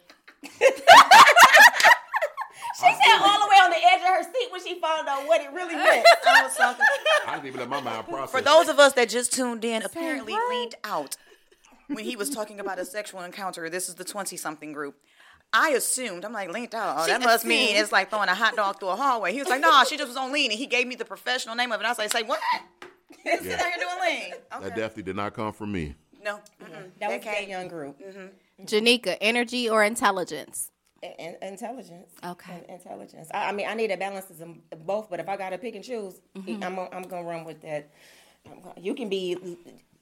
[2.80, 5.26] She sat all the way on the edge of her seat when she found out
[5.26, 6.06] what it really meant.
[6.28, 6.86] I was talking.
[7.26, 8.30] I didn't even let my mind process.
[8.32, 11.18] For those of us that just tuned in, apparently leaned out
[11.88, 13.68] when he was talking about a sexual encounter.
[13.70, 14.96] This is the 20 something group.
[15.52, 16.98] I assumed, I'm like, leaned out.
[17.00, 19.32] Oh, that must mean it's like throwing a hot dog through a hallway.
[19.34, 20.52] He was like, no, she just was on lean.
[20.52, 21.86] And he gave me the professional name of it.
[21.86, 22.40] I was like, say what?
[23.24, 23.54] Sit Yeah.
[23.56, 24.34] out here doing lean.
[24.62, 25.96] that definitely did not come from me.
[26.28, 26.40] No.
[26.66, 26.92] mm-mm.
[27.00, 27.42] That was Okay.
[27.42, 28.00] that young group.
[28.02, 28.66] Mm-hmm.
[28.66, 30.72] Janika, energy or intelligence?
[31.02, 32.12] In- intelligence.
[32.26, 32.64] Okay.
[32.68, 33.28] In- intelligence.
[33.34, 35.76] I, I mean, I need a balance of both, but if I got to pick
[35.76, 36.64] and choose, mm-hmm.
[36.64, 37.90] I'm gonna- I'm gonna run with that.
[38.78, 39.38] You can be,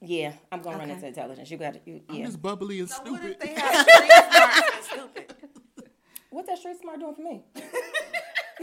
[0.00, 0.32] yeah.
[0.52, 1.50] I'm gonna run into intelligence.
[1.50, 2.26] You got to, you, I'm yeah.
[2.26, 3.30] just bubbly and What stupid.
[3.32, 5.34] if they have street smarts and stupid?
[6.30, 7.42] What's that street smart doing for me?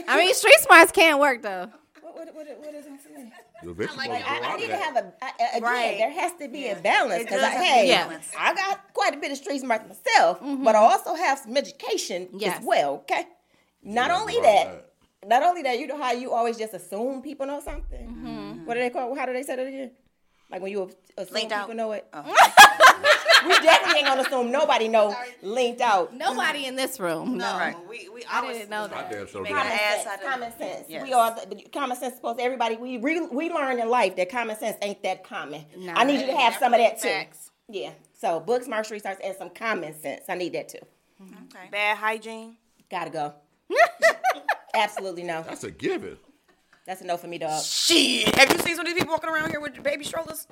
[0.08, 1.70] I mean, street smarts can't work though.
[2.04, 3.32] What, what, what, what is it for me?
[3.98, 4.26] Like gonna it.
[4.26, 4.82] grow I, I need to that.
[4.84, 5.98] have a, I, I- again, Right.
[5.98, 6.78] there has to be Yeah.
[6.78, 7.22] a balance.
[7.22, 8.20] It Because, does have hey, be Yeah.
[8.38, 10.64] I got quite a bit of street smart myself, mm-hmm.
[10.64, 12.60] but I also have some education Yes.
[12.60, 13.26] as well, okay?
[13.84, 14.44] Not Yeah, only right.
[14.44, 18.06] that, not only that, you know how you always just assume people know something?
[18.08, 18.66] Mm-hmm.
[18.66, 19.92] What do they call How do they say that again?
[20.52, 21.76] Like when you assume Linked people out.
[21.76, 22.06] know it?
[22.14, 22.24] Oh.
[23.46, 26.14] we definitely ain't gonna assume nobody know linked out.
[26.14, 27.38] Nobody in this room.
[27.38, 27.58] No.
[27.58, 27.76] Right.
[27.90, 29.10] We, we, I was- didn't know that.
[29.12, 29.58] damn sure Make did.
[29.58, 30.08] an Common ass sense.
[30.08, 30.86] out Common sense.
[30.90, 31.04] Yes.
[31.04, 31.38] We all
[31.72, 32.16] common sense.
[32.16, 35.66] Supposed everybody we re, we learn in life that common sense ain't that common.
[35.96, 37.08] I need you to have some of that too.
[37.10, 37.52] Facts.
[37.70, 37.92] Yeah.
[38.20, 40.24] So books, martial arts, and some common sense.
[40.30, 40.80] I need that too.
[41.22, 41.70] Okay.
[41.72, 42.58] Bad hygiene.
[42.90, 43.34] Gotta go.
[44.74, 45.44] Absolutely no.
[45.44, 46.18] That's a given.
[46.86, 47.64] That's a no for me, dog.
[47.64, 48.36] Shit.
[48.36, 50.48] Have you seen some of these people walking around here with baby strollers?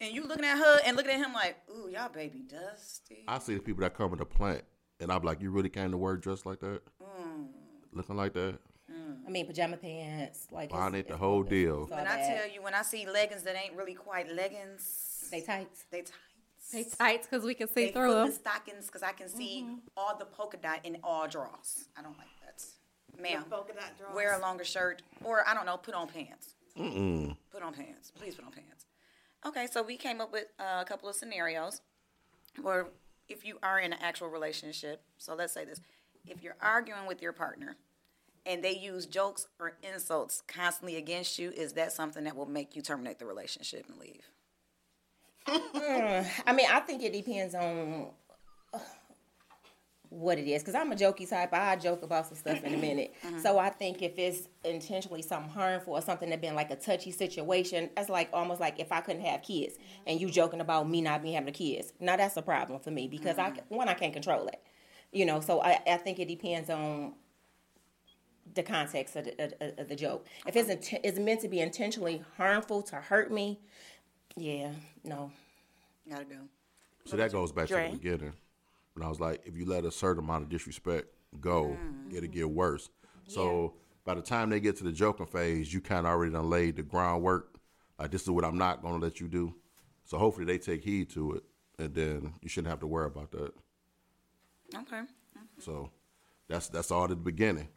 [0.00, 3.24] And you looking at her and looking at him like, ooh, y'all baby dusty.
[3.28, 4.62] I see the people that come in the plant,
[4.98, 7.46] and I'm like, you really came to work dressed like that, mm.
[7.92, 8.58] looking like that,
[8.90, 9.16] mm.
[9.26, 11.82] I mean pajama pants, like it's- bonnet, the whole deal.
[11.82, 15.28] it's all When I tell you, when I see leggings that ain't really quite leggings,
[15.30, 15.84] they tights.
[15.90, 16.12] they tights.
[16.72, 18.36] They tights because we can see They through full of them.
[18.38, 19.74] stockings because I can see mm-hmm.
[19.96, 21.86] all the polka dot in all drawers.
[21.96, 23.20] I don't like that.
[23.20, 24.14] Ma'am, polka dot drawers.
[24.14, 26.54] wear a longer shirt or I don't know, put on pants.
[26.78, 27.36] Mm-mm.
[27.50, 28.12] Put on pants.
[28.12, 28.86] Please put on pants.
[29.46, 31.80] Okay, so we came up with uh, a couple of scenarios
[32.60, 32.88] where
[33.28, 35.80] if you are in an actual relationship, so let's say this
[36.26, 37.76] if you're arguing with your partner
[38.44, 42.76] and they use jokes or insults constantly against you, is that something that will make
[42.76, 44.28] you terminate the relationship and leave?
[45.46, 48.08] I mean, I think it depends on
[50.10, 50.62] what it is.
[50.62, 51.52] Because I'm a jokey type.
[51.52, 53.14] I joke about some stuff in a minute.
[53.24, 53.38] Uh-huh.
[53.40, 57.10] So I think if it's intentionally something harmful or something that been like a touchy
[57.10, 59.74] situation, that's like almost like if I couldn't have kids
[60.06, 61.92] and you joking about me not being having the kids.
[62.00, 63.60] Now that's a problem for me because I uh-huh.
[63.68, 64.60] one I can't control it.
[65.12, 67.14] You know, so I, I think it depends on
[68.54, 70.26] the context of the, of- of the joke.
[70.46, 73.60] If it's inten- it's meant to be intentionally harmful to hurt me,
[74.36, 74.72] yeah,
[75.04, 75.30] no.
[76.08, 76.36] Gotta go.
[77.04, 77.86] So that goes back Dre?
[77.86, 78.32] to the beginning
[78.94, 81.08] when I was like, if you let a certain amount of disrespect
[81.40, 82.14] go, mm.
[82.14, 82.88] it'll get worse.
[83.26, 86.50] So by the time they get to the joking phase, you kind of already done
[86.50, 87.54] laid the groundwork.
[87.98, 89.54] Like this is what I'm not going to let you do.
[90.04, 91.44] So hopefully they take heed to it,
[91.78, 93.52] and then you shouldn't have to worry about that.
[94.74, 94.96] Okay.
[94.96, 95.60] Mm-hmm.
[95.60, 95.90] So
[96.48, 97.68] that's that's all at the beginning.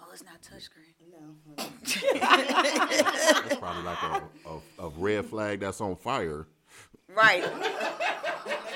[0.00, 0.94] Oh, it's not touchscreen.
[1.10, 1.34] No.
[1.56, 6.46] that's probably like a, a, a red flag that's on fire.
[7.14, 7.44] Right.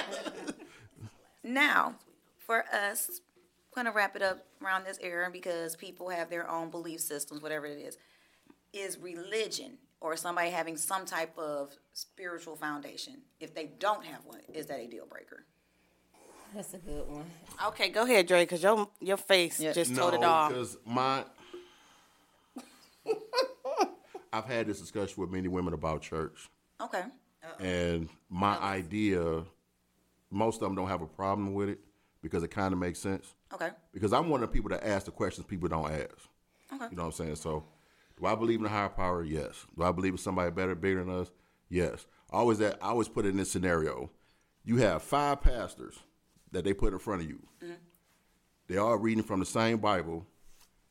[1.47, 1.95] now,
[2.39, 3.09] for us,
[3.77, 7.43] I'm gonna wrap it up around this era because people have their own belief systems,
[7.43, 7.99] whatever it is.
[8.73, 13.23] Is religion or somebody having some type of spiritual foundation?
[13.41, 15.45] If they don't have one, is that a deal breaker?
[16.55, 17.27] That's a good one.
[17.67, 19.73] Okay, go ahead, Dre, because your your face Yeah.
[19.73, 20.49] just told it all.
[20.49, 21.25] because my
[24.33, 26.49] I've had this discussion with many women about church,
[26.81, 27.05] Okay.
[27.59, 29.45] and my idea,
[30.31, 31.79] most of them don't have a problem with it
[32.23, 33.35] because it kind of makes sense.
[33.55, 33.71] Okay.
[33.93, 36.29] Because I'm one of the people that ask the questions people don't ask.
[36.73, 36.87] Okay.
[36.91, 37.37] You know what I'm saying?
[37.37, 37.65] So,
[38.19, 39.23] do I believe in a higher power?
[39.23, 39.67] Yes.
[39.77, 41.31] Do I believe in somebody better, bigger than us?
[41.69, 42.07] Yes.
[42.31, 44.11] Always that I always put it in this scenario.
[44.65, 45.99] You have five pastors
[46.53, 47.39] that they put in front of you.
[47.63, 47.75] Mm-hmm.
[48.69, 50.27] They all reading from the same Bible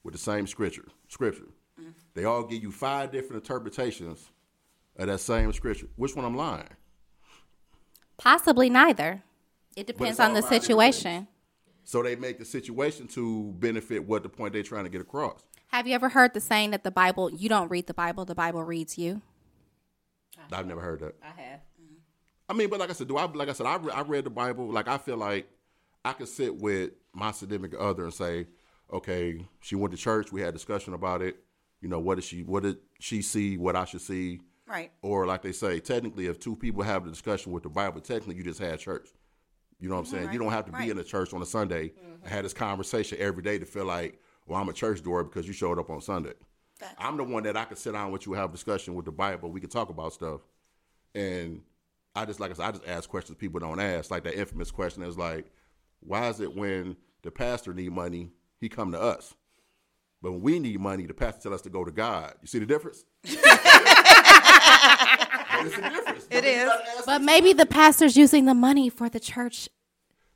[0.03, 0.85] with the same scripture.
[1.09, 1.49] Scripture.
[1.79, 1.91] Mm-hmm.
[2.13, 4.29] They all give you five different interpretations
[4.95, 5.87] of that same scripture.
[5.97, 6.69] Which one I'm lying?
[8.17, 9.23] Possibly neither.
[9.75, 11.27] It depends on the situation.
[11.83, 15.43] So they make the situation to benefit what the point they're trying to get across.
[15.67, 18.35] Have you ever heard the saying that the Bible, you don't read the Bible, the
[18.35, 19.21] Bible reads you?
[20.51, 21.15] I've never heard that.
[21.21, 21.59] I have.
[21.81, 21.95] Mm-hmm.
[22.49, 23.25] I mean, but like I said, do I?
[23.25, 24.71] Like I said, I, re- I read the Bible.
[24.71, 25.47] Like I feel like
[26.03, 28.47] I could sit with my significant other and say,
[28.91, 30.31] okay, she went to church.
[30.31, 31.37] We had discussion about it.
[31.81, 32.43] You know, what did she?
[32.43, 33.57] What did she see?
[33.57, 34.41] What I should see?
[34.67, 34.91] Right.
[35.01, 38.35] Or like they say, technically, if two people have a discussion with the Bible, technically
[38.35, 39.09] you just had church.
[39.79, 40.33] You know what I'm saying?
[40.33, 42.23] You don't have to be in a church on a Sunday mm-hmm.
[42.23, 45.47] and have this conversation every day to feel like, well, I'm a church door because
[45.47, 46.33] you showed up on Sunday.
[46.79, 46.95] Facts.
[46.97, 49.11] I'm the one that I could sit down with you, have a discussion with the
[49.11, 49.51] Bible.
[49.51, 50.41] We could talk about stuff.
[51.13, 51.61] And
[52.15, 54.11] I just, like I said, I just ask questions people don't ask.
[54.11, 55.45] Like that infamous question is like,
[55.99, 59.33] why is it when the pastor need money, he come to us?
[60.21, 62.33] But when we need money, the pastor tell us to go to God.
[62.41, 63.05] You see the difference?
[65.57, 66.27] But it's the difference.
[66.31, 66.71] It is.
[67.05, 69.69] But maybe the pastor's using the money for the church.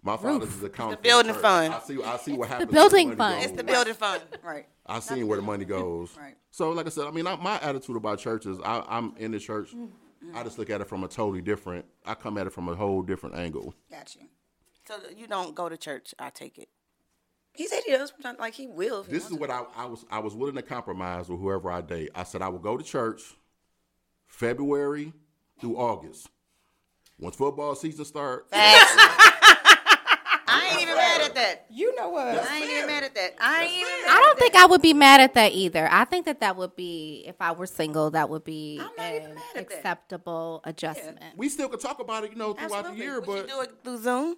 [0.02, 0.91] My father's is account.
[0.91, 1.74] The building fund.
[1.74, 2.02] I see.
[2.02, 2.70] I see what happens.
[2.70, 3.36] The building when fund.
[3.36, 4.22] money It's the building fund.
[4.44, 4.66] Right.
[4.86, 6.16] I seen where the money goes.
[6.18, 6.36] Right.
[6.52, 9.32] So, like I said, I mean, I, my attitude about church is I, I'm in
[9.32, 9.70] the church.
[9.70, 10.36] Mm-hmm.
[10.36, 11.86] I just look at it from a totally different.
[12.06, 13.76] I come at it from a whole different angle.
[13.91, 14.28] Got you.
[14.88, 16.70] So you don't go to church, I take it.
[17.54, 18.14] He said he does.
[18.40, 19.02] Like he will.
[19.02, 20.06] if he This is wants what I, I was.
[20.10, 22.10] I was willing to compromise with whoever I date.
[22.16, 23.22] I said I would go to church
[24.30, 25.11] February
[25.60, 26.30] through August.
[27.19, 28.57] Once football season starts, to.
[28.57, 31.65] I ain't even mad at that.
[31.69, 32.27] You know what?
[32.27, 33.35] I ain't even mad at that.
[33.39, 34.64] I ain't even mad I don't at think that.
[34.64, 35.88] I would be mad at that either.
[35.91, 39.14] I think that that would be, if I were single, that would be I'm not
[39.15, 39.77] even an mad at that.
[39.77, 41.19] acceptable adjustment.
[41.35, 42.97] We still could talk about it, you know, throughout Absolutely.
[42.99, 44.35] the year, we but should do it through Zoom.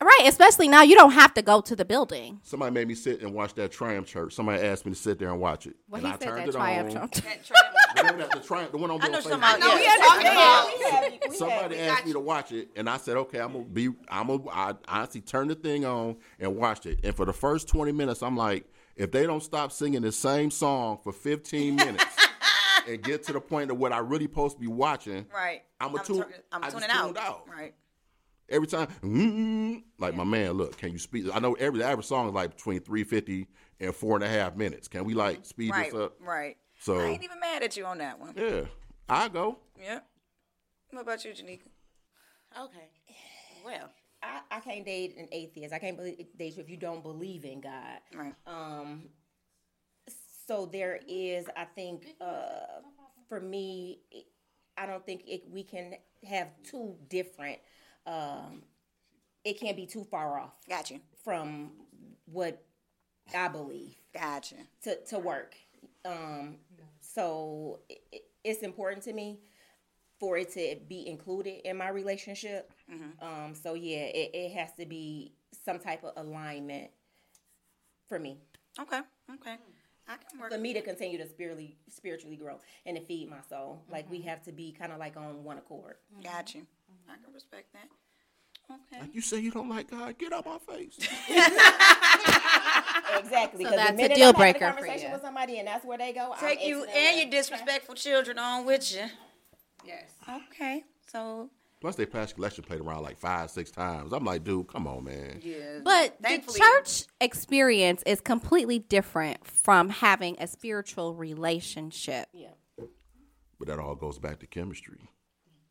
[0.00, 2.38] Right, especially now you don't have to go to the building.
[2.44, 4.32] somebody made me sit and watch that Triumph Church.
[4.32, 5.74] Somebody asked me to sit there and watch it.
[5.88, 6.88] Well, and he I said turned that it triumph.
[6.96, 7.08] on.
[7.08, 7.14] Trump.
[7.96, 9.60] Remember that, the Triumph, the one on I know somebody.
[9.62, 9.96] I know Yeah.
[9.96, 10.66] talking about.
[10.78, 13.40] We have- we have- Somebody we asked me to watch it, and I said, "Okay,
[13.40, 13.88] I'm gonna be.
[14.08, 14.42] I'm gonna.
[14.50, 17.00] I honestly turned the thing on and watched it.
[17.02, 18.66] And for the first 20 minutes, I'm like,
[18.96, 22.04] if they don't stop singing the same song for 15 minutes
[22.88, 25.62] and get to the point of what I really supposed to be watching, Right.
[25.80, 26.18] I'm a I'm, tune.
[26.22, 27.16] turn- I'm tuning out.
[27.18, 27.48] out.
[27.48, 27.74] Right.
[28.48, 31.28] Every time, mm, like my man, look, can you speed?
[31.32, 33.46] I know every the average song is like between 350
[33.80, 34.88] and four and a half minutes.
[34.88, 35.92] Can we like speed Right.
[35.92, 36.14] this up?
[36.20, 36.56] Right.
[36.80, 38.34] So- I ain't even mad at you on that one.
[38.36, 38.62] Yeah,
[39.08, 39.58] I go.
[39.78, 40.00] Yeah.
[40.90, 41.60] What about you, Janika?
[42.58, 42.88] Okay.
[43.64, 43.90] Well,
[44.22, 45.74] I, I can't date an atheist.
[45.74, 47.98] I can't believe, date you if you don't believe in God.
[48.14, 48.34] Right.
[48.46, 49.10] Um,
[50.46, 52.80] so there is, I think, uh,
[53.28, 54.00] for me,
[54.78, 55.94] I don't think it, we can
[56.26, 57.58] have two different.
[58.06, 58.62] Um,
[59.44, 61.00] it can't be too far off Got you.
[61.24, 61.70] from
[62.26, 62.62] what
[63.34, 64.56] I believe Gotcha.
[64.84, 65.54] to to work.
[66.04, 66.56] Um,
[67.00, 69.40] so it, it- it's important to me
[70.18, 72.72] for it to be included in my relationship.
[73.20, 75.32] Um, so yeah, it, it has to be
[75.64, 76.90] some type of alignment
[78.06, 78.38] for me.
[78.80, 79.00] Okay.
[79.34, 79.56] Okay.
[80.08, 80.50] I can work.
[80.52, 83.82] For me to continue to spiritually spiritually grow and to feed my soul.
[83.90, 85.96] Like we have to be kind of like on one accord.
[86.22, 86.66] Got you.
[87.08, 87.88] I can respect that.
[88.70, 89.00] Okay.
[89.00, 90.98] Like you say you don't like God, get out my face.
[93.18, 93.64] Exactly.
[93.64, 95.12] So 'cause the that's a deal I'm having breaker for conversation you.
[95.14, 96.32] with somebody and that's where they go.
[96.32, 99.06] I'm Take you and your disrespectful children on with you.
[99.84, 100.10] yes.
[100.28, 100.84] Okay.
[101.10, 104.12] So Plus, they past collection played around like five, six times.
[104.12, 105.40] I'm like, dude, come on, man.
[105.42, 105.78] yeah.
[105.84, 112.28] But the church experience is completely different from having a spiritual relationship.
[112.32, 112.48] Yeah.
[113.58, 115.08] But that all goes back to chemistry.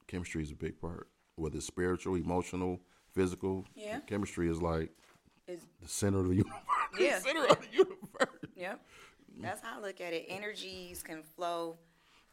[0.08, 1.08] Chemistry is a big part.
[1.38, 2.80] Whether it's spiritual, emotional,
[3.14, 3.64] physical.
[3.76, 4.00] Yeah.
[4.02, 4.92] Chemistry is like
[5.48, 6.54] Is- the center of the universe.
[7.00, 7.20] Yeah.
[7.20, 7.96] the center of the universe.
[8.56, 8.82] Yep.
[9.40, 10.26] That's how I look at it.
[10.30, 11.78] Energies can flow.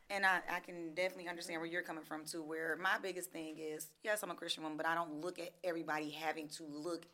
[0.09, 3.57] And I, I can definitely understand where you're coming from too, where my biggest thing
[3.59, 7.07] is, yes, I'm a Christian woman, but I don't look at everybody having to look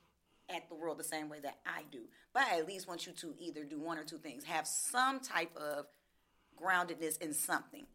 [0.49, 2.01] at the world the same way that I do.
[2.33, 4.45] But I at least want you to either do one or two things.
[4.45, 5.87] Have some type of
[6.61, 7.87] groundedness in something.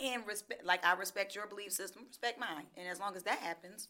[0.00, 2.66] And respect like I respect your belief system, respect mine.
[2.76, 3.88] And as long as that happens,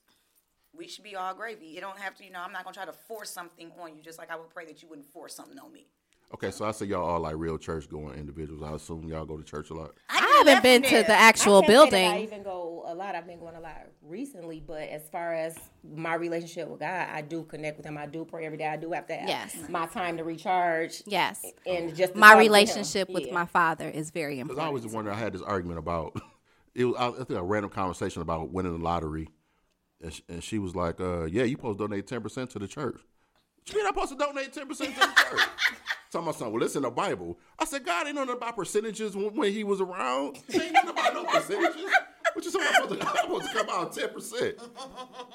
[0.77, 1.67] we should be all gravy.
[1.67, 4.03] You don't have to, you know, I'm not gonna try to force something on you,
[4.03, 5.87] just like I would pray that you wouldn't force something on me.
[6.35, 8.63] Okay, so I say y'all all like real church going individuals.
[8.63, 9.91] I assume y'all go to church a lot.
[10.09, 12.07] I haven't been to the actual building.
[12.07, 13.15] I can't say that I even go a lot.
[13.15, 17.21] I've been going a lot recently, but as far as my relationship with God, I
[17.21, 17.99] do connect with Him.
[17.99, 18.67] I do pray every day.
[18.67, 19.57] I do have to have Yes.
[19.69, 21.03] my time to recharge.
[21.07, 21.45] Yes.
[21.67, 22.47] and just My talk to Him.
[22.47, 23.35] relationship with Yeah.
[23.35, 24.57] my father is very important.
[24.57, 24.65] Because.
[24.65, 25.13] I always wonder.
[25.13, 26.17] I had this argument about
[26.75, 26.87] it.
[26.87, 29.29] Was, I think a random conversation about winning the lottery,
[30.01, 32.59] and she, and she was like, uh, "Yeah, you supposed to donate ten percent to
[32.59, 33.01] the church."
[33.65, 35.41] What you mean I'm supposed to donate ten percent to the church?
[36.11, 36.55] Talking about something.
[36.55, 37.39] Well, it's in the Bible.
[37.59, 40.39] I said, God ain't nothing about percentages when, when he was around.
[40.49, 41.85] He ain't nothing about no percentages.
[42.35, 42.67] What you saying?
[42.69, 44.57] I'm supposed to, I'm supposed to come out ten percent.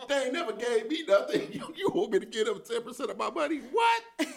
[0.10, 1.48] They ain't never gave me nothing.
[1.54, 3.62] You, you want me to them ten percent of my money?
[3.72, 4.28] What?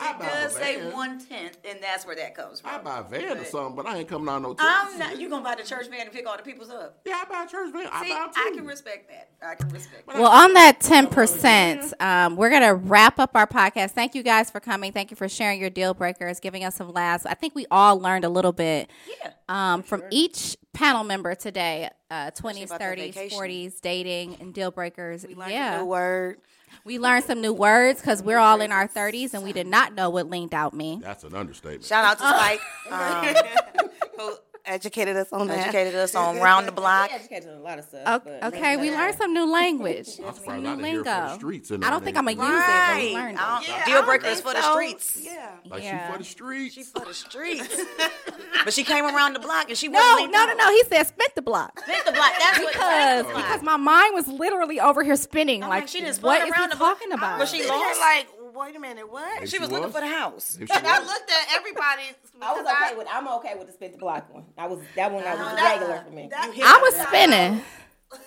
[0.00, 2.70] I buy does say one tenth, and that's where that comes from.
[2.70, 5.18] I buy a van or something, but I ain't coming out no 10 I'm not.
[5.20, 6.98] You gonna buy the church van and pick all the people's up?
[7.04, 7.88] Yeah, I buy a church van.
[7.92, 9.28] I See, buy 'em I can respect that.
[9.46, 10.06] I can respect.
[10.06, 10.18] that.
[10.18, 13.90] Well, on that 10%, um, we're going to wrap up our podcast.
[13.92, 14.92] Thank you guys for coming.
[14.92, 17.26] Thank you for sharing your deal breakers, giving us some laughs.
[17.26, 18.90] I think we all learned a little bit
[19.22, 19.32] Yeah.
[19.48, 25.24] um, from each panel member today uh, 20s, 30s, 40s, dating, and deal breakers.
[25.26, 26.38] We Learned a new word.
[26.84, 29.94] We learned some new words because we're all in our 30s and we did not
[29.94, 31.00] know what leaned out mean.
[31.00, 31.84] That's an understatement.
[31.84, 32.60] Shout out to Spike,
[32.90, 33.88] um,
[34.18, 35.58] Who educated us on that?
[35.58, 37.10] educated us on round the block.
[37.10, 38.22] He educated on a lot of stuff.
[38.26, 41.04] Okay, okay, we learned some new language, I'm some new I didn't hear it from
[41.04, 41.04] lingo.
[41.04, 42.38] the streets I don't think I'm everything.
[42.38, 43.14] gonna use it, but we Right.
[43.14, 43.66] learned I it.
[43.66, 44.72] don't- Deal don't breakers for the so.
[44.72, 45.20] streets.
[45.22, 45.48] Yeah.
[45.66, 46.06] Like Yeah.
[46.06, 46.74] she for the streets.
[46.74, 47.76] She for the streets.
[48.64, 50.70] but she came around the block and she No, wasn't no, no, no.
[50.70, 51.80] He said spit the block.
[51.80, 52.32] Spit the block.
[52.38, 55.62] That's because that's because my mind was literally over here spinning.
[55.62, 56.98] I'm like, like, she just what spun is he around the block.
[56.98, 57.38] talking about?
[57.38, 58.00] Was she Sitting lost?
[58.00, 59.34] like, wait a minute, what?
[59.36, 60.58] Maybe She was looking for the house.
[60.60, 61.08] If she I was.
[61.08, 62.02] looked at everybody.
[62.42, 63.06] I was because okay with.
[63.10, 64.44] I'm okay with the spit the block one.
[64.56, 65.24] I was that one.
[65.24, 65.56] That was uh-huh.
[65.56, 66.28] that- regular for me.
[66.30, 67.62] that- I was spinning.
[68.10, 68.18] the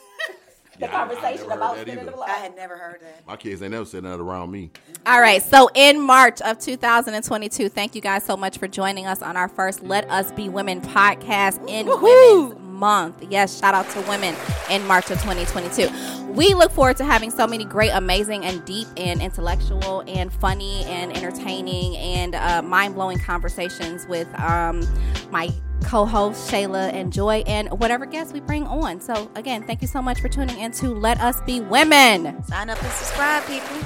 [0.79, 2.29] Yeah, I- I conversation about spinning the block.
[2.29, 3.25] I had never heard that.
[3.27, 4.71] My kids ain't never said that around me.
[5.05, 5.41] All right.
[5.41, 9.47] So in March of 2022, thank you guys so much for joining us on our
[9.49, 13.23] first Let Us Be Women podcast in Women's Month.
[13.29, 14.35] Yes, shout out to women
[14.69, 15.89] in March of 2022.
[16.33, 20.83] We look forward to having so many great, amazing, and deep, and intellectual, and funny,
[20.85, 24.85] and entertaining, and uh, mind blowing conversations with um,
[25.31, 25.49] my
[25.83, 28.99] co hosts, Shayla and Joy, and whatever guests we bring on.
[28.99, 32.43] So, again, thank you so much for tuning in to Let Us Be Women.
[32.43, 33.77] Sign up and subscribe, people.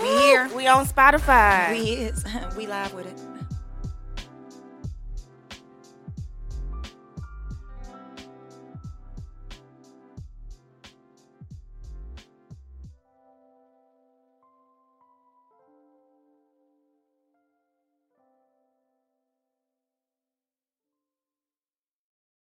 [0.00, 0.50] We here.
[0.56, 1.70] We on Spotify.
[1.70, 2.24] We is.
[2.56, 3.31] We live with it.